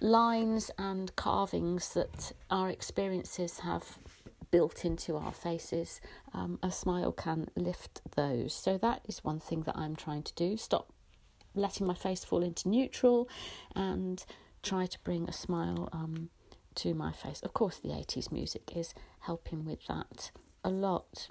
lines 0.00 0.70
and 0.78 1.14
carvings 1.16 1.94
that 1.94 2.32
our 2.50 2.68
experiences 2.68 3.60
have 3.60 3.98
built 4.56 4.86
into 4.86 5.18
our 5.18 5.34
faces. 5.34 6.00
Um, 6.32 6.58
a 6.62 6.70
smile 6.70 7.12
can 7.12 7.50
lift 7.56 8.00
those. 8.16 8.54
So 8.54 8.78
that 8.78 9.02
is 9.06 9.22
one 9.22 9.38
thing 9.38 9.64
that 9.64 9.76
I'm 9.76 9.94
trying 9.94 10.22
to 10.22 10.32
do. 10.34 10.56
Stop 10.56 10.94
letting 11.54 11.86
my 11.86 11.92
face 11.92 12.24
fall 12.24 12.42
into 12.42 12.70
neutral 12.70 13.28
and 13.74 14.24
try 14.62 14.86
to 14.86 14.98
bring 15.04 15.28
a 15.28 15.32
smile 15.32 15.90
um, 15.92 16.30
to 16.76 16.94
my 16.94 17.12
face. 17.12 17.42
Of 17.42 17.52
course, 17.52 17.76
the 17.76 17.90
80s 17.90 18.32
music 18.32 18.72
is 18.74 18.94
helping 19.20 19.66
with 19.66 19.86
that 19.88 20.30
a 20.64 20.70
lot. 20.70 21.28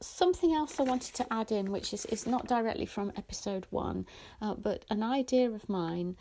Something 0.00 0.54
else 0.54 0.80
I 0.80 0.84
wanted 0.84 1.14
to 1.16 1.30
add 1.30 1.52
in, 1.52 1.72
which 1.72 1.92
is, 1.92 2.06
is 2.06 2.26
not 2.26 2.46
directly 2.46 2.86
from 2.86 3.12
episode 3.18 3.66
one, 3.68 4.06
uh, 4.40 4.54
but 4.54 4.86
an 4.88 5.02
idea 5.02 5.50
of 5.50 5.68
mine 5.68 6.16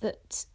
that 0.00 0.46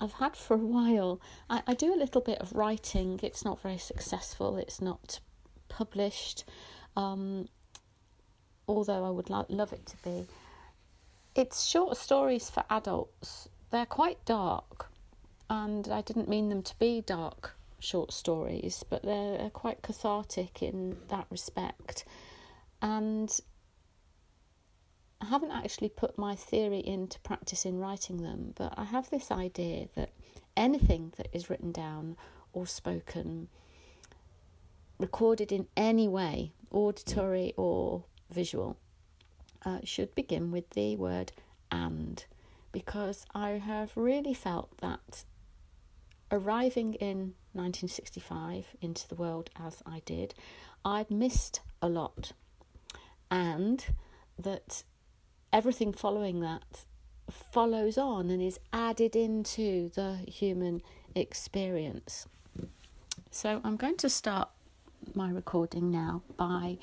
I've 0.00 0.12
had 0.14 0.36
for 0.36 0.54
a 0.54 0.58
while. 0.58 1.20
I, 1.48 1.62
I 1.66 1.74
do 1.74 1.94
a 1.94 1.96
little 1.96 2.20
bit 2.20 2.38
of 2.38 2.52
writing, 2.54 3.20
it's 3.22 3.44
not 3.44 3.60
very 3.60 3.78
successful, 3.78 4.56
it's 4.56 4.80
not 4.80 5.20
published, 5.68 6.44
um, 6.96 7.48
although 8.68 9.04
I 9.04 9.10
would 9.10 9.30
lo- 9.30 9.46
love 9.48 9.72
it 9.72 9.86
to 9.86 9.96
be. 10.04 10.26
It's 11.34 11.64
short 11.64 11.96
stories 11.96 12.50
for 12.50 12.64
adults, 12.70 13.48
they're 13.70 13.86
quite 13.86 14.24
dark 14.24 14.90
and 15.48 15.88
I 15.88 16.00
didn't 16.00 16.28
mean 16.28 16.48
them 16.48 16.62
to 16.62 16.78
be 16.78 17.00
dark 17.00 17.56
short 17.78 18.12
stories, 18.12 18.84
but 18.88 19.02
they're 19.02 19.50
quite 19.50 19.82
cathartic 19.82 20.62
in 20.62 20.96
that 21.08 21.26
respect. 21.30 22.04
And 22.82 23.38
I 25.26 25.28
haven't 25.30 25.50
actually 25.50 25.88
put 25.88 26.16
my 26.16 26.36
theory 26.36 26.78
into 26.78 27.18
practice 27.18 27.66
in 27.66 27.80
writing 27.80 28.18
them, 28.18 28.52
but 28.54 28.72
I 28.76 28.84
have 28.84 29.10
this 29.10 29.32
idea 29.32 29.88
that 29.96 30.10
anything 30.56 31.14
that 31.16 31.26
is 31.32 31.50
written 31.50 31.72
down 31.72 32.16
or 32.52 32.64
spoken, 32.64 33.48
recorded 35.00 35.50
in 35.50 35.66
any 35.76 36.06
way, 36.06 36.52
auditory 36.70 37.54
or 37.56 38.04
visual, 38.30 38.76
uh, 39.64 39.80
should 39.82 40.14
begin 40.14 40.52
with 40.52 40.70
the 40.70 40.94
word 40.94 41.32
and, 41.72 42.24
because 42.70 43.26
I 43.34 43.50
have 43.50 43.96
really 43.96 44.34
felt 44.34 44.78
that 44.78 45.24
arriving 46.30 46.94
in 46.94 47.34
1965 47.52 48.76
into 48.80 49.08
the 49.08 49.16
world 49.16 49.50
as 49.56 49.82
I 49.84 50.02
did, 50.04 50.34
I'd 50.84 51.10
missed 51.10 51.62
a 51.82 51.88
lot, 51.88 52.30
and 53.28 53.84
that 54.38 54.84
everything 55.56 55.90
following 55.90 56.40
that 56.40 56.84
follows 57.30 57.96
on 57.96 58.28
and 58.28 58.42
is 58.42 58.60
added 58.74 59.16
into 59.16 59.88
the 59.94 60.18
human 60.28 60.82
experience. 61.14 62.28
So 63.30 63.62
I'm 63.64 63.76
going 63.76 63.96
to 63.96 64.10
start 64.10 64.50
my 65.14 65.30
recording 65.30 65.90
now 65.90 66.20
by 66.36 66.76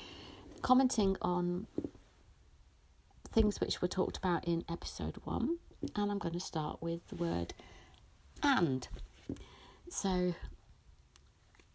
commenting 0.62 1.16
on 1.22 1.68
things 3.30 3.60
which 3.60 3.80
were 3.80 3.86
talked 3.86 4.16
about 4.16 4.44
in 4.44 4.64
episode 4.68 5.18
one, 5.22 5.58
and 5.94 6.10
I'm 6.10 6.18
going 6.18 6.34
to 6.34 6.40
start 6.40 6.82
with 6.82 7.06
the 7.06 7.14
word 7.14 7.54
and. 8.42 8.88
So, 9.88 10.34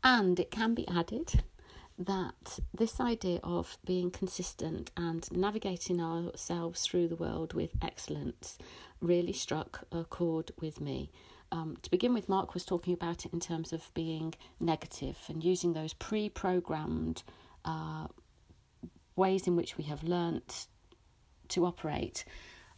and 0.04 0.38
it 0.38 0.52
can 0.52 0.74
be 0.74 0.86
added 0.90 1.44
that 2.00 2.60
this 2.74 3.02
idea 3.02 3.40
of 3.44 3.78
being 3.86 4.10
consistent 4.10 4.90
and 4.96 5.30
navigating 5.32 6.02
ourselves 6.02 6.86
through 6.86 7.10
the 7.10 7.16
world 7.18 7.54
with 7.54 7.72
excellence 7.82 8.58
really 9.02 9.34
struck 9.34 9.86
a 9.92 10.06
chord 10.06 10.52
with 10.62 10.80
me. 10.80 11.12
Um, 11.52 11.78
to 11.82 11.92
begin 11.92 12.14
with, 12.14 12.30
Mark 12.30 12.54
was 12.54 12.64
talking 12.64 12.94
about 12.94 13.26
it 13.26 13.34
in 13.34 13.42
terms 13.42 13.74
of 13.74 13.92
being 13.94 14.34
negative 14.62 15.18
and 15.28 15.44
using 15.44 15.74
those 15.74 15.94
pre 15.94 16.30
programmed 16.30 17.24
uh, 17.66 18.08
ways 19.16 19.46
in 19.46 19.58
which 19.58 19.78
we 19.78 19.84
have 19.86 20.02
learnt 20.04 20.68
to 21.50 21.66
operate, 21.66 22.24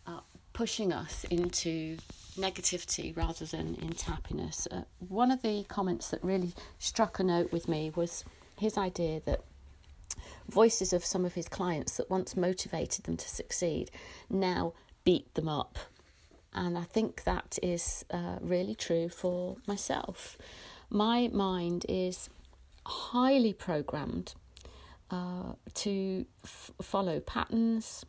uh, 0.07 0.22
pushing 0.53 0.91
us 0.91 1.26
into 1.26 1.97
negativity 2.38 3.15
rather 3.15 3.45
than 3.45 3.76
into 3.76 4.05
happiness. 4.05 4.67
Uh, 4.72 4.82
one 4.99 5.30
of 5.30 5.41
the 5.43 5.63
comments 5.67 6.09
that 6.09 6.24
really 6.24 6.53
struck 6.80 7.19
a 7.19 7.24
note 7.24 7.51
with 7.51 7.67
me 7.67 7.91
was 7.95 8.24
his 8.62 8.78
idea 8.78 9.20
that 9.26 9.41
voices 10.47 10.93
of 10.93 11.03
some 11.03 11.26
of 11.26 11.34
his 11.34 11.49
clients 11.49 11.97
that 11.97 12.09
once 12.09 12.38
motivated 12.38 13.05
them 13.05 13.18
to 13.18 13.28
succeed 13.28 13.89
now 14.30 14.74
beat 15.03 15.34
them 15.34 15.47
up. 15.47 15.78
And 16.53 16.78
I 16.78 16.84
think 16.84 17.24
that 17.24 17.57
is 17.64 18.05
uh, 18.12 18.38
really 18.41 18.76
true 18.76 19.09
for 19.09 19.57
myself. 19.68 20.38
My 20.89 21.30
mind 21.32 21.86
is 21.89 22.30
highly 22.86 23.53
programmed 23.53 24.36
uh, 25.09 25.53
to 25.76 26.26
f- 26.43 26.72
follow 26.82 27.20
patterns, 27.20 28.05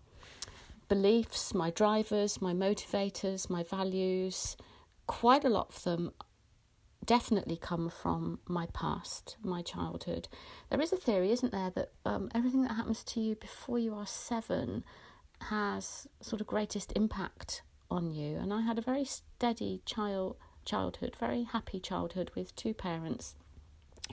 beliefs, 0.89 1.55
my 1.55 1.71
drivers, 1.71 2.43
my 2.43 2.53
motivators, 2.53 3.49
my 3.49 3.63
values, 3.63 4.57
quite 5.07 5.45
a 5.45 5.49
lot 5.49 5.69
of 5.71 5.83
them 5.85 6.13
definitely 7.05 7.57
come 7.57 7.89
from 7.89 8.39
my 8.47 8.67
past, 8.73 9.37
my 9.43 9.63
childhood. 9.63 10.29
There 10.71 10.81
is 10.81 10.93
a 10.93 10.97
theory, 10.97 11.33
isn't 11.33 11.53
there, 11.53 11.71
that 11.71 11.91
um, 12.05 12.31
everything 12.35 12.63
that 12.63 12.73
happens 12.73 13.03
to 13.05 13.21
you 13.21 13.35
before 13.35 13.79
you 13.79 13.95
are 13.95 14.07
seven 14.07 14.85
has 15.49 16.07
sort 16.21 16.41
of 16.41 16.47
greatest 16.47 16.93
impact 16.95 17.63
on 17.91 18.11
you. 18.11 18.37
And 18.37 18.53
I 18.53 18.61
had 18.63 18.79
a 18.79 18.83
very 18.83 19.05
steady 19.05 19.83
child 19.85 20.37
childhood, 20.65 21.17
very 21.19 21.43
happy 21.43 21.81
childhood 21.81 22.31
with 22.37 22.55
two 22.55 22.73
parents 22.73 23.35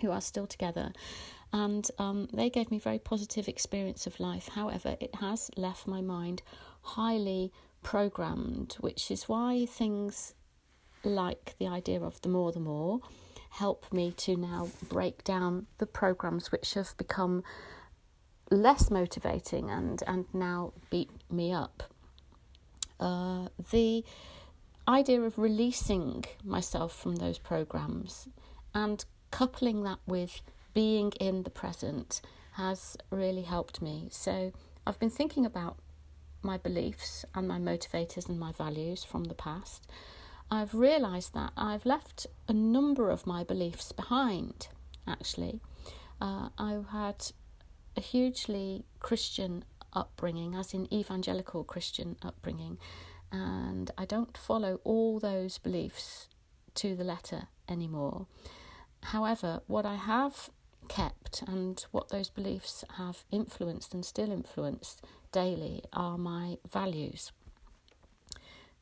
who 0.01 0.09
are 0.09 0.21
still 0.21 0.47
together 0.47 0.91
and 1.51 1.89
um, 1.97 2.27
they 2.31 2.49
gave 2.49 2.69
me 2.71 2.79
very 2.79 2.99
positive 2.99 3.47
experience 3.47 4.05
of 4.05 4.19
life. 4.19 4.49
However, 4.49 4.95
it 4.99 5.15
has 5.15 5.49
left 5.57 5.87
my 5.87 6.01
mind 6.01 6.41
highly 6.81 7.51
programmed, 7.81 8.75
which 8.79 9.09
is 9.09 9.23
why 9.23 9.65
things 9.65 10.35
like 11.03 11.55
the 11.59 11.67
idea 11.67 12.01
of 12.01 12.21
the 12.21 12.29
more 12.29 12.51
the 12.51 12.59
more 12.59 12.99
help 13.51 13.91
me 13.91 14.11
to 14.11 14.35
now 14.35 14.69
break 14.87 15.23
down 15.23 15.65
the 15.79 15.85
programs 15.85 16.51
which 16.51 16.75
have 16.75 16.95
become 16.97 17.43
less 18.51 18.89
motivating 18.89 19.69
and 19.69 20.03
and 20.07 20.25
now 20.33 20.73
beat 20.89 21.09
me 21.29 21.51
up. 21.51 21.83
Uh, 22.99 23.47
the 23.71 24.03
idea 24.87 25.21
of 25.21 25.37
releasing 25.37 26.25
myself 26.43 26.95
from 26.95 27.17
those 27.17 27.37
programs 27.37 28.27
and 28.73 29.05
coupling 29.31 29.83
that 29.83 29.99
with 30.07 30.41
being 30.73 31.11
in 31.19 31.43
the 31.43 31.49
present 31.49 32.21
has 32.53 32.97
really 33.11 33.43
helped 33.43 33.81
me. 33.81 34.07
So 34.11 34.51
I've 34.85 34.99
been 34.99 35.09
thinking 35.09 35.45
about 35.45 35.77
my 36.41 36.57
beliefs 36.57 37.25
and 37.35 37.47
my 37.47 37.59
motivators 37.59 38.27
and 38.27 38.39
my 38.39 38.51
values 38.51 39.03
from 39.03 39.25
the 39.25 39.33
past, 39.33 39.87
I've 40.51 40.73
realised 40.73 41.33
that 41.35 41.51
I've 41.55 41.85
left 41.85 42.25
a 42.47 42.53
number 42.53 43.11
of 43.11 43.27
my 43.27 43.43
beliefs 43.43 43.91
behind, 43.91 44.67
actually. 45.07 45.61
Uh, 46.19 46.49
I 46.57 46.79
had 46.91 47.31
a 47.95 48.01
hugely 48.01 48.85
Christian 48.99 49.63
upbringing, 49.93 50.55
as 50.55 50.73
in 50.73 50.91
evangelical 50.93 51.63
Christian 51.63 52.17
upbringing, 52.23 52.77
and 53.31 53.91
I 53.97 54.05
don't 54.05 54.35
follow 54.35 54.79
all 54.83 55.19
those 55.19 55.59
beliefs 55.59 56.27
to 56.75 56.95
the 56.95 57.03
letter 57.03 57.47
anymore. 57.67 58.25
However, 59.03 59.61
what 59.67 59.85
I 59.85 59.95
have 59.95 60.49
kept 60.87 61.43
and 61.47 61.85
what 61.91 62.09
those 62.09 62.29
beliefs 62.29 62.83
have 62.97 63.23
influenced 63.31 63.93
and 63.93 64.03
still 64.03 64.31
influence 64.31 64.97
daily 65.31 65.83
are 65.93 66.17
my 66.17 66.57
values. 66.69 67.31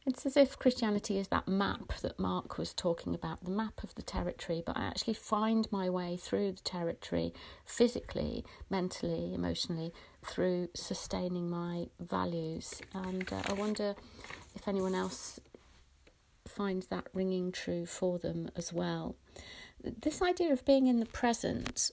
It's 0.08 0.26
as 0.26 0.38
if 0.38 0.58
Christianity 0.58 1.18
is 1.18 1.28
that 1.28 1.50
map 1.50 1.92
that 2.02 2.18
Mark 2.18 2.58
was 2.58 2.74
talking 2.74 3.14
about, 3.14 3.44
the 3.44 3.52
map 3.52 3.84
of 3.84 3.94
the 3.96 4.02
territory, 4.02 4.64
but 4.66 4.78
I 4.78 4.86
actually 4.86 5.16
find 5.16 5.68
my 5.70 5.90
way 5.90 6.16
through 6.16 6.54
the 6.54 6.62
territory 6.62 7.34
physically, 7.66 8.46
mentally, 8.70 9.34
emotionally, 9.34 9.92
through 10.26 10.70
sustaining 10.74 11.50
my 11.50 11.88
values. 12.00 12.82
And 12.94 13.32
uh, 13.34 13.42
I 13.48 13.52
wonder 13.52 13.96
if 14.56 14.66
anyone 14.66 14.96
else 14.96 15.42
finds 16.48 16.88
that 16.88 17.08
ringing 17.14 17.52
true 17.52 17.86
for 17.86 18.18
them 18.18 18.50
as 18.56 18.72
well. 18.72 19.18
This 19.84 20.22
idea 20.22 20.54
of 20.54 20.64
being 20.64 20.88
in 20.88 21.02
the 21.02 21.06
present 21.06 21.92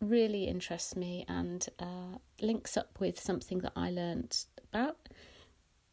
really 0.00 0.44
interests 0.44 0.94
me 0.94 1.24
and 1.26 1.66
uh, 1.80 2.18
links 2.40 2.76
up 2.76 3.00
with 3.00 3.18
something 3.18 3.58
that 3.58 3.72
I 3.74 3.90
learnt 3.90 4.46
about 4.72 5.08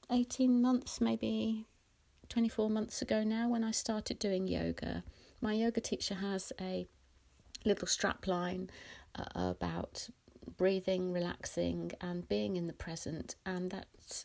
18 0.09 0.61
months, 0.61 1.01
maybe 1.01 1.67
24 2.29 2.69
months 2.69 3.01
ago 3.01 3.23
now, 3.23 3.49
when 3.49 3.63
I 3.63 3.71
started 3.71 4.19
doing 4.19 4.47
yoga. 4.47 5.03
My 5.41 5.53
yoga 5.53 5.81
teacher 5.81 6.15
has 6.15 6.53
a 6.59 6.87
little 7.65 7.87
strap 7.87 8.27
line 8.27 8.69
uh, 9.15 9.23
about 9.35 10.09
breathing, 10.57 11.11
relaxing, 11.11 11.91
and 12.01 12.27
being 12.27 12.55
in 12.55 12.67
the 12.67 12.73
present, 12.73 13.35
and 13.45 13.69
that 13.71 14.23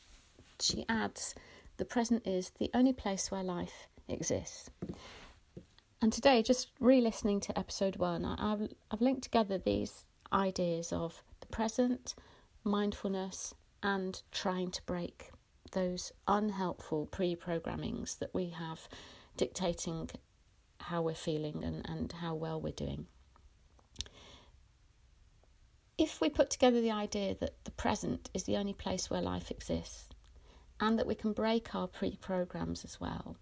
she 0.60 0.84
adds 0.88 1.34
the 1.76 1.84
present 1.84 2.26
is 2.26 2.50
the 2.58 2.70
only 2.74 2.92
place 2.92 3.30
where 3.30 3.42
life 3.42 3.88
exists. 4.08 4.70
And 6.00 6.12
today, 6.12 6.42
just 6.42 6.70
re 6.80 7.00
listening 7.00 7.40
to 7.40 7.58
episode 7.58 7.96
one, 7.96 8.24
I, 8.24 8.50
have 8.50 8.68
I've 8.90 9.00
linked 9.00 9.22
together 9.22 9.58
these 9.58 10.06
ideas 10.32 10.92
of 10.92 11.22
the 11.40 11.46
present, 11.46 12.14
mindfulness, 12.64 13.54
and 13.82 14.20
trying 14.30 14.70
to 14.72 14.82
break 14.82 15.32
those 15.72 16.12
unhelpful 16.28 17.06
pre 17.06 17.36
programmings 17.36 18.18
that 18.18 18.32
we 18.32 18.50
have 18.50 18.88
dictating 19.36 20.10
how 20.78 21.02
we're 21.02 21.14
feeling 21.14 21.62
and, 21.64 21.88
and 21.88 22.12
how 22.12 22.34
well 22.34 22.60
we're 22.60 22.72
doing. 22.72 23.06
If 25.98 26.20
we 26.20 26.28
put 26.28 26.50
together 26.50 26.80
the 26.80 26.90
idea 26.90 27.36
that 27.40 27.64
the 27.64 27.70
present 27.72 28.30
is 28.34 28.44
the 28.44 28.56
only 28.56 28.72
place 28.72 29.10
where 29.10 29.20
life 29.20 29.50
exists, 29.50 30.08
and 30.80 30.98
that 30.98 31.06
we 31.06 31.14
can 31.14 31.32
break 31.32 31.74
our 31.74 31.86
pre 31.86 32.16
programs 32.16 32.84
as 32.84 33.00
well, 33.00 33.36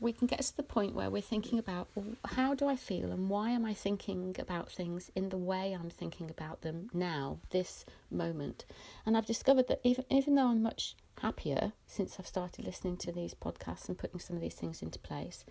we 0.00 0.12
can 0.12 0.26
get 0.26 0.40
to 0.40 0.56
the 0.56 0.62
point 0.62 0.94
where 0.94 1.10
we're 1.10 1.22
thinking 1.22 1.58
about 1.58 1.88
how 2.24 2.54
do 2.54 2.68
I 2.68 2.76
feel 2.76 3.10
and 3.10 3.28
why 3.28 3.50
am 3.50 3.64
I 3.64 3.74
thinking 3.74 4.36
about 4.38 4.70
things 4.70 5.10
in 5.14 5.30
the 5.30 5.36
way 5.36 5.72
I'm 5.72 5.90
thinking 5.90 6.30
about 6.30 6.62
them 6.62 6.90
now, 6.92 7.38
this 7.50 7.84
moment. 8.10 8.64
And 9.06 9.16
I've 9.16 9.26
discovered 9.26 9.68
that 9.68 9.80
even, 9.82 10.04
even 10.10 10.34
though 10.34 10.48
I'm 10.48 10.62
much 10.62 10.94
happier 11.20 11.72
since 11.86 12.16
I've 12.18 12.26
started 12.26 12.64
listening 12.64 12.96
to 12.98 13.12
these 13.12 13.34
podcasts 13.34 13.88
and 13.88 13.96
putting 13.96 14.20
some 14.20 14.36
of 14.36 14.42
these 14.42 14.54
things 14.54 14.82
into 14.82 14.98
place, 14.98 15.44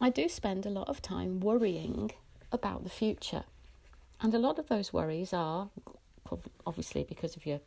I 0.00 0.10
do 0.10 0.28
spend 0.28 0.64
a 0.64 0.70
lot 0.70 0.88
of 0.88 1.02
time 1.02 1.40
worrying 1.40 2.12
about 2.52 2.84
the 2.84 2.90
future. 2.90 3.44
And 4.20 4.32
a 4.34 4.38
lot 4.38 4.58
of 4.58 4.68
those 4.68 4.92
worries 4.92 5.32
are 5.32 5.68
obviously 6.66 7.04
because 7.04 7.36
of 7.36 7.46
your 7.46 7.60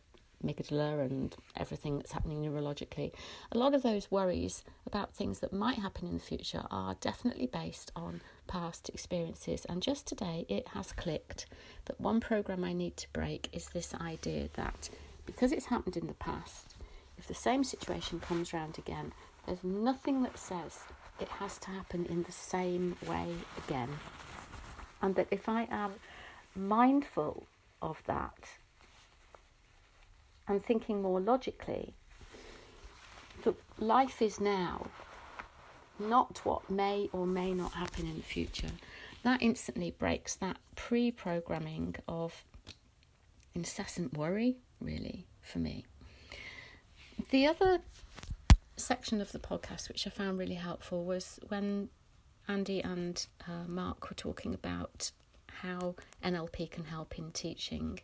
amygdala 0.44 1.02
and 1.02 1.36
everything 1.56 1.98
that's 1.98 2.12
happening 2.12 2.42
neurologically. 2.42 3.12
A 3.52 3.58
lot 3.58 3.74
of 3.74 3.84
those 3.84 4.12
worries 4.12 4.64
about 4.86 5.14
things 5.14 5.40
that 5.40 5.54
might 5.54 5.80
happen 5.80 6.08
in 6.08 6.16
the 6.16 6.20
future 6.20 6.64
are 6.72 6.96
definitely 7.02 7.48
based 7.48 7.92
on 7.96 8.22
past 8.48 8.90
experiences. 8.90 9.66
And 9.66 9.82
just 9.82 10.08
today, 10.08 10.46
it 10.50 10.70
has 10.70 10.92
clicked 10.92 11.46
that 11.86 12.00
one 12.00 12.20
program 12.20 12.64
I 12.64 12.74
need 12.74 12.98
to 12.98 13.08
break 13.14 13.50
is 13.54 13.68
this 13.68 13.94
idea 13.96 14.50
that 14.56 14.90
because 15.26 15.52
it's 15.52 15.68
happened 15.68 15.98
in 15.98 16.08
the 16.08 16.14
past, 16.14 16.76
if 17.18 17.28
the 17.28 17.34
same 17.34 17.64
situation 17.64 18.20
comes 18.20 18.54
around 18.54 18.78
again, 18.78 19.14
there's 19.46 19.64
nothing 19.64 20.24
that 20.24 20.38
says 20.38 20.80
it 21.20 21.28
has 21.28 21.58
to 21.60 21.70
happen 21.70 22.06
in 22.08 22.24
the 22.24 22.32
same 22.32 22.98
way 23.08 23.28
again. 23.66 23.90
And 25.02 25.16
that 25.16 25.28
if 25.32 25.48
I 25.48 25.68
am 25.72 25.94
mindful 26.56 27.48
of 27.82 28.02
that 28.08 28.50
and 30.48 30.64
thinking 30.64 31.02
more 31.02 31.20
logically, 31.20 31.94
that 33.44 33.56
life 33.80 34.22
is 34.22 34.40
now, 34.40 34.88
not 36.00 36.40
what 36.44 36.70
may 36.70 37.10
or 37.14 37.26
may 37.26 37.54
not 37.54 37.74
happen 37.74 38.06
in 38.08 38.18
the 38.18 38.24
future. 38.24 38.72
That 39.24 39.42
instantly 39.42 39.92
breaks 39.92 40.36
that 40.36 40.58
pre 40.76 41.12
programming 41.12 41.96
of 42.08 42.44
incessant 43.54 44.18
worry, 44.18 44.58
really, 44.80 45.28
for 45.42 45.60
me. 45.60 45.86
The 47.30 47.46
other 47.46 47.80
section 48.78 49.22
of 49.22 49.32
the 49.32 49.40
podcast, 49.40 49.88
which 49.88 50.08
I 50.08 50.10
found 50.10 50.40
really 50.40 50.56
helpful, 50.56 51.06
was 51.06 51.40
when 51.50 51.90
Andy 52.48 52.82
and 52.82 53.26
uh, 53.48 53.68
Mark 53.68 54.10
were 54.10 54.16
talking 54.16 54.54
about 54.54 55.12
how 55.48 55.96
NLP 56.24 56.72
can 56.72 56.86
help 56.86 57.18
in 57.20 57.32
teaching 57.32 58.00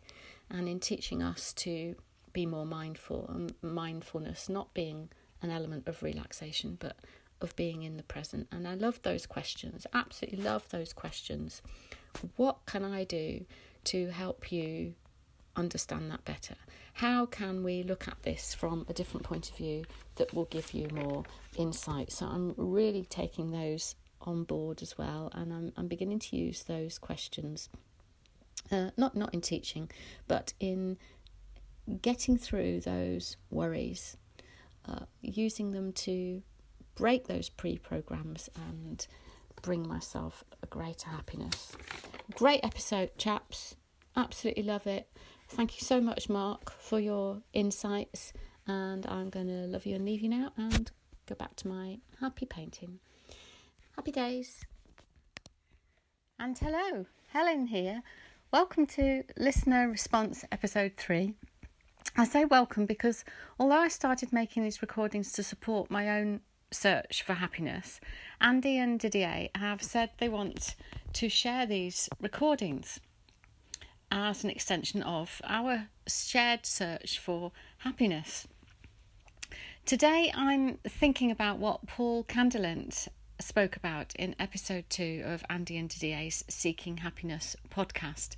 and 0.50 0.68
in 0.68 0.78
teaching 0.78 1.22
us 1.22 1.52
to 1.54 1.96
be 2.38 2.46
more 2.46 2.66
mindful 2.66 3.26
and 3.34 3.52
mindfulness 3.62 4.48
not 4.48 4.72
being 4.72 5.08
an 5.42 5.50
element 5.50 5.88
of 5.88 6.04
relaxation 6.04 6.76
but 6.78 6.96
of 7.40 7.54
being 7.56 7.82
in 7.82 7.96
the 7.96 8.02
present. 8.04 8.46
And 8.52 8.68
i 8.68 8.74
love 8.74 9.00
those 9.02 9.26
questions 9.26 9.86
absolutely 9.92 10.44
love 10.44 10.64
those 10.68 10.92
questions. 10.92 11.62
What 12.36 12.58
can 12.64 12.84
i 12.84 13.02
do 13.02 13.44
to 13.92 13.98
help 14.10 14.52
you 14.52 14.94
understand 15.56 16.12
that 16.12 16.24
better? 16.24 16.54
How 16.92 17.26
can 17.26 17.64
we 17.64 17.82
look 17.82 18.06
at 18.06 18.22
this 18.22 18.54
from 18.54 18.86
a 18.88 18.92
different 18.92 19.26
point 19.26 19.50
of 19.50 19.56
view 19.56 19.84
that 20.14 20.32
will 20.32 20.50
give 20.56 20.72
you 20.72 20.86
more 20.92 21.24
insight? 21.56 22.12
So 22.12 22.26
i'm 22.26 22.54
really 22.56 23.04
taking 23.20 23.50
those 23.50 23.96
on 24.20 24.44
board 24.44 24.80
as 24.80 24.96
well 24.96 25.30
and 25.32 25.52
i'm, 25.52 25.72
I'm 25.76 25.88
beginning 25.88 26.20
to 26.26 26.36
use 26.36 26.62
those 26.62 26.98
questions 26.98 27.68
uh, 28.70 28.90
not 28.96 29.16
not 29.16 29.32
in 29.32 29.40
teaching 29.40 29.90
but 30.26 30.52
in 30.60 30.98
getting 31.96 32.36
through 32.36 32.80
those 32.80 33.36
worries, 33.50 34.16
uh, 34.86 35.06
using 35.22 35.72
them 35.72 35.92
to 35.92 36.42
break 36.94 37.26
those 37.26 37.48
pre 37.48 37.78
programs 37.78 38.48
and 38.70 39.06
bring 39.62 39.86
myself 39.86 40.44
a 40.62 40.66
greater 40.66 41.08
happiness. 41.08 41.76
Great 42.34 42.60
episode, 42.62 43.10
chaps. 43.18 43.76
Absolutely 44.16 44.62
love 44.62 44.86
it. 44.86 45.08
Thank 45.48 45.80
you 45.80 45.84
so 45.84 46.00
much, 46.00 46.28
Mark, 46.28 46.70
for 46.70 47.00
your 47.00 47.42
insights. 47.52 48.32
And 48.66 49.06
I'm 49.06 49.30
going 49.30 49.46
to 49.46 49.66
love 49.66 49.86
you 49.86 49.96
and 49.96 50.04
leave 50.04 50.20
you 50.20 50.28
now 50.28 50.52
and 50.56 50.90
go 51.26 51.34
back 51.34 51.56
to 51.56 51.68
my 51.68 51.98
happy 52.20 52.44
painting. 52.44 52.98
Happy 53.96 54.12
days. 54.12 54.64
And 56.38 56.56
hello, 56.58 57.06
Helen 57.28 57.66
here. 57.66 58.02
Welcome 58.52 58.86
to 58.88 59.24
Listener 59.36 59.88
Response 59.90 60.44
Episode 60.52 60.92
3. 60.96 61.34
I 62.16 62.24
say 62.24 62.44
welcome 62.44 62.86
because 62.86 63.24
although 63.58 63.80
I 63.80 63.88
started 63.88 64.32
making 64.32 64.64
these 64.64 64.82
recordings 64.82 65.32
to 65.32 65.42
support 65.42 65.90
my 65.90 66.10
own 66.18 66.40
search 66.70 67.22
for 67.22 67.34
happiness, 67.34 68.00
Andy 68.40 68.78
and 68.78 68.98
Didier 68.98 69.48
have 69.54 69.82
said 69.82 70.10
they 70.18 70.28
want 70.28 70.74
to 71.14 71.28
share 71.28 71.66
these 71.66 72.08
recordings 72.20 73.00
as 74.10 74.42
an 74.42 74.50
extension 74.50 75.02
of 75.02 75.40
our 75.44 75.88
shared 76.06 76.66
search 76.66 77.18
for 77.18 77.52
happiness. 77.78 78.48
Today 79.84 80.32
I'm 80.34 80.78
thinking 80.84 81.30
about 81.30 81.58
what 81.58 81.86
Paul 81.86 82.24
Candelent 82.24 83.08
spoke 83.40 83.76
about 83.76 84.14
in 84.16 84.34
episode 84.38 84.84
two 84.90 85.22
of 85.24 85.44
Andy 85.48 85.76
and 85.76 85.88
Didier's 85.88 86.44
Seeking 86.48 86.98
Happiness 86.98 87.54
podcast. 87.70 88.34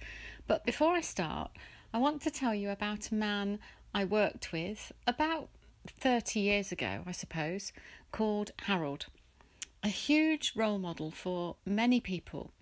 But 0.47 0.65
before 0.67 0.93
I 0.93 1.01
start, 1.01 1.51
I 1.93 1.99
want 1.99 2.23
to 2.23 2.31
tell 2.31 2.55
you 2.55 2.71
about 2.71 3.11
a 3.11 3.15
man 3.17 3.59
I 3.93 4.05
worked 4.05 4.53
with 4.53 4.93
about 5.09 5.49
30 5.89 6.39
years 6.39 6.71
ago, 6.71 7.03
I 7.05 7.11
suppose, 7.11 7.73
called 8.13 8.53
Harold. 8.63 9.07
A 9.83 9.89
huge 9.89 10.53
role 10.55 10.79
model 10.79 11.11
for 11.11 11.57
many 11.67 12.01
people, 12.01 12.53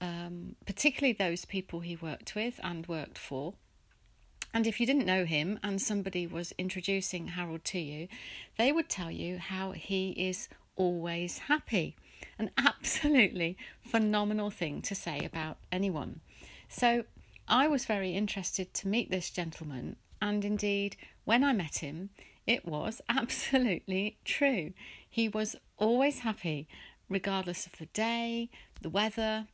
um, 0.00 0.56
particularly 0.66 1.12
those 1.12 1.44
people 1.44 1.80
he 1.80 1.94
worked 1.94 2.34
with 2.34 2.58
and 2.64 2.84
worked 2.88 3.18
for. 3.18 3.54
And 4.52 4.66
if 4.66 4.80
you 4.80 4.86
didn't 4.86 5.06
know 5.06 5.26
him 5.26 5.60
and 5.62 5.80
somebody 5.80 6.26
was 6.26 6.52
introducing 6.58 7.28
Harold 7.28 7.64
to 7.66 7.78
you, 7.78 8.08
they 8.58 8.72
would 8.72 8.88
tell 8.88 9.12
you 9.12 9.38
how 9.38 9.70
he 9.72 10.10
is 10.10 10.48
always 10.74 11.38
happy. 11.38 11.94
An 12.36 12.50
absolutely 12.58 13.56
phenomenal 13.80 14.50
thing 14.50 14.82
to 14.82 14.96
say 14.96 15.20
about 15.24 15.58
anyone. 15.70 16.20
So 16.68 17.04
I 17.48 17.68
was 17.68 17.84
very 17.84 18.12
interested 18.12 18.72
to 18.74 18.88
meet 18.88 19.10
this 19.10 19.30
gentleman, 19.30 19.96
and 20.20 20.44
indeed, 20.44 20.96
when 21.24 21.42
I 21.44 21.52
met 21.52 21.78
him, 21.78 22.10
it 22.46 22.66
was 22.66 23.00
absolutely 23.08 24.18
true. 24.24 24.72
He 25.08 25.28
was 25.28 25.56
always 25.78 26.20
happy, 26.20 26.68
regardless 27.08 27.66
of 27.66 27.72
the 27.78 27.86
day, 27.86 28.50
the 28.80 28.90
weather, 28.90 29.46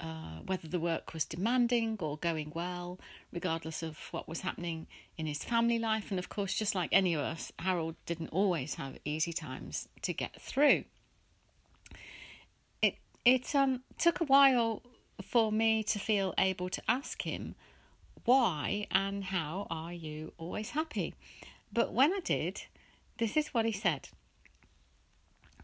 uh, 0.00 0.40
whether 0.46 0.66
the 0.66 0.80
work 0.80 1.12
was 1.12 1.24
demanding 1.24 1.96
or 2.00 2.16
going 2.16 2.52
well, 2.54 2.98
regardless 3.32 3.82
of 3.82 3.98
what 4.12 4.28
was 4.28 4.40
happening 4.40 4.86
in 5.18 5.26
his 5.26 5.44
family 5.44 5.78
life. 5.78 6.10
And 6.10 6.18
of 6.18 6.28
course, 6.28 6.54
just 6.54 6.74
like 6.74 6.88
any 6.92 7.14
of 7.14 7.20
us, 7.20 7.52
Harold 7.58 7.96
didn't 8.06 8.28
always 8.28 8.74
have 8.74 8.98
easy 9.04 9.32
times 9.32 9.88
to 10.02 10.12
get 10.12 10.40
through. 10.40 10.84
It 12.80 12.96
it 13.24 13.54
um, 13.54 13.82
took 13.98 14.20
a 14.20 14.24
while 14.24 14.82
for 15.22 15.52
me 15.52 15.82
to 15.84 15.98
feel 15.98 16.34
able 16.38 16.68
to 16.70 16.82
ask 16.88 17.22
him 17.22 17.54
why 18.24 18.86
and 18.90 19.24
how 19.24 19.66
are 19.70 19.92
you 19.92 20.32
always 20.38 20.70
happy. 20.70 21.14
But 21.72 21.92
when 21.92 22.12
I 22.12 22.20
did, 22.20 22.62
this 23.18 23.36
is 23.36 23.48
what 23.48 23.64
he 23.64 23.72
said. 23.72 24.08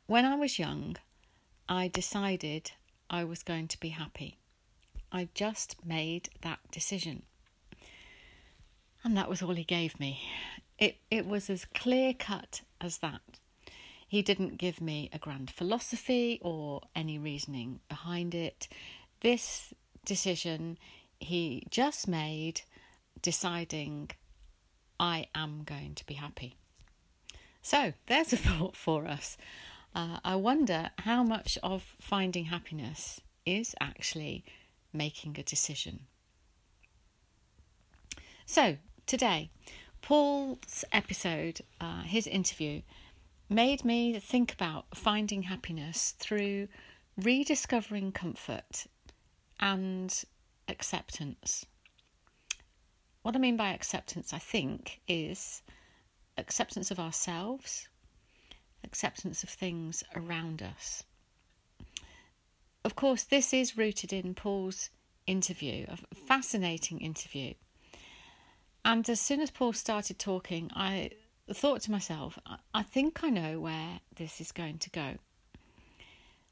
When 0.06 0.24
I 0.24 0.36
was 0.36 0.58
young, 0.58 0.96
I 1.68 1.88
decided 1.88 2.72
I 3.10 3.24
was 3.24 3.42
going 3.42 3.68
to 3.68 3.80
be 3.80 3.88
happy. 3.90 4.38
I 5.10 5.28
just 5.34 5.76
made 5.84 6.28
that 6.42 6.60
decision. 6.70 7.22
And 9.02 9.16
that 9.16 9.28
was 9.28 9.42
all 9.42 9.54
he 9.54 9.64
gave 9.64 9.98
me. 9.98 10.20
It, 10.78 10.96
it 11.10 11.26
was 11.26 11.48
as 11.48 11.64
clear 11.64 12.12
cut 12.12 12.62
as 12.80 12.98
that. 12.98 13.20
He 14.08 14.22
didn't 14.22 14.58
give 14.58 14.80
me 14.80 15.10
a 15.12 15.18
grand 15.18 15.50
philosophy 15.50 16.38
or 16.42 16.82
any 16.94 17.18
reasoning 17.18 17.80
behind 17.88 18.34
it. 18.34 18.68
This 19.20 19.72
decision 20.04 20.78
he 21.18 21.66
just 21.70 22.06
made, 22.06 22.62
deciding, 23.22 24.10
I 25.00 25.26
am 25.34 25.62
going 25.64 25.94
to 25.94 26.06
be 26.06 26.14
happy. 26.14 26.56
So 27.62 27.92
there's 28.06 28.32
a 28.32 28.36
thought 28.48 28.76
for 28.76 29.06
us. 29.06 29.36
Uh, 29.94 30.18
I 30.24 30.36
wonder 30.36 30.90
how 30.98 31.22
much 31.22 31.58
of 31.62 31.96
finding 32.00 32.46
happiness 32.46 33.20
is 33.46 33.74
actually 33.80 34.44
making 34.92 35.38
a 35.38 35.42
decision. 35.42 36.00
So, 38.44 38.76
today, 39.06 39.50
Paul's 40.02 40.84
episode, 40.92 41.62
uh, 41.80 42.02
his 42.02 42.26
interview, 42.26 42.82
made 43.48 43.84
me 43.84 44.18
think 44.20 44.52
about 44.52 44.86
finding 44.94 45.44
happiness 45.44 46.14
through 46.18 46.68
rediscovering 47.16 48.12
comfort 48.12 48.86
and 49.60 50.24
acceptance. 50.68 51.66
What 53.22 53.34
I 53.34 53.38
mean 53.38 53.56
by 53.56 53.70
acceptance, 53.70 54.32
I 54.32 54.38
think, 54.38 55.00
is 55.08 55.62
acceptance 56.38 56.90
of 56.90 57.00
ourselves, 57.00 57.88
acceptance 58.84 59.42
of 59.42 59.48
things 59.48 60.04
around 60.14 60.62
us. 60.62 61.02
Of 62.84 62.94
course, 62.94 63.24
this 63.24 63.52
is 63.52 63.76
rooted 63.76 64.12
in 64.12 64.34
Paul's 64.34 64.90
interview, 65.26 65.86
a 65.88 65.96
fascinating 66.14 67.00
interview. 67.00 67.54
And 68.84 69.08
as 69.08 69.20
soon 69.20 69.40
as 69.40 69.50
Paul 69.50 69.72
started 69.72 70.20
talking, 70.20 70.70
I 70.74 71.10
thought 71.52 71.80
to 71.82 71.90
myself, 71.90 72.38
I 72.72 72.84
think 72.84 73.24
I 73.24 73.30
know 73.30 73.58
where 73.58 74.00
this 74.14 74.40
is 74.40 74.52
going 74.52 74.78
to 74.78 74.90
go. 74.90 75.14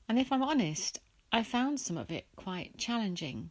And 0.09 0.19
if 0.19 0.33
I'm 0.33 0.43
honest, 0.43 0.99
I 1.35 1.43
found 1.43 1.81
some 1.81 1.99
of 1.99 2.11
it 2.11 2.27
quite 2.37 2.79
challenging. 2.79 3.51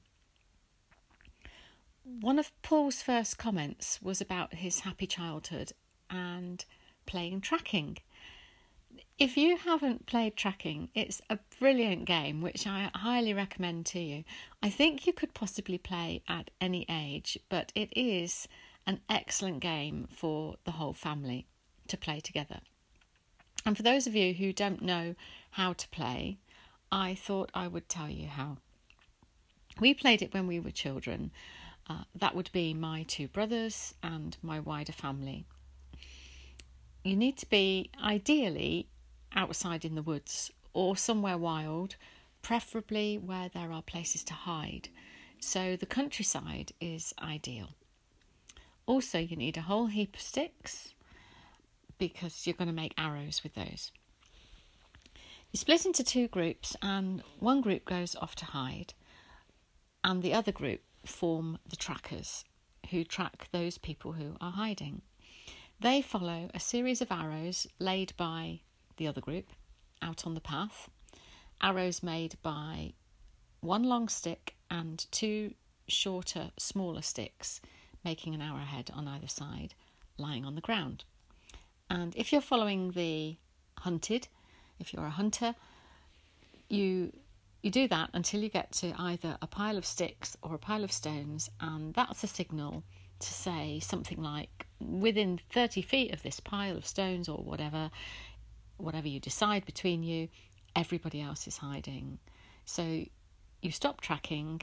One 2.03 2.39
of 2.39 2.51
Paul's 2.61 3.01
first 3.01 3.37
comments 3.37 4.01
was 4.01 4.21
about 4.21 4.55
his 4.55 4.79
happy 4.79 5.07
childhood 5.07 5.73
and 6.09 6.63
playing 7.05 7.41
tracking 7.41 7.97
if 9.19 9.37
you 9.37 9.57
haven't 9.57 10.05
played 10.05 10.35
tracking, 10.35 10.89
it's 10.93 11.21
a 11.29 11.39
brilliant 11.59 12.05
game 12.05 12.41
which 12.41 12.65
I 12.65 12.89
highly 12.95 13.33
recommend 13.33 13.85
to 13.87 13.99
you. 13.99 14.23
I 14.61 14.69
think 14.69 15.05
you 15.05 15.13
could 15.13 15.33
possibly 15.33 15.77
play 15.77 16.23
at 16.27 16.49
any 16.59 16.85
age, 16.89 17.37
but 17.49 17.71
it 17.75 17.89
is 17.95 18.47
an 18.87 19.01
excellent 19.09 19.59
game 19.59 20.07
for 20.09 20.55
the 20.65 20.71
whole 20.71 20.93
family 20.93 21.45
to 21.87 21.97
play 21.97 22.19
together. 22.19 22.59
And 23.65 23.77
for 23.77 23.83
those 23.83 24.07
of 24.07 24.15
you 24.15 24.33
who 24.33 24.51
don't 24.51 24.81
know 24.81 25.15
how 25.51 25.73
to 25.73 25.87
play, 25.89 26.39
I 26.93 27.15
thought 27.15 27.49
I 27.53 27.67
would 27.67 27.89
tell 27.89 28.09
you 28.09 28.27
how. 28.27 28.57
We 29.79 29.93
played 29.93 30.21
it 30.21 30.33
when 30.33 30.47
we 30.47 30.59
were 30.59 30.71
children. 30.71 31.31
Uh, 31.89 32.03
that 32.15 32.35
would 32.35 32.51
be 32.53 32.73
my 32.73 33.03
two 33.03 33.27
brothers 33.27 33.95
and 34.03 34.37
my 34.41 34.59
wider 34.59 34.93
family 34.93 35.45
you 37.03 37.15
need 37.15 37.37
to 37.37 37.49
be 37.49 37.89
ideally 38.01 38.87
outside 39.35 39.83
in 39.83 39.95
the 39.95 40.01
woods 40.01 40.51
or 40.73 40.95
somewhere 40.95 41.37
wild, 41.37 41.95
preferably 42.41 43.17
where 43.17 43.49
there 43.49 43.71
are 43.71 43.81
places 43.81 44.23
to 44.23 44.33
hide. 44.33 44.89
So 45.39 45.75
the 45.75 45.85
countryside 45.85 46.71
is 46.79 47.13
ideal. 47.21 47.69
Also, 48.85 49.19
you 49.19 49.35
need 49.35 49.57
a 49.57 49.61
whole 49.61 49.87
heap 49.87 50.15
of 50.15 50.21
sticks 50.21 50.93
because 51.97 52.47
you're 52.47 52.55
going 52.55 52.67
to 52.67 52.73
make 52.73 52.93
arrows 52.97 53.41
with 53.43 53.53
those. 53.55 53.91
You 55.53 55.59
split 55.59 55.85
into 55.85 56.03
two 56.03 56.27
groups, 56.27 56.75
and 56.81 57.21
one 57.37 57.61
group 57.61 57.85
goes 57.85 58.15
off 58.15 58.33
to 58.37 58.45
hide, 58.45 58.95
and 60.03 60.23
the 60.23 60.33
other 60.33 60.51
group 60.51 60.81
form 61.05 61.59
the 61.69 61.75
trackers 61.75 62.43
who 62.89 63.03
track 63.03 63.49
those 63.51 63.77
people 63.77 64.13
who 64.13 64.35
are 64.41 64.53
hiding. 64.53 65.03
They 65.79 66.01
follow 66.01 66.49
a 66.55 66.59
series 66.59 67.03
of 67.03 67.11
arrows 67.11 67.67
laid 67.77 68.17
by 68.17 68.61
the 68.97 69.05
other 69.07 69.21
group 69.21 69.45
out 70.01 70.25
on 70.25 70.33
the 70.33 70.41
path, 70.41 70.89
arrows 71.61 72.01
made 72.01 72.33
by 72.41 72.93
one 73.59 73.83
long 73.83 74.09
stick 74.09 74.55
and 74.71 75.05
two 75.11 75.53
shorter, 75.87 76.49
smaller 76.57 77.03
sticks, 77.03 77.61
making 78.03 78.33
an 78.33 78.41
arrowhead 78.41 78.89
on 78.91 79.07
either 79.07 79.27
side, 79.27 79.75
lying 80.17 80.45
on 80.45 80.55
the 80.55 80.61
ground. 80.61 81.03
And 81.91 82.15
if 82.15 82.31
you're 82.31 82.41
following 82.41 82.93
the 82.93 83.37
hunted, 83.77 84.27
if 84.83 84.93
you're 84.93 85.05
a 85.05 85.09
hunter, 85.09 85.55
you 86.69 87.11
you 87.63 87.71
do 87.71 87.87
that 87.87 88.09
until 88.13 88.41
you 88.41 88.49
get 88.49 88.71
to 88.73 88.93
either 88.99 89.37
a 89.41 89.47
pile 89.47 89.77
of 89.77 89.85
sticks 89.85 90.35
or 90.43 90.53
a 90.53 90.59
pile 90.59 90.83
of 90.83 90.91
stones, 90.91 91.49
and 91.61 91.93
that's 91.93 92.23
a 92.23 92.27
signal 92.27 92.83
to 93.19 93.33
say 93.33 93.79
something 93.79 94.21
like 94.21 94.67
within 94.81 95.39
30 95.51 95.81
feet 95.81 96.13
of 96.13 96.21
this 96.23 96.41
pile 96.41 96.75
of 96.75 96.85
stones 96.85 97.29
or 97.29 97.37
whatever, 97.37 97.89
whatever 98.75 99.07
you 99.07 99.19
decide 99.21 99.65
between 99.65 100.03
you, 100.03 100.27
everybody 100.75 101.21
else 101.21 101.47
is 101.47 101.55
hiding. 101.55 102.19
So 102.65 103.05
you 103.61 103.71
stop 103.71 104.01
tracking 104.01 104.61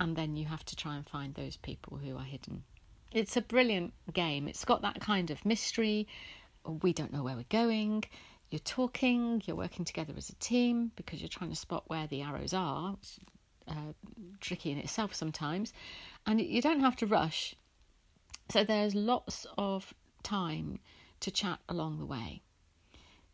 and 0.00 0.16
then 0.16 0.34
you 0.34 0.46
have 0.46 0.64
to 0.64 0.76
try 0.76 0.96
and 0.96 1.06
find 1.06 1.34
those 1.34 1.58
people 1.58 1.98
who 1.98 2.16
are 2.16 2.24
hidden. 2.24 2.64
It's 3.12 3.36
a 3.36 3.42
brilliant 3.42 3.92
game. 4.12 4.48
It's 4.48 4.64
got 4.64 4.80
that 4.80 5.00
kind 5.00 5.30
of 5.30 5.44
mystery. 5.44 6.08
We 6.82 6.94
don't 6.94 7.12
know 7.12 7.22
where 7.22 7.36
we're 7.36 7.44
going. 7.50 8.04
You're 8.50 8.58
talking, 8.60 9.42
you're 9.46 9.56
working 9.56 9.84
together 9.84 10.14
as 10.16 10.28
a 10.28 10.34
team 10.34 10.92
because 10.96 11.20
you're 11.20 11.28
trying 11.28 11.50
to 11.50 11.56
spot 11.56 11.84
where 11.88 12.06
the 12.06 12.22
arrows 12.22 12.54
are. 12.54 12.96
Uh, 13.66 13.92
tricky 14.40 14.70
in 14.70 14.78
itself 14.78 15.14
sometimes. 15.14 15.72
And 16.26 16.40
you 16.40 16.60
don't 16.60 16.80
have 16.80 16.96
to 16.96 17.06
rush 17.06 17.56
so 18.50 18.62
there's 18.62 18.94
lots 18.94 19.46
of 19.56 19.94
time 20.22 20.78
to 21.20 21.30
chat 21.30 21.60
along 21.68 21.98
the 21.98 22.06
way. 22.06 22.42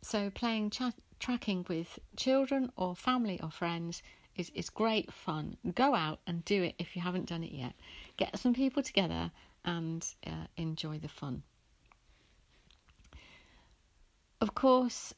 So 0.02 0.30
playing 0.30 0.70
chat, 0.70 0.94
tracking 1.18 1.66
with 1.68 1.98
children 2.16 2.70
or 2.76 2.94
family 2.94 3.40
or 3.42 3.50
friends 3.50 4.02
is, 4.36 4.50
is 4.54 4.70
great 4.70 5.12
fun. 5.12 5.56
Go 5.74 5.94
out 5.94 6.20
and 6.26 6.44
do 6.44 6.62
it 6.62 6.76
if 6.78 6.94
you 6.94 7.02
haven't 7.02 7.28
done 7.28 7.42
it 7.42 7.52
yet. 7.52 7.74
Get 8.16 8.38
some 8.38 8.54
people 8.54 8.82
together 8.82 9.30
and 9.64 10.06
uh, 10.26 10.46
enjoy 10.56 10.98
the 10.98 11.08
fun. 11.08 11.42
Of 14.40 14.54
course, 14.54 15.12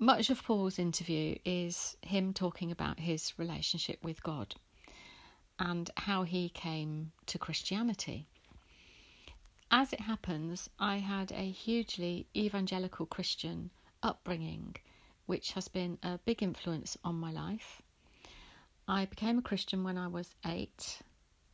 much 0.00 0.30
of 0.30 0.42
Paul's 0.42 0.78
interview 0.78 1.36
is 1.44 1.98
him 2.00 2.32
talking 2.32 2.70
about 2.70 2.98
his 2.98 3.38
relationship 3.38 4.02
with 4.02 4.22
God 4.22 4.54
and 5.58 5.90
how 5.94 6.22
he 6.22 6.48
came 6.48 7.12
to 7.26 7.38
Christianity. 7.38 8.26
As 9.70 9.92
it 9.92 10.00
happens, 10.00 10.70
I 10.78 10.96
had 10.96 11.30
a 11.32 11.50
hugely 11.50 12.26
evangelical 12.34 13.04
Christian 13.04 13.70
upbringing, 14.02 14.76
which 15.26 15.52
has 15.52 15.68
been 15.68 15.98
a 16.02 16.18
big 16.24 16.42
influence 16.42 16.96
on 17.04 17.16
my 17.16 17.32
life. 17.32 17.82
I 18.88 19.04
became 19.04 19.36
a 19.36 19.42
Christian 19.42 19.84
when 19.84 19.98
I 19.98 20.08
was 20.08 20.34
eight. 20.46 21.02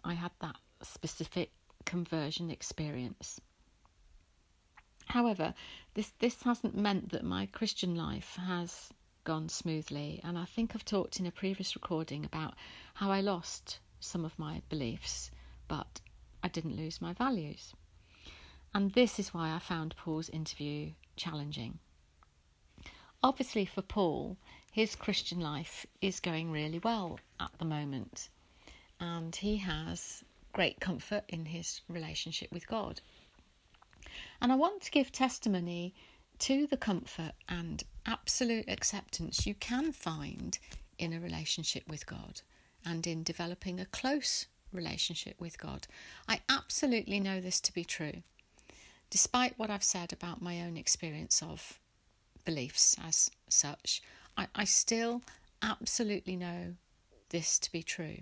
I 0.05 0.15
had 0.15 0.31
that 0.41 0.57
specific 0.83 1.51
conversion 1.85 2.51
experience. 2.51 3.41
However, 5.11 5.55
this, 5.95 6.13
this 6.21 6.45
hasn't 6.45 6.77
meant 6.77 7.11
that 7.11 7.25
my 7.25 7.47
Christian 7.47 7.97
life 7.97 8.37
has 8.37 8.91
gone 9.25 9.49
smoothly, 9.49 10.21
and 10.23 10.39
I 10.39 10.45
think 10.45 10.71
I've 10.73 10.85
talked 10.85 11.19
in 11.19 11.27
a 11.27 11.33
previous 11.33 11.75
recording 11.75 12.25
about 12.25 12.55
how 12.95 13.11
I 13.11 13.21
lost 13.21 13.81
some 13.99 14.25
of 14.25 14.39
my 14.39 14.63
beliefs, 14.69 15.33
but 15.67 16.01
I 16.45 16.49
didn't 16.49 16.77
lose 16.77 17.03
my 17.03 17.13
values. 17.13 17.75
And 18.73 18.93
this 18.93 19.19
is 19.19 19.35
why 19.35 19.53
I 19.53 19.59
found 19.59 19.97
Paul's 19.97 20.29
interview 20.29 20.93
challenging. 21.17 21.81
Obviously, 23.21 23.65
for 23.65 23.83
Paul, 23.83 24.37
his 24.71 24.95
Christian 24.95 25.41
life 25.41 25.87
is 26.01 26.21
going 26.21 26.53
really 26.53 26.79
well 26.79 27.19
at 27.41 27.51
the 27.59 27.65
moment, 27.65 28.29
and 29.01 29.35
he 29.35 29.57
has 29.57 30.23
great 30.53 30.79
comfort 30.79 31.25
in 31.29 31.47
his 31.47 31.81
relationship 31.89 32.53
with 32.53 32.69
God. 32.69 33.01
And 34.41 34.53
I 34.53 34.57
want 34.57 34.83
to 34.83 34.91
give 34.91 35.13
testimony 35.13 35.95
to 36.41 36.67
the 36.67 36.77
comfort 36.77 37.33
and 37.49 37.83
absolute 38.07 38.69
acceptance 38.69 39.47
you 39.47 39.55
can 39.55 39.93
find 39.93 40.59
in 40.99 41.13
a 41.13 41.21
relationship 41.21 41.85
with 41.89 42.07
God 42.07 42.41
and 42.85 43.07
in 43.07 43.23
developing 43.23 43.79
a 43.79 43.87
close 43.87 44.47
relationship 44.73 45.41
with 45.41 45.59
God. 45.59 45.87
I 46.29 46.41
absolutely 46.49 47.21
know 47.21 47.41
this 47.41 47.61
to 47.63 47.73
be 47.73 47.85
true, 47.85 48.23
despite 49.11 49.59
what 49.59 49.71
I've 49.71 49.85
said 49.85 50.13
about 50.13 50.41
my 50.41 50.63
own 50.63 50.77
experience 50.77 51.43
of 51.43 51.79
beliefs 52.45 52.97
as 53.05 53.31
such. 53.49 54.03
I, 54.37 54.47
I 54.55 54.65
still 54.65 55.23
absolutely 55.63 56.37
know 56.37 56.75
this 57.31 57.59
to 57.59 57.73
be 57.73 57.83
true 57.83 58.19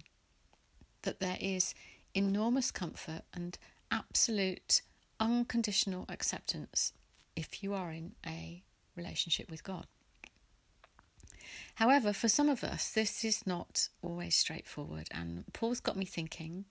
that 1.02 1.20
there 1.20 1.38
is 1.40 1.74
enormous 2.14 2.70
comfort 2.70 3.22
and 3.32 3.56
absolute 3.90 4.82
unconditional 5.20 6.04
acceptance 6.08 6.92
if 7.36 7.62
you 7.62 7.74
are 7.74 7.90
in 7.90 8.12
a 8.26 8.62
relationship 8.96 9.50
with 9.50 9.62
God. 9.62 9.86
However, 11.76 12.12
for 12.12 12.28
some 12.28 12.48
of 12.48 12.64
us, 12.64 12.90
this 12.90 13.24
is 13.24 13.46
not 13.46 13.88
always 14.02 14.36
straightforward, 14.36 15.08
and 15.12 15.44
Paul's 15.52 15.80
got 15.80 15.96
me 15.96 16.04
thinking. 16.04 16.64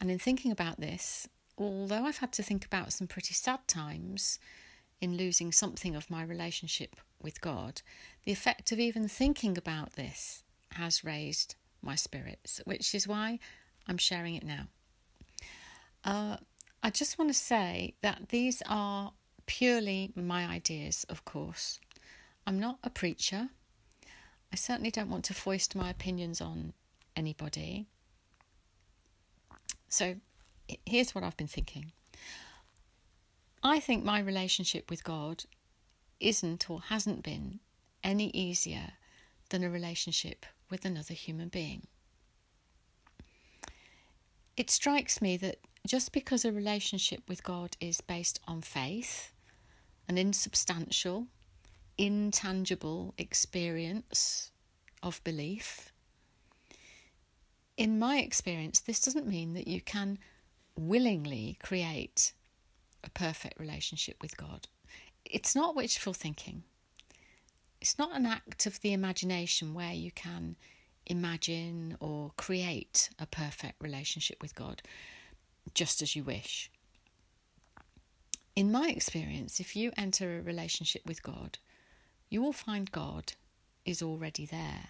And 0.00 0.10
in 0.10 0.18
thinking 0.18 0.50
about 0.50 0.80
this, 0.80 1.28
although 1.58 2.04
I've 2.04 2.18
had 2.18 2.32
to 2.32 2.42
think 2.42 2.64
about 2.64 2.92
some 2.92 3.06
pretty 3.06 3.34
sad 3.34 3.60
times 3.68 4.38
in 5.00 5.16
losing 5.16 5.52
something 5.52 5.94
of 5.94 6.10
my 6.10 6.22
relationship 6.22 6.96
with 7.22 7.40
God, 7.40 7.82
the 8.24 8.32
effect 8.32 8.72
of 8.72 8.78
even 8.78 9.08
thinking 9.08 9.58
about 9.58 9.92
this 9.92 10.42
has 10.72 11.04
raised 11.04 11.54
my 11.82 11.94
spirits, 11.94 12.60
which 12.64 12.94
is 12.94 13.06
why 13.06 13.38
I'm 13.86 13.98
sharing 13.98 14.34
it 14.34 14.44
now. 14.44 14.68
Uh, 16.04 16.36
I 16.82 16.90
just 16.90 17.18
want 17.18 17.30
to 17.30 17.34
say 17.34 17.94
that 18.02 18.30
these 18.30 18.62
are 18.68 19.12
purely 19.46 20.12
my 20.14 20.46
ideas, 20.46 21.04
of 21.08 21.24
course. 21.24 21.78
I'm 22.46 22.58
not 22.58 22.78
a 22.82 22.90
preacher. 22.90 23.48
I 24.52 24.56
certainly 24.56 24.90
don't 24.90 25.10
want 25.10 25.24
to 25.26 25.34
foist 25.34 25.76
my 25.76 25.90
opinions 25.90 26.40
on 26.40 26.72
anybody. 27.14 27.86
So 29.88 30.16
here's 30.86 31.14
what 31.14 31.24
I've 31.24 31.36
been 31.36 31.46
thinking. 31.46 31.92
I 33.62 33.78
think 33.78 34.04
my 34.04 34.20
relationship 34.20 34.88
with 34.88 35.04
God 35.04 35.44
isn't 36.18 36.70
or 36.70 36.80
hasn't 36.80 37.22
been 37.22 37.60
any 38.02 38.30
easier 38.30 38.92
than 39.50 39.62
a 39.62 39.70
relationship 39.70 40.46
with 40.70 40.84
another 40.84 41.14
human 41.14 41.48
being. 41.48 41.86
It 44.56 44.70
strikes 44.70 45.20
me 45.20 45.36
that 45.38 45.58
just 45.86 46.12
because 46.12 46.44
a 46.44 46.52
relationship 46.52 47.22
with 47.28 47.42
God 47.42 47.76
is 47.80 48.00
based 48.00 48.40
on 48.46 48.60
faith, 48.60 49.32
an 50.08 50.18
insubstantial, 50.18 51.26
intangible 51.98 53.14
experience 53.18 54.50
of 55.02 55.22
belief, 55.24 55.92
in 57.80 57.98
my 57.98 58.18
experience, 58.18 58.80
this 58.80 59.00
doesn't 59.00 59.26
mean 59.26 59.54
that 59.54 59.66
you 59.66 59.80
can 59.80 60.18
willingly 60.76 61.56
create 61.62 62.34
a 63.02 63.08
perfect 63.08 63.58
relationship 63.58 64.16
with 64.20 64.36
God. 64.36 64.68
It's 65.24 65.56
not 65.56 65.74
wishful 65.74 66.12
thinking. 66.12 66.64
It's 67.80 67.98
not 67.98 68.14
an 68.14 68.26
act 68.26 68.66
of 68.66 68.80
the 68.82 68.92
imagination 68.92 69.72
where 69.72 69.94
you 69.94 70.10
can 70.10 70.56
imagine 71.06 71.96
or 72.00 72.32
create 72.36 73.08
a 73.18 73.24
perfect 73.24 73.80
relationship 73.80 74.42
with 74.42 74.54
God 74.54 74.82
just 75.74 76.02
as 76.02 76.16
you 76.16 76.24
wish. 76.24 76.70
In 78.56 78.72
my 78.72 78.88
experience, 78.88 79.60
if 79.60 79.76
you 79.76 79.92
enter 79.96 80.38
a 80.38 80.42
relationship 80.42 81.02
with 81.06 81.22
God, 81.22 81.58
you 82.28 82.42
will 82.42 82.52
find 82.52 82.90
God 82.90 83.32
is 83.84 84.02
already 84.02 84.46
there. 84.46 84.88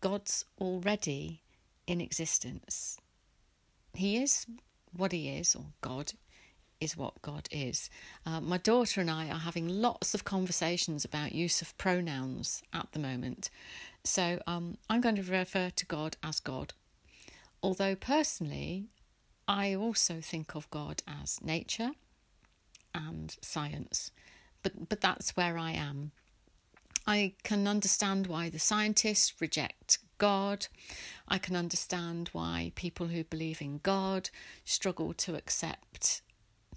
God's 0.00 0.44
already 0.60 1.42
in 1.86 2.00
existence. 2.00 2.98
He 3.94 4.22
is 4.22 4.46
what 4.92 5.12
He 5.12 5.28
is, 5.30 5.54
or 5.54 5.64
God 5.80 6.12
is 6.80 6.96
what 6.96 7.22
God 7.22 7.48
is. 7.50 7.88
Uh, 8.26 8.40
my 8.40 8.58
daughter 8.58 9.00
and 9.00 9.10
I 9.10 9.28
are 9.28 9.38
having 9.38 9.68
lots 9.68 10.14
of 10.14 10.24
conversations 10.24 11.04
about 11.04 11.32
use 11.32 11.62
of 11.62 11.76
pronouns 11.78 12.62
at 12.72 12.88
the 12.92 12.98
moment. 12.98 13.50
So 14.04 14.40
um, 14.46 14.76
I'm 14.90 15.00
going 15.00 15.16
to 15.16 15.22
refer 15.22 15.70
to 15.70 15.86
God 15.86 16.16
as 16.22 16.40
God. 16.40 16.74
Although 17.62 17.94
personally, 17.94 18.88
I 19.46 19.74
also 19.74 20.20
think 20.20 20.54
of 20.54 20.70
God 20.70 21.02
as 21.06 21.42
nature 21.42 21.92
and 22.94 23.36
science, 23.40 24.10
but, 24.62 24.88
but 24.88 25.00
that's 25.00 25.36
where 25.36 25.58
I 25.58 25.72
am. 25.72 26.12
I 27.06 27.34
can 27.42 27.68
understand 27.68 28.26
why 28.26 28.48
the 28.48 28.58
scientists 28.58 29.34
reject 29.40 29.98
God. 30.16 30.66
I 31.28 31.36
can 31.38 31.54
understand 31.54 32.30
why 32.32 32.72
people 32.74 33.08
who 33.08 33.24
believe 33.24 33.60
in 33.60 33.78
God 33.82 34.30
struggle 34.64 35.12
to 35.14 35.34
accept 35.34 36.22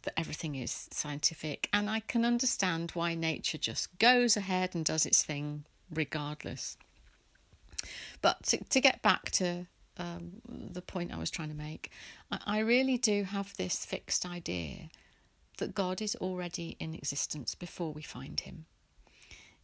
that 0.04 0.20
everything 0.20 0.56
is 0.56 0.90
scientific. 0.92 1.70
And 1.72 1.90
I 1.90 2.02
can 2.02 2.26
understand 2.26 2.92
why 2.92 3.16
nature 3.16 3.58
just 3.58 3.98
goes 4.00 4.36
ahead 4.36 4.76
and 4.76 4.84
does 4.84 5.06
its 5.06 5.24
thing 5.24 5.64
regardless. 5.90 6.78
But 8.22 8.44
to, 8.44 8.64
to 8.64 8.82
get 8.82 9.02
back 9.02 9.32
to 9.32 9.68
um, 9.98 10.42
the 10.48 10.82
point 10.82 11.14
I 11.14 11.18
was 11.18 11.32
trying 11.32 11.50
to 11.50 11.56
make. 11.56 11.92
I, 12.32 12.40
I 12.46 12.60
really 12.60 12.98
do 12.98 13.24
have 13.24 13.56
this 13.56 13.86
fixed 13.86 14.26
idea 14.26 14.90
that 15.58 15.76
God 15.76 16.02
is 16.02 16.16
already 16.18 16.78
in 16.80 16.94
existence 16.94 17.56
before 17.56 17.92
we 17.94 18.02
find 18.02 18.40
him, 18.40 18.66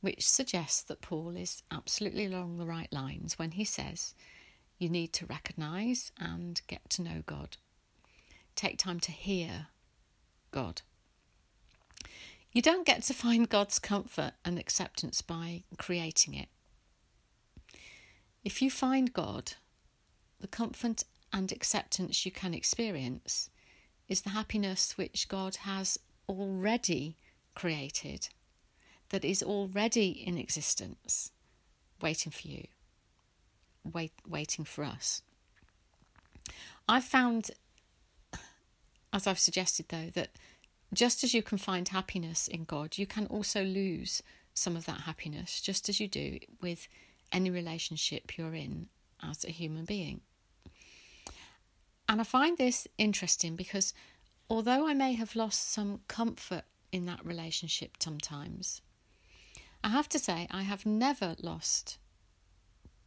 which 0.02 0.28
suggests 0.28 0.82
that 0.84 1.02
Paul 1.02 1.36
is 1.36 1.62
absolutely 1.72 2.26
along 2.26 2.58
the 2.58 2.66
right 2.66 2.92
lines 2.92 3.38
when 3.38 3.52
he 3.52 3.64
says 3.64 4.16
you 4.80 4.90
need 4.90 5.14
to 5.14 5.26
recognize 5.26 6.12
and 6.20 6.62
get 6.68 6.90
to 6.92 7.02
know 7.02 7.24
God. 7.26 7.58
Take 8.56 8.78
time 8.78 9.00
to 9.02 9.12
hear 9.12 9.68
God. 10.52 10.82
You 12.52 12.62
don't 12.62 12.86
get 12.86 13.02
to 13.04 13.14
find 13.14 13.50
God's 13.50 13.80
comfort 13.80 14.34
and 14.46 14.60
acceptance 14.60 15.22
by 15.22 15.64
creating 15.78 16.36
it. 16.36 16.50
If 18.44 18.62
you 18.62 18.70
find 18.70 19.14
God, 19.14 19.54
the 20.44 20.48
comfort 20.50 21.06
and 21.32 21.54
acceptance 21.54 22.26
you 22.26 22.32
can 22.32 22.54
experience 22.54 23.50
is 24.10 24.22
the 24.22 24.32
happiness 24.32 24.98
which 24.98 25.30
God 25.30 25.56
has 25.56 25.98
already 26.28 27.16
created, 27.56 28.28
that 29.08 29.24
is 29.24 29.42
already 29.42 30.10
in 30.10 30.38
existence, 30.38 31.32
waiting 32.02 32.30
for 32.34 32.46
you, 32.46 32.66
wait, 33.86 34.12
waiting 34.28 34.66
for 34.66 34.84
us. 34.84 35.22
I've 36.90 37.06
found, 37.06 37.52
as 39.14 39.26
I've 39.26 39.40
suggested 39.40 39.86
though, 39.88 40.10
that 40.14 40.32
just 40.94 41.24
as 41.24 41.34
you 41.34 41.42
can 41.42 41.58
find 41.58 41.88
happiness 41.88 42.50
in 42.50 42.66
God, 42.66 42.98
you 42.98 43.08
can 43.08 43.28
also 43.28 43.64
lose 43.64 44.22
some 44.54 44.76
of 44.76 44.86
that 44.88 45.02
happiness, 45.02 45.62
just 45.62 45.88
as 45.88 46.02
you 46.02 46.10
do 46.10 46.38
with 46.62 46.90
any 47.32 47.50
relationship 47.50 48.38
you're 48.38 48.54
in 48.54 48.88
as 49.24 49.46
a 49.46 49.50
human 49.50 49.86
being. 49.86 50.20
And 52.08 52.20
I 52.22 52.24
find 52.24 52.58
this 52.58 52.88
interesting 52.98 53.56
because 53.56 53.94
although 54.50 54.88
I 54.88 54.94
may 54.94 55.14
have 55.14 55.36
lost 55.36 55.72
some 55.72 56.02
comfort 56.08 56.64
in 56.92 57.06
that 57.06 57.26
relationship 57.26 57.98
sometimes, 58.00 58.82
I 59.84 59.90
have 59.90 60.10
to 60.10 60.20
say 60.20 60.48
I 60.52 60.64
have 60.64 60.86
never 60.86 61.36
lost 61.42 61.98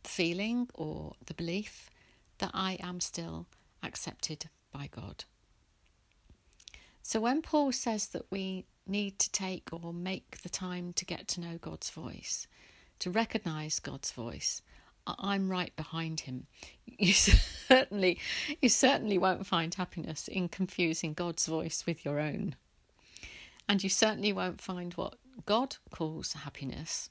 the 0.02 0.10
feeling 0.10 0.68
or 0.74 1.14
the 1.24 1.34
belief 1.34 1.90
that 2.38 2.50
I 2.52 2.78
am 2.80 3.00
still 3.00 3.46
accepted 3.82 4.48
by 4.72 4.88
God. 4.90 5.24
So 7.02 7.20
when 7.20 7.40
Paul 7.40 7.72
says 7.72 8.08
that 8.08 8.26
we 8.30 8.66
need 8.86 9.18
to 9.20 9.30
take 9.30 9.68
or 9.72 9.92
make 9.92 10.42
the 10.42 10.48
time 10.48 10.92
to 10.94 11.04
get 11.04 11.28
to 11.28 11.40
know 11.40 11.58
God's 11.58 11.90
voice, 11.90 12.46
to 12.98 13.10
recognize 13.10 13.78
God's 13.78 14.12
voice, 14.12 14.62
I'm 15.06 15.48
right 15.50 15.74
behind 15.76 16.20
him. 16.20 16.46
You 16.98 17.12
certainly, 17.12 18.18
you 18.62 18.70
certainly 18.70 19.18
won't 19.18 19.46
find 19.46 19.74
happiness 19.74 20.28
in 20.28 20.48
confusing 20.48 21.12
God's 21.12 21.46
voice 21.46 21.84
with 21.84 22.06
your 22.06 22.18
own. 22.18 22.56
And 23.68 23.84
you 23.84 23.90
certainly 23.90 24.32
won't 24.32 24.62
find 24.62 24.94
what 24.94 25.16
God 25.44 25.76
calls 25.90 26.32
happiness. 26.32 27.10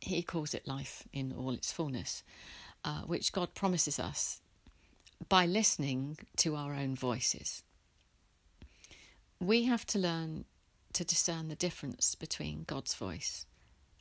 He 0.00 0.20
calls 0.20 0.52
it 0.52 0.66
life 0.66 1.04
in 1.12 1.32
all 1.32 1.52
its 1.52 1.70
fullness, 1.70 2.24
uh, 2.84 3.02
which 3.02 3.32
God 3.32 3.54
promises 3.54 4.00
us 4.00 4.40
by 5.28 5.46
listening 5.46 6.18
to 6.38 6.56
our 6.56 6.74
own 6.74 6.96
voices. 6.96 7.62
We 9.38 9.64
have 9.64 9.86
to 9.88 9.98
learn 9.98 10.44
to 10.94 11.04
discern 11.04 11.48
the 11.48 11.54
difference 11.54 12.14
between 12.14 12.64
God's 12.66 12.94
voice 12.94 13.46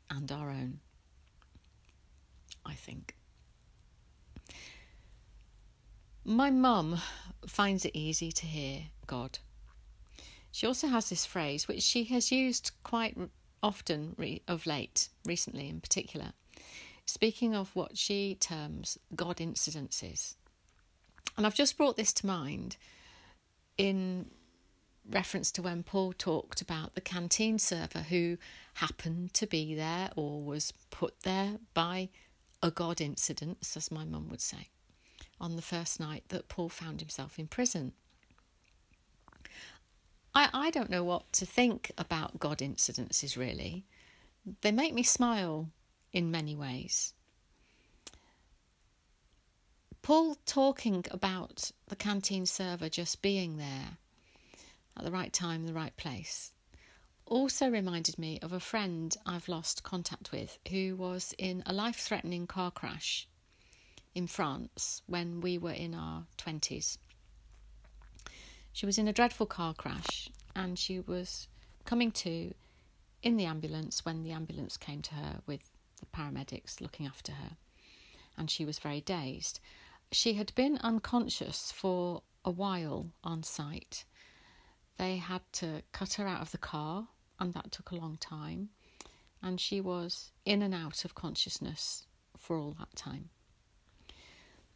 and 0.10 0.32
our 0.32 0.50
own. 0.50 0.80
I 2.66 2.74
think. 2.74 3.16
My 6.24 6.50
mum 6.50 7.00
finds 7.46 7.86
it 7.86 7.96
easy 7.96 8.32
to 8.32 8.46
hear 8.46 8.86
God. 9.06 9.40
She 10.52 10.66
also 10.66 10.88
has 10.88 11.10
this 11.10 11.26
phrase, 11.26 11.68
which 11.68 11.84
she 11.84 12.06
has 12.06 12.32
used 12.32 12.72
quite 12.84 13.16
often 13.62 14.16
re- 14.18 14.42
of 14.48 14.66
late, 14.66 15.10
recently 15.26 15.70
in 15.70 15.82
particular, 15.82 16.34
speaking 17.06 17.54
of 17.54 17.76
what 17.76 17.98
she 17.98 18.36
terms 18.36 18.98
God 19.16 19.38
incidences. 19.38 20.36
And 21.38 21.46
I've 21.46 21.56
just 21.56 21.78
brought 21.78 21.98
this 21.98 22.14
to 22.14 22.26
mind 22.26 22.78
in 23.78 24.28
reference 25.10 25.52
to 25.52 25.62
when 25.62 25.84
Paul 25.84 26.14
talked 26.14 26.62
about 26.62 26.96
the 26.96 27.02
canteen 27.02 27.60
server 27.60 28.00
who 28.00 28.38
happened 28.76 29.34
to 29.34 29.46
be 29.46 29.76
there 29.76 30.10
or 30.16 30.42
was 30.42 30.74
put 30.90 31.22
there 31.22 31.58
by 31.74 32.10
a 32.66 32.72
God 32.72 33.00
incident, 33.00 33.60
as 33.76 33.92
my 33.92 34.04
mum 34.04 34.28
would 34.30 34.42
say, 34.42 34.70
on 35.40 35.56
the 35.56 35.62
first 35.62 36.00
night 36.00 36.24
that 36.30 36.50
Paul 36.50 36.68
found 36.68 37.00
himself 37.00 37.38
in 37.38 37.46
prison. 37.46 37.94
I, 40.34 40.50
I 40.52 40.72
don't 40.72 40.90
know 40.90 41.04
what 41.04 41.32
to 41.34 41.46
think 41.46 41.92
about 41.96 42.40
God 42.40 42.58
incidences, 42.58 43.38
really. 43.38 43.86
They 44.62 44.72
make 44.72 44.96
me 44.96 45.04
smile 45.04 45.70
in 46.12 46.32
many 46.32 46.56
ways. 46.56 47.14
Paul 50.02 50.36
talking 50.48 51.06
about 51.12 51.72
the 51.88 51.96
canteen 51.96 52.48
server 52.48 52.90
just 52.90 53.22
being 53.22 53.58
there 53.58 53.98
at 54.98 55.04
the 55.04 55.12
right 55.12 55.32
time, 55.32 55.68
the 55.68 55.74
right 55.74 55.96
place, 55.98 56.52
also 57.26 57.70
reminded 57.70 58.18
me 58.20 58.40
of 58.42 58.54
a 58.54 58.60
friend 58.60 59.16
I've 59.26 59.48
lost 59.48 59.84
contact 59.84 60.32
with 60.32 60.60
who 60.70 60.96
was 60.96 61.34
in 61.38 61.64
a 61.66 61.74
life 61.74 61.98
threatening 61.98 62.48
car 62.48 62.72
crash 62.72 63.28
in 64.14 64.28
France 64.28 65.02
when 65.08 65.42
we 65.42 65.58
were 65.58 65.72
in 65.72 65.94
our 65.94 66.26
20s. 66.38 66.98
She 68.72 68.86
was 68.86 68.98
in 68.98 69.08
a 69.08 69.14
dreadful 69.14 69.46
car 69.46 69.74
crash 69.74 70.30
and 70.56 70.78
she 70.78 71.00
was 71.00 71.48
coming 71.86 72.12
to 72.12 72.54
in 73.24 73.38
the 73.38 73.46
ambulance 73.46 74.06
when 74.06 74.24
the 74.24 74.32
ambulance 74.32 74.78
came 74.78 75.02
to 75.02 75.16
her 75.16 75.42
with 75.48 75.72
the 76.00 76.06
paramedics 76.06 76.80
looking 76.80 77.08
after 77.08 77.32
her, 77.32 77.58
and 78.38 78.52
she 78.52 78.66
was 78.66 78.80
very 78.80 79.02
dazed. 79.02 79.60
She 80.12 80.34
had 80.34 80.54
been 80.56 80.78
unconscious 80.78 81.72
for 81.72 82.22
a 82.44 82.52
while 82.52 83.08
on 83.24 83.42
site. 83.44 84.06
They 84.98 85.18
had 85.18 85.42
to 85.54 85.82
cut 85.92 86.14
her 86.14 86.28
out 86.28 86.42
of 86.42 86.52
the 86.52 86.58
car, 86.60 87.08
and 87.40 87.54
that 87.54 87.72
took 87.72 87.92
a 87.92 87.96
long 87.96 88.18
time, 88.18 88.70
and 89.42 89.60
she 89.60 89.82
was 89.82 90.32
in 90.46 90.62
and 90.62 90.74
out 90.74 91.06
of 91.06 91.16
consciousness 91.16 92.08
for 92.38 92.58
all 92.58 92.76
that 92.80 92.96
time. 92.96 93.30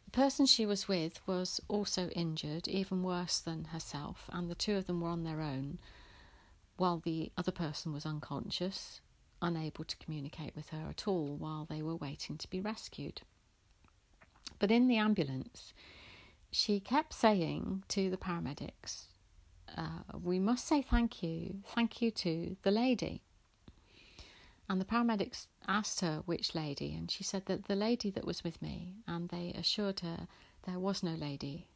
The 0.04 0.10
person 0.10 0.46
she 0.46 0.66
was 0.66 0.88
with 0.88 1.20
was 1.26 1.60
also 1.68 2.08
injured, 2.08 2.66
even 2.66 3.02
worse 3.02 3.38
than 3.38 3.66
herself, 3.66 4.28
and 4.32 4.50
the 4.50 4.54
two 4.54 4.76
of 4.76 4.86
them 4.86 5.00
were 5.00 5.08
on 5.08 5.24
their 5.24 5.40
own 5.40 5.78
while 6.76 6.98
the 6.98 7.30
other 7.36 7.52
person 7.52 7.92
was 7.92 8.06
unconscious, 8.06 9.02
unable 9.42 9.84
to 9.84 9.96
communicate 9.98 10.56
with 10.56 10.70
her 10.70 10.86
at 10.88 11.06
all 11.06 11.36
while 11.36 11.66
they 11.66 11.82
were 11.82 11.94
waiting 11.94 12.38
to 12.38 12.48
be 12.48 12.58
rescued. 12.58 13.20
But 14.58 14.70
in 14.70 14.88
the 14.88 14.96
ambulance, 14.96 15.74
she 16.50 16.80
kept 16.80 17.12
saying 17.12 17.84
to 17.88 18.08
the 18.10 18.16
paramedics, 18.16 19.09
uh, 19.76 20.18
We 20.22 20.38
must 20.38 20.66
say 20.66 20.82
thank 20.82 21.22
you, 21.22 21.62
thank 21.66 22.02
you 22.02 22.10
to 22.10 22.56
the 22.62 22.70
lady. 22.70 23.22
And 24.68 24.80
the 24.80 24.84
paramedics 24.84 25.46
asked 25.66 26.00
her 26.00 26.22
which 26.26 26.54
lady, 26.54 26.94
and 26.94 27.10
she 27.10 27.24
said 27.24 27.46
that 27.46 27.66
the 27.66 27.74
lady 27.74 28.10
that 28.10 28.24
was 28.24 28.44
with 28.44 28.62
me, 28.62 28.94
and 29.08 29.28
they 29.28 29.52
assured 29.56 30.00
her 30.00 30.28
there 30.64 30.78
was 30.78 31.02
no 31.02 31.14
lady. 31.14 31.66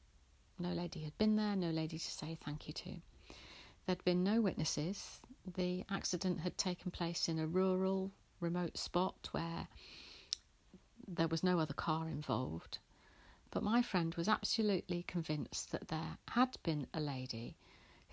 No 0.58 0.70
lady 0.70 1.00
had 1.02 1.18
been 1.18 1.34
there, 1.34 1.56
no 1.56 1.70
lady 1.70 1.98
to 1.98 2.10
say 2.10 2.36
thank 2.36 2.68
you 2.68 2.72
to. 2.74 3.00
There'd 3.86 4.04
been 4.04 4.22
no 4.22 4.40
witnesses. 4.40 5.20
The 5.56 5.84
accident 5.90 6.40
had 6.40 6.56
taken 6.56 6.90
place 6.90 7.28
in 7.28 7.38
a 7.38 7.46
rural, 7.46 8.12
remote 8.40 8.78
spot 8.78 9.28
where 9.32 9.66
there 11.06 11.28
was 11.28 11.42
no 11.42 11.58
other 11.58 11.74
car 11.74 12.08
involved. 12.08 12.78
But 13.50 13.62
my 13.62 13.82
friend 13.82 14.14
was 14.14 14.28
absolutely 14.28 15.02
convinced 15.02 15.72
that 15.72 15.88
there 15.88 16.18
had 16.28 16.56
been 16.62 16.86
a 16.94 17.00
lady 17.00 17.56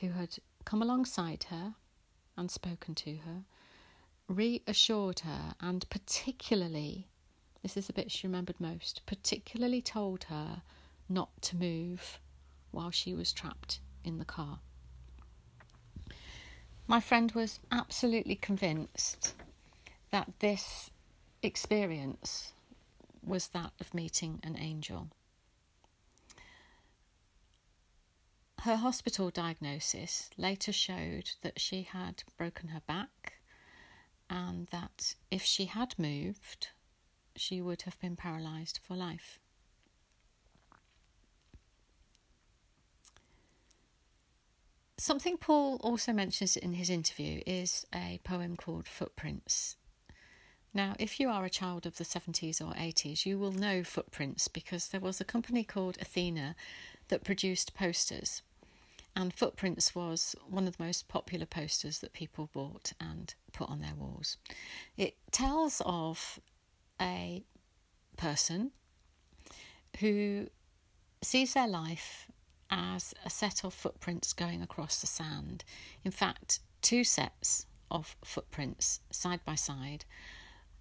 who 0.02 0.10
had 0.10 0.38
come 0.66 0.82
alongside 0.82 1.46
her 1.46 1.76
and 2.36 2.52
spoken 2.52 2.96
to 2.96 3.18
her, 3.18 3.44
reassured 4.28 5.20
her, 5.20 5.56
and 5.60 5.88
particularly, 5.90 7.08
this 7.62 7.78
is 7.78 7.88
the 7.88 7.94
bit 7.94 8.12
she 8.12 8.28
remembered 8.28 8.60
most, 8.60 9.02
particularly 9.06 9.82
told 9.82 10.26
her 10.26 10.64
not 11.08 11.30
to 11.42 11.56
move 11.56 12.20
while 12.72 12.92
she 12.92 13.14
was 13.14 13.32
trapped 13.32 13.80
in 14.04 14.18
the 14.18 14.26
car. 14.26 14.60
My 16.88 17.00
friend 17.00 17.32
was 17.34 17.60
absolutely 17.72 18.36
convinced 18.36 19.36
that 20.10 20.32
this 20.40 20.90
experience 21.44 22.54
was 23.24 23.50
that 23.50 23.72
of 23.80 23.94
meeting 23.94 24.40
an 24.44 24.58
angel. 24.58 25.10
Her 28.64 28.76
hospital 28.76 29.32
diagnosis 29.32 30.30
later 30.38 30.72
showed 30.72 31.32
that 31.42 31.60
she 31.60 31.82
had 31.82 32.24
broken 32.38 32.68
her 32.68 32.82
back 32.82 33.40
and 34.30 34.68
that 34.68 35.16
if 35.32 35.42
she 35.44 35.66
had 35.66 35.98
moved, 35.98 36.68
she 37.36 37.60
would 37.60 37.82
have 37.82 38.00
been 38.00 38.16
paralysed 38.16 38.80
for 38.84 38.96
life. 38.96 39.40
Something 45.00 45.38
Paul 45.38 45.78
also 45.78 46.14
mentions 46.14 46.56
in 46.56 46.74
his 46.74 46.92
interview 46.92 47.42
is 47.48 47.84
a 47.96 48.20
poem 48.24 48.56
called 48.56 48.88
Footprints. 48.88 49.76
Now, 50.72 50.96
if 51.00 51.20
you 51.20 51.30
are 51.30 51.46
a 51.46 51.50
child 51.50 51.88
of 51.88 51.98
the 51.98 52.04
70s 52.04 52.62
or 52.62 52.76
80s, 52.76 53.26
you 53.26 53.40
will 53.40 53.54
know 53.54 53.84
Footprints 53.84 54.48
because 54.48 54.90
there 54.90 55.02
was 55.02 55.20
a 55.20 55.26
company 55.26 55.64
called 55.64 55.98
Athena 56.00 56.56
that 57.08 57.24
produced 57.24 57.74
posters. 57.74 58.44
And 59.16 59.34
Footprints 59.34 59.94
was 59.94 60.36
one 60.48 60.68
of 60.68 60.78
the 60.78 60.84
most 60.84 61.08
popular 61.08 61.46
posters 61.46 62.00
that 62.00 62.14
people 62.14 62.50
bought 62.54 62.94
and 63.00 63.34
put 63.52 63.70
on 63.70 63.82
their 63.82 63.96
walls. 63.96 64.38
It 64.98 65.18
tells 65.32 65.82
of 65.86 66.40
a 67.00 67.44
person 68.16 68.72
who 70.00 70.48
sees 71.22 71.54
their 71.54 71.68
life 71.68 72.28
as 72.70 73.14
a 73.26 73.30
set 73.30 73.64
of 73.66 73.74
footprints 73.74 74.32
going 74.34 74.62
across 74.62 75.02
the 75.02 75.08
sand. 75.08 75.64
In 76.06 76.12
fact, 76.12 76.62
two 76.82 77.04
sets 77.04 77.66
of 77.92 78.16
footprints 78.24 79.02
side 79.12 79.42
by 79.46 79.56
side. 79.56 80.06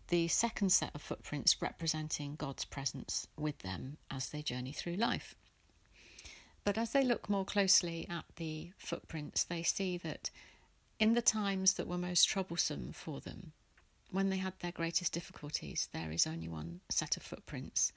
The 0.08 0.28
second 0.28 0.70
set 0.70 0.92
of 0.94 1.02
footprints 1.02 1.60
representing 1.60 2.36
God's 2.36 2.64
presence 2.64 3.26
with 3.36 3.58
them 3.58 3.96
as 4.10 4.30
they 4.30 4.42
journey 4.42 4.72
through 4.72 4.94
life. 4.94 5.34
But 6.64 6.76
as 6.78 6.92
they 6.92 7.04
look 7.04 7.28
more 7.28 7.44
closely 7.44 8.06
at 8.08 8.24
the 8.36 8.72
footprints, 8.76 9.44
they 9.44 9.62
see 9.62 9.96
that 9.98 10.30
in 10.98 11.14
the 11.14 11.22
times 11.22 11.74
that 11.74 11.86
were 11.86 11.98
most 11.98 12.24
troublesome 12.24 12.92
for 12.92 13.20
them, 13.20 13.52
when 14.10 14.28
they 14.28 14.36
had 14.36 14.54
their 14.60 14.72
greatest 14.72 15.12
difficulties, 15.12 15.88
there 15.92 16.10
is 16.10 16.26
only 16.26 16.48
one 16.48 16.80
set 16.90 17.16
of 17.16 17.22
footprints. 17.22 17.92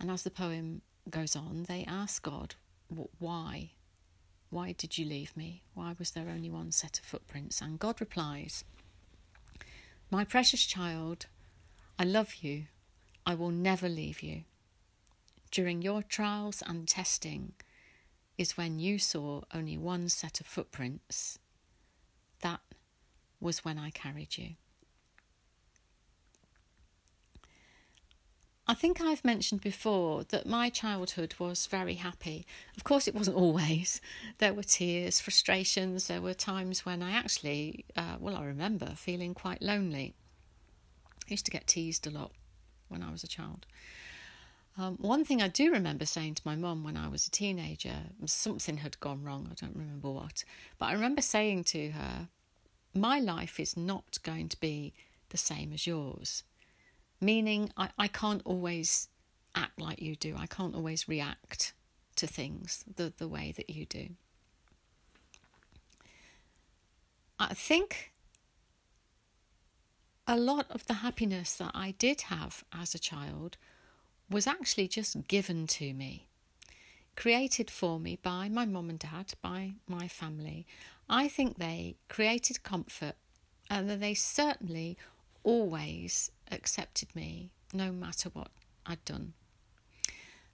And 0.00 0.10
as 0.10 0.22
the 0.22 0.30
poem 0.30 0.82
goes 1.08 1.36
on, 1.36 1.64
they 1.68 1.84
ask 1.84 2.22
God, 2.22 2.54
why? 3.18 3.70
Why 4.50 4.72
did 4.72 4.98
you 4.98 5.06
leave 5.06 5.36
me? 5.36 5.62
Why 5.74 5.94
was 5.98 6.10
there 6.10 6.28
only 6.28 6.50
one 6.50 6.72
set 6.72 6.98
of 6.98 7.04
footprints? 7.04 7.60
And 7.60 7.78
God 7.78 8.00
replies, 8.00 8.64
My 10.10 10.24
precious 10.24 10.64
child, 10.64 11.26
I 11.98 12.04
love 12.04 12.36
you. 12.42 12.64
I 13.24 13.34
will 13.34 13.50
never 13.50 13.88
leave 13.88 14.22
you. 14.22 14.42
During 15.52 15.82
your 15.82 16.02
trials 16.02 16.62
and 16.66 16.88
testing 16.88 17.52
is 18.38 18.56
when 18.56 18.78
you 18.78 18.98
saw 18.98 19.42
only 19.52 19.76
one 19.76 20.08
set 20.08 20.40
of 20.40 20.46
footprints. 20.46 21.38
That 22.40 22.60
was 23.38 23.62
when 23.62 23.78
I 23.78 23.90
carried 23.90 24.38
you. 24.38 24.54
I 28.66 28.72
think 28.72 29.02
I've 29.02 29.26
mentioned 29.26 29.60
before 29.60 30.24
that 30.24 30.46
my 30.46 30.70
childhood 30.70 31.34
was 31.38 31.66
very 31.66 31.96
happy. 31.96 32.46
Of 32.74 32.84
course, 32.84 33.06
it 33.06 33.14
wasn't 33.14 33.36
always. 33.44 34.00
There 34.38 34.54
were 34.54 34.62
tears, 34.62 35.20
frustrations, 35.20 36.06
there 36.06 36.22
were 36.22 36.32
times 36.32 36.86
when 36.86 37.02
I 37.02 37.10
actually, 37.10 37.84
uh, 37.94 38.16
well, 38.18 38.36
I 38.36 38.44
remember 38.46 38.94
feeling 38.96 39.34
quite 39.34 39.60
lonely. 39.60 40.14
I 41.28 41.32
used 41.32 41.44
to 41.44 41.50
get 41.50 41.66
teased 41.66 42.06
a 42.06 42.10
lot 42.10 42.32
when 42.88 43.02
I 43.02 43.12
was 43.12 43.22
a 43.22 43.28
child. 43.28 43.66
Um, 44.78 44.96
one 45.00 45.24
thing 45.24 45.42
I 45.42 45.48
do 45.48 45.70
remember 45.70 46.06
saying 46.06 46.36
to 46.36 46.42
my 46.46 46.56
mum 46.56 46.82
when 46.82 46.96
I 46.96 47.08
was 47.08 47.26
a 47.26 47.30
teenager, 47.30 47.94
something 48.24 48.78
had 48.78 48.98
gone 49.00 49.22
wrong, 49.22 49.48
I 49.50 49.54
don't 49.54 49.76
remember 49.76 50.10
what, 50.10 50.44
but 50.78 50.86
I 50.86 50.92
remember 50.94 51.20
saying 51.20 51.64
to 51.64 51.90
her, 51.90 52.28
My 52.94 53.18
life 53.18 53.60
is 53.60 53.76
not 53.76 54.18
going 54.22 54.48
to 54.48 54.60
be 54.60 54.94
the 55.28 55.36
same 55.36 55.72
as 55.74 55.86
yours. 55.86 56.42
Meaning, 57.20 57.70
I, 57.76 57.90
I 57.98 58.08
can't 58.08 58.42
always 58.46 59.08
act 59.54 59.78
like 59.78 60.00
you 60.00 60.16
do, 60.16 60.36
I 60.38 60.46
can't 60.46 60.74
always 60.74 61.06
react 61.06 61.74
to 62.16 62.26
things 62.26 62.84
the, 62.96 63.12
the 63.18 63.28
way 63.28 63.52
that 63.56 63.68
you 63.68 63.84
do. 63.84 64.08
I 67.38 67.52
think 67.54 68.12
a 70.26 70.36
lot 70.36 70.66
of 70.70 70.86
the 70.86 70.94
happiness 70.94 71.56
that 71.56 71.72
I 71.74 71.90
did 71.98 72.22
have 72.22 72.64
as 72.72 72.94
a 72.94 72.98
child 72.98 73.58
was 74.30 74.46
actually 74.46 74.88
just 74.88 75.28
given 75.28 75.66
to 75.66 75.92
me, 75.92 76.28
created 77.16 77.70
for 77.70 78.00
me 78.00 78.18
by 78.22 78.48
my 78.48 78.64
mum 78.64 78.88
and 78.88 78.98
dad, 78.98 79.34
by 79.42 79.74
my 79.86 80.08
family. 80.08 80.66
I 81.08 81.28
think 81.28 81.58
they 81.58 81.96
created 82.08 82.62
comfort 82.62 83.14
and 83.70 83.88
that 83.90 84.00
they 84.00 84.14
certainly 84.14 84.96
always 85.44 86.30
accepted 86.50 87.14
me 87.14 87.50
no 87.72 87.92
matter 87.92 88.28
what 88.30 88.48
I'd 88.86 89.04
done. 89.04 89.34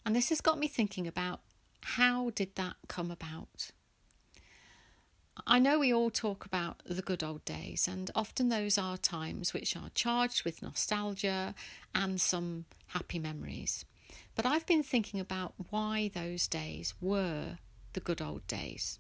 And 0.05 0.15
this 0.17 0.31
has 0.31 0.41
got 0.41 0.59
me 0.59 0.69
thinking 0.69 1.07
about 1.07 1.41
how 1.83 2.31
did 2.31 2.55
that 2.57 2.77
come 2.89 3.11
about? 3.11 3.71
I 5.47 5.59
know 5.59 5.79
we 5.79 5.93
all 5.93 6.11
talk 6.11 6.45
about 6.45 6.83
the 6.85 7.03
good 7.03 7.23
old 7.23 7.45
days, 7.45 7.89
and 7.89 8.11
often 8.15 8.49
those 8.49 8.77
are 8.79 8.97
times 8.97 9.55
which 9.55 9.77
are 9.77 9.91
charged 9.95 10.45
with 10.45 10.63
nostalgia 10.63 11.55
and 11.95 12.21
some 12.21 12.65
happy 12.89 13.19
memories. 13.19 13.85
But 14.35 14.47
I've 14.47 14.67
been 14.67 14.83
thinking 14.83 15.21
about 15.21 15.55
why 15.71 16.11
those 16.15 16.49
days 16.49 16.95
were 17.01 17.59
the 17.93 18.01
good 18.01 18.23
old 18.23 18.47
days. 18.47 18.99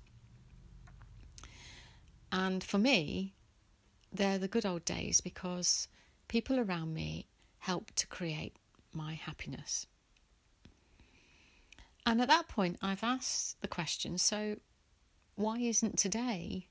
And 2.30 2.62
for 2.62 2.78
me, 2.78 3.34
they're 4.12 4.39
the 4.39 4.49
good 4.49 4.66
old 4.66 4.84
days 4.84 5.20
because 5.20 5.89
people 6.28 6.59
around 6.59 6.95
me 6.95 7.26
helped 7.59 7.97
to 7.97 8.07
create 8.07 8.57
my 8.93 9.14
happiness. 9.14 9.86
And 12.07 12.20
at 12.20 12.28
that 12.28 12.49
point, 12.49 12.78
I've 12.80 13.05
asked 13.05 13.61
the 13.61 13.68
question 13.68 14.18
so, 14.18 14.57
why 15.39 15.59
isn't 15.59 15.97
today 15.97 16.66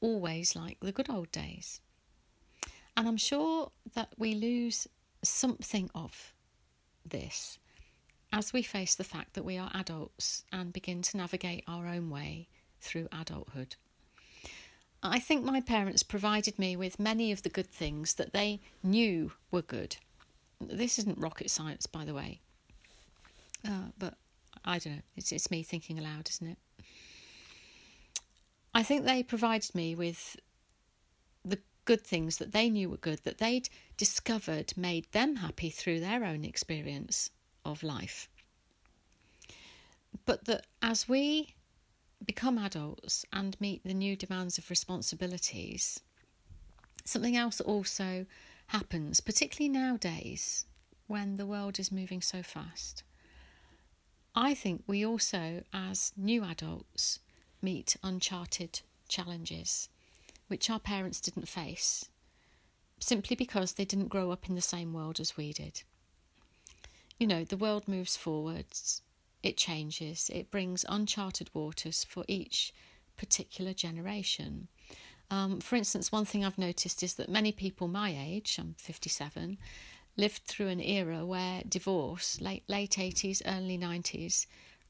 always 0.00 0.54
like 0.54 0.78
the 0.80 0.92
good 0.92 1.10
old 1.10 1.32
days? 1.32 1.80
And 2.96 3.08
I'm 3.08 3.16
sure 3.16 3.72
that 3.94 4.12
we 4.16 4.34
lose 4.34 4.86
something 5.24 5.90
of 5.94 6.32
this 7.04 7.58
as 8.32 8.52
we 8.52 8.62
face 8.62 8.94
the 8.94 9.04
fact 9.04 9.34
that 9.34 9.44
we 9.44 9.58
are 9.58 9.70
adults 9.74 10.44
and 10.52 10.72
begin 10.72 11.02
to 11.02 11.16
navigate 11.16 11.64
our 11.66 11.88
own 11.88 12.08
way 12.08 12.46
through 12.80 13.08
adulthood. 13.10 13.74
I 15.02 15.18
think 15.18 15.44
my 15.44 15.60
parents 15.60 16.02
provided 16.04 16.58
me 16.58 16.76
with 16.76 17.00
many 17.00 17.32
of 17.32 17.42
the 17.42 17.48
good 17.48 17.68
things 17.68 18.14
that 18.14 18.32
they 18.32 18.60
knew 18.82 19.32
were 19.50 19.62
good. 19.62 19.96
This 20.60 20.98
isn't 21.00 21.18
rocket 21.18 21.50
science, 21.50 21.86
by 21.86 22.04
the 22.04 22.14
way, 22.14 22.40
uh, 23.66 23.90
but 23.98 24.14
I 24.64 24.78
don't 24.78 24.96
know, 24.96 25.02
it's, 25.16 25.32
it's 25.32 25.50
me 25.50 25.62
thinking 25.62 25.98
aloud, 25.98 26.28
isn't 26.28 26.48
it? 26.48 26.58
I 28.78 28.84
think 28.84 29.04
they 29.04 29.24
provided 29.24 29.74
me 29.74 29.96
with 29.96 30.36
the 31.44 31.58
good 31.84 32.04
things 32.04 32.36
that 32.36 32.52
they 32.52 32.70
knew 32.70 32.88
were 32.88 32.96
good, 32.96 33.18
that 33.24 33.38
they'd 33.38 33.68
discovered 33.96 34.72
made 34.76 35.10
them 35.10 35.34
happy 35.34 35.68
through 35.68 35.98
their 35.98 36.24
own 36.24 36.44
experience 36.44 37.32
of 37.64 37.82
life. 37.82 38.28
But 40.24 40.44
that 40.44 40.64
as 40.80 41.08
we 41.08 41.56
become 42.24 42.56
adults 42.56 43.24
and 43.32 43.60
meet 43.60 43.82
the 43.82 43.94
new 43.94 44.14
demands 44.14 44.58
of 44.58 44.70
responsibilities, 44.70 45.98
something 47.04 47.36
else 47.36 47.60
also 47.60 48.26
happens, 48.68 49.18
particularly 49.20 49.70
nowadays 49.76 50.66
when 51.08 51.34
the 51.34 51.46
world 51.46 51.80
is 51.80 51.90
moving 51.90 52.22
so 52.22 52.44
fast. 52.44 53.02
I 54.36 54.54
think 54.54 54.84
we 54.86 55.04
also, 55.04 55.64
as 55.72 56.12
new 56.16 56.44
adults, 56.44 57.18
meet 57.62 57.96
uncharted 58.02 58.80
challenges 59.08 59.88
which 60.48 60.70
our 60.70 60.80
parents 60.80 61.20
didn't 61.20 61.48
face 61.48 62.08
simply 63.00 63.36
because 63.36 63.74
they 63.74 63.84
didn't 63.84 64.08
grow 64.08 64.30
up 64.30 64.48
in 64.48 64.54
the 64.54 64.60
same 64.60 64.92
world 64.92 65.20
as 65.20 65.36
we 65.36 65.52
did. 65.52 65.82
You 67.18 67.26
know, 67.26 67.44
the 67.44 67.56
world 67.56 67.86
moves 67.86 68.16
forwards, 68.16 69.02
it 69.42 69.56
changes, 69.56 70.30
it 70.32 70.50
brings 70.50 70.84
uncharted 70.88 71.50
waters 71.54 72.04
for 72.04 72.24
each 72.28 72.72
particular 73.16 73.72
generation. 73.72 74.68
Um, 75.30 75.60
for 75.60 75.76
instance, 75.76 76.10
one 76.10 76.24
thing 76.24 76.44
I've 76.44 76.58
noticed 76.58 77.02
is 77.02 77.14
that 77.14 77.28
many 77.28 77.52
people 77.52 77.88
my 77.88 78.16
age, 78.18 78.56
I'm 78.58 78.74
57, 78.78 79.58
lived 80.16 80.42
through 80.44 80.68
an 80.68 80.80
era 80.80 81.24
where 81.24 81.62
divorce, 81.68 82.40
late 82.40 82.64
late 82.68 82.92
80s, 82.92 83.42
early 83.46 83.78
90s, 83.78 84.46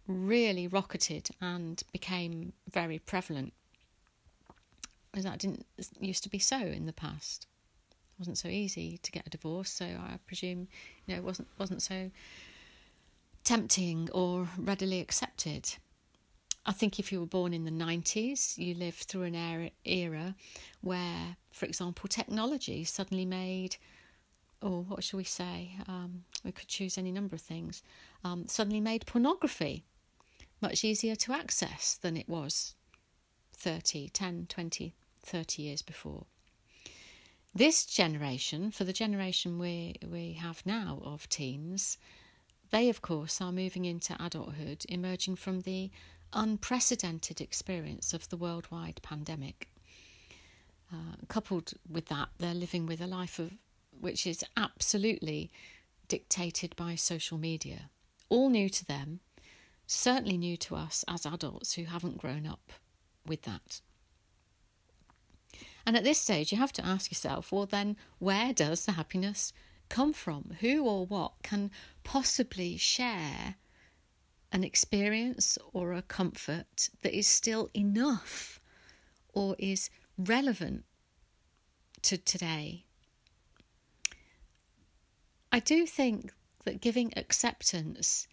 really 0.09 0.67
rocketed 0.67 1.29
and 1.41 1.83
became 1.93 2.55
very 2.69 2.99
prevalent. 2.99 3.53
That 5.15 5.39
didn't 5.39 5.67
used 6.01 6.23
to 6.25 6.29
be 6.29 6.39
so 6.39 6.59
in 6.59 6.87
the 6.87 6.93
past. 6.93 7.47
It 7.91 8.21
wasn't 8.21 8.39
so 8.39 8.49
easy 8.49 8.99
to 8.99 9.13
get 9.13 9.27
a 9.27 9.31
divorce, 9.31 9.71
so 9.71 9.85
I 9.85 10.19
presume 10.27 10.69
you 11.07 11.15
know 11.15 11.17
it 11.17 11.25
wasn't 11.25 11.49
wasn't 11.59 11.83
so 11.83 12.11
tempting 13.45 14.09
or 14.13 14.49
readily 14.57 15.01
accepted. 15.01 15.75
I 16.67 16.73
think 16.73 16.99
if 16.99 17.11
you 17.11 17.21
were 17.21 17.27
born 17.27 17.55
in 17.55 17.65
the 17.65 17.71
90s, 17.71 18.59
you 18.59 18.75
lived 18.75 19.05
through 19.05 19.23
an 19.23 19.35
era, 19.35 19.71
era 19.87 20.35
where, 20.83 21.37
for 21.51 21.65
example, 21.65 22.09
technology 22.09 22.85
suddenly 22.85 23.25
made, 23.25 23.77
or 24.61 24.83
what 24.83 25.03
shall 25.03 25.17
we 25.17 25.25
say, 25.25 25.71
um, 25.89 26.25
we 26.45 26.53
could 26.53 26.69
choose 26.69 26.99
any 26.99 27.11
number 27.11 27.35
of 27.35 27.41
things, 27.41 27.83
um, 28.23 28.47
suddenly 28.47 28.81
made 28.81 29.07
pornography 29.07 29.87
much 30.61 30.85
easier 30.85 31.17
to 31.17 31.33
access 31.33 31.99
than 32.01 32.17
it 32.17 32.29
was 32.29 32.75
30, 33.53 34.09
10, 34.09 34.47
20, 34.49 34.95
30 35.23 35.63
years 35.63 35.83
before. 35.83 36.27
This 37.55 37.85
generation, 37.85 38.71
for 38.71 38.85
the 38.85 38.93
generation 38.93 39.59
we, 39.59 39.97
we 40.07 40.35
have 40.35 40.65
now 40.65 41.01
of 41.05 41.29
teens, 41.29 41.99
they, 42.71 42.89
of 42.89 43.03
course, 43.03 43.41
are 43.41 43.53
moving 43.53 43.85
into 43.85 44.17
adulthood, 44.23 44.85
emerging 44.89 45.37
from 45.37 45.61
the 45.61 45.91
unprecedented 46.33 47.41
experience 47.41 48.13
of 48.13 48.29
the 48.29 48.37
worldwide 48.37 49.01
pandemic. 49.03 49.69
Uh, 50.93 51.17
coupled 51.29 51.73
with 51.89 52.07
that, 52.07 52.29
they're 52.39 52.55
living 52.55 52.87
with 52.87 53.01
a 53.01 53.07
life 53.07 53.39
of 53.39 53.53
which 53.99 54.27
is 54.27 54.45
absolutely 54.57 55.51
dictated 56.07 56.75
by 56.77 56.95
social 56.95 57.39
media, 57.39 57.91
all 58.29 58.49
new 58.49 58.69
to 58.69 58.85
them, 58.85 59.21
certainly 59.89 60.37
new 60.37 60.57
to 60.59 60.77
us 60.77 61.05
as 61.09 61.27
adults 61.27 61.73
who 61.73 61.85
haven't 61.85 62.19
grown 62.19 62.47
up 62.47 62.73
with 63.27 63.43
that. 63.43 63.81
And 65.85 65.97
at 65.97 66.05
this 66.05 66.21
stage, 66.21 66.53
you 66.53 66.59
have 66.59 66.75
to 66.75 66.85
ask 66.85 67.11
yourself 67.11 67.51
well, 67.51 67.67
then, 67.67 67.97
where 68.19 68.53
does 68.53 68.85
the 68.85 68.93
happiness 68.93 69.53
come 69.89 70.13
from? 70.13 70.57
Who 70.61 70.85
or 70.85 71.07
what 71.07 71.43
can 71.43 71.71
possibly 72.05 72.77
share 72.77 73.57
an 74.53 74.63
experience 74.63 75.59
or 75.73 75.95
a 75.95 76.03
comfort 76.03 76.91
that 77.03 77.17
is 77.17 77.27
still 77.27 77.71
enough 77.75 78.61
or 79.33 79.57
is 79.59 79.89
relevant 80.19 80.85
to 82.03 82.19
today? 82.19 82.85
I 85.51 85.61
do 85.61 85.87
think 85.87 86.35
that 86.65 86.83
giving 86.83 87.15
acceptance 87.17 88.29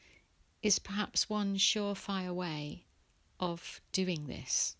is 0.65 0.79
perhaps 0.79 1.29
one 1.29 1.55
surefire 1.55 2.33
way 2.33 2.83
of 3.39 3.79
doing 3.91 4.25
this. 4.25 4.75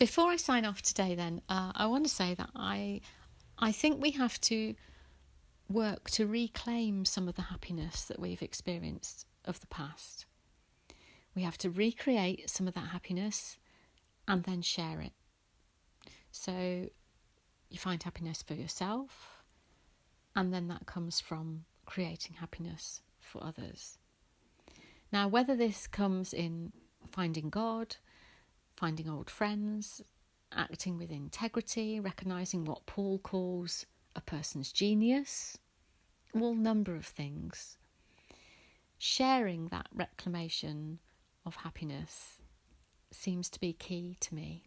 Before 0.00 0.32
I 0.32 0.36
sign 0.36 0.64
off 0.64 0.82
today, 0.82 1.14
then, 1.14 1.40
uh, 1.48 1.70
I 1.76 1.86
want 1.86 2.04
to 2.06 2.10
say 2.10 2.34
that 2.34 2.50
I, 2.56 3.02
I 3.56 3.70
think 3.70 4.02
we 4.02 4.10
have 4.10 4.40
to 4.40 4.74
work 5.68 6.10
to 6.10 6.26
reclaim 6.26 7.04
some 7.04 7.28
of 7.28 7.36
the 7.36 7.42
happiness 7.42 8.02
that 8.06 8.18
we've 8.18 8.42
experienced 8.42 9.24
of 9.44 9.60
the 9.60 9.68
past. 9.68 10.26
We 11.36 11.42
have 11.42 11.58
to 11.58 11.70
recreate 11.70 12.50
some 12.50 12.66
of 12.66 12.74
that 12.74 12.88
happiness 12.88 13.58
and 14.26 14.42
then 14.42 14.60
share 14.60 15.00
it. 15.00 15.12
So, 16.32 16.88
you 17.70 17.78
find 17.78 18.02
happiness 18.02 18.42
for 18.42 18.54
yourself, 18.54 19.31
and 20.34 20.52
then 20.52 20.68
that 20.68 20.86
comes 20.86 21.20
from 21.20 21.64
creating 21.86 22.36
happiness 22.36 23.02
for 23.20 23.42
others. 23.42 23.98
Now, 25.12 25.28
whether 25.28 25.54
this 25.54 25.86
comes 25.86 26.32
in 26.32 26.72
finding 27.10 27.50
God, 27.50 27.96
finding 28.74 29.08
old 29.08 29.28
friends, 29.28 30.00
acting 30.50 30.98
with 30.98 31.10
integrity, 31.10 32.00
recognizing 32.00 32.64
what 32.64 32.86
Paul 32.86 33.18
calls 33.18 33.86
a 34.16 34.20
person's 34.20 34.72
genius, 34.72 35.58
all 36.34 36.54
number 36.54 36.94
of 36.94 37.06
things. 37.06 37.76
Sharing 38.98 39.68
that 39.68 39.88
reclamation 39.92 40.98
of 41.44 41.56
happiness 41.56 42.38
seems 43.10 43.50
to 43.50 43.60
be 43.60 43.72
key 43.72 44.16
to 44.20 44.34
me. 44.34 44.62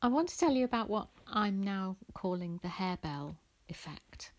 I 0.00 0.06
want 0.06 0.28
to 0.28 0.38
tell 0.38 0.52
you 0.52 0.64
about 0.64 0.88
what 0.88 1.08
I'm 1.26 1.60
now 1.60 1.96
calling 2.14 2.60
the 2.62 2.68
harebell 2.68 3.34
effect. 3.68 4.30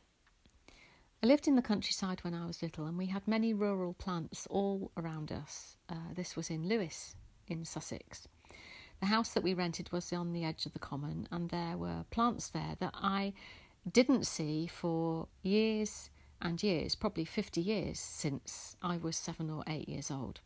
I 1.22 1.28
lived 1.28 1.50
in 1.50 1.58
the 1.58 1.62
countryside 1.62 2.24
when 2.24 2.34
I 2.34 2.46
was 2.46 2.62
little, 2.62 2.86
and 2.86 2.98
we 2.98 3.08
had 3.08 3.28
many 3.28 3.54
rural 3.54 3.94
plants 3.94 4.48
all 4.50 4.90
around 4.96 5.34
us. 5.34 5.76
Uh, 5.90 6.14
this 6.16 6.38
was 6.38 6.50
in 6.50 6.70
Lewes, 6.70 7.14
in 7.50 7.66
Sussex. 7.66 8.26
The 9.02 9.08
house 9.08 9.34
that 9.34 9.44
we 9.44 9.54
rented 9.54 9.92
was 9.92 10.14
on 10.14 10.32
the 10.32 10.46
edge 10.46 10.66
of 10.66 10.72
the 10.72 10.80
common, 10.80 11.28
and 11.30 11.50
there 11.50 11.76
were 11.76 12.06
plants 12.10 12.48
there 12.48 12.78
that 12.80 12.94
I 12.94 13.34
didn't 13.92 14.28
see 14.28 14.66
for 14.66 15.28
years 15.44 16.10
and 16.42 16.64
years, 16.64 16.96
probably 16.96 17.26
50 17.26 17.60
years 17.60 18.00
since 18.00 18.78
I 18.82 18.96
was 18.96 19.18
seven 19.18 19.50
or 19.50 19.66
eight 19.68 19.90
years 19.90 20.10
old. 20.10 20.40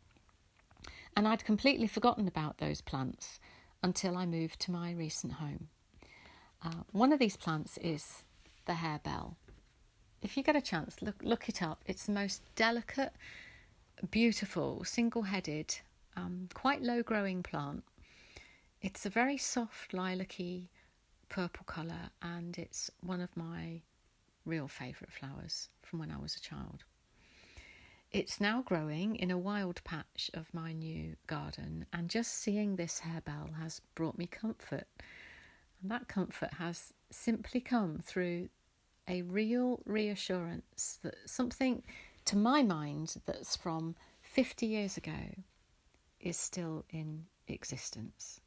And 1.16 1.28
I'd 1.28 1.44
completely 1.44 1.86
forgotten 1.86 2.26
about 2.26 2.58
those 2.58 2.80
plants 2.80 3.38
until 3.84 4.16
I 4.16 4.26
moved 4.26 4.58
to 4.60 4.72
my 4.72 4.90
recent 4.92 5.34
home. 5.34 5.68
Uh, 6.64 6.82
one 6.90 7.12
of 7.12 7.18
these 7.20 7.36
plants 7.36 7.78
is 7.78 8.24
the 8.64 8.72
harebell 8.72 9.36
if 10.24 10.38
you 10.38 10.42
get 10.42 10.56
a 10.56 10.60
chance, 10.60 11.02
look 11.02 11.22
look 11.22 11.48
it 11.48 11.62
up. 11.62 11.84
It's 11.86 12.06
the 12.06 12.12
most 12.12 12.42
delicate, 12.56 13.12
beautiful, 14.10 14.82
single-headed, 14.82 15.78
um, 16.16 16.48
quite 16.54 16.82
low-growing 16.82 17.42
plant. 17.42 17.84
It's 18.80 19.04
a 19.04 19.10
very 19.10 19.36
soft 19.36 19.92
lilac-y 19.92 20.62
purple 21.28 21.64
colour, 21.66 22.10
and 22.22 22.56
it's 22.58 22.90
one 23.02 23.20
of 23.20 23.36
my 23.36 23.82
real 24.46 24.66
favourite 24.66 25.12
flowers 25.12 25.68
from 25.82 25.98
when 25.98 26.10
I 26.10 26.18
was 26.18 26.36
a 26.36 26.40
child. 26.40 26.84
It's 28.14 28.40
now 28.40 28.62
growing 28.62 29.16
in 29.16 29.32
a 29.32 29.36
wild 29.36 29.82
patch 29.82 30.30
of 30.34 30.54
my 30.54 30.72
new 30.72 31.16
garden, 31.26 31.84
and 31.92 32.08
just 32.08 32.32
seeing 32.32 32.76
this 32.76 33.00
harebell 33.00 33.56
has 33.56 33.80
brought 33.96 34.16
me 34.16 34.28
comfort. 34.28 34.86
And 35.82 35.90
that 35.90 36.06
comfort 36.06 36.52
has 36.52 36.92
simply 37.10 37.60
come 37.60 37.98
through 38.04 38.50
a 39.08 39.22
real 39.22 39.80
reassurance 39.84 41.00
that 41.02 41.16
something, 41.26 41.82
to 42.26 42.36
my 42.36 42.62
mind, 42.62 43.16
that's 43.26 43.56
from 43.56 43.96
50 44.22 44.64
years 44.64 44.96
ago 44.96 45.34
is 46.20 46.36
still 46.36 46.84
in 46.90 47.24
existence. 47.48 48.40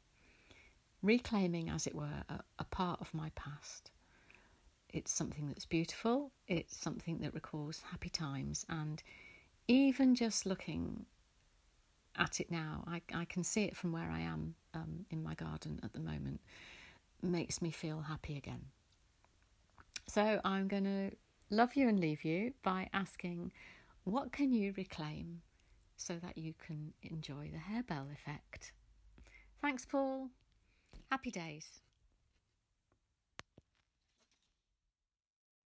Reclaiming, 1.02 1.68
as 1.68 1.86
it 1.86 1.94
were, 1.94 2.24
a, 2.30 2.40
a 2.58 2.64
part 2.64 3.02
of 3.02 3.12
my 3.12 3.28
past. 3.34 3.90
It's 4.88 5.12
something 5.12 5.46
that's 5.46 5.66
beautiful, 5.66 6.32
it's 6.46 6.74
something 6.74 7.18
that 7.18 7.34
recalls 7.34 7.82
happy 7.90 8.08
times, 8.08 8.64
and 8.70 9.02
even 9.68 10.14
just 10.14 10.46
looking 10.46 11.04
at 12.16 12.40
it 12.40 12.50
now, 12.50 12.84
I, 12.86 13.02
I 13.14 13.24
can 13.26 13.44
see 13.44 13.64
it 13.64 13.76
from 13.76 13.92
where 13.92 14.10
I 14.10 14.20
am 14.20 14.54
um, 14.74 15.06
in 15.10 15.22
my 15.22 15.34
garden 15.34 15.78
at 15.84 15.92
the 15.92 16.00
moment, 16.00 16.40
makes 17.22 17.62
me 17.62 17.70
feel 17.70 18.00
happy 18.00 18.36
again. 18.36 18.64
So 20.06 20.40
I'm 20.44 20.68
going 20.68 20.84
to 20.84 21.10
love 21.50 21.76
you 21.76 21.88
and 21.88 22.00
leave 22.00 22.24
you 22.24 22.54
by 22.62 22.88
asking 22.92 23.52
what 24.04 24.32
can 24.32 24.52
you 24.52 24.72
reclaim 24.76 25.42
so 25.96 26.14
that 26.22 26.38
you 26.38 26.54
can 26.64 26.92
enjoy 27.02 27.50
the 27.52 27.58
harebell 27.58 28.10
effect? 28.12 28.72
Thanks, 29.60 29.84
Paul. 29.84 30.28
Happy 31.10 31.30
days. 31.30 31.80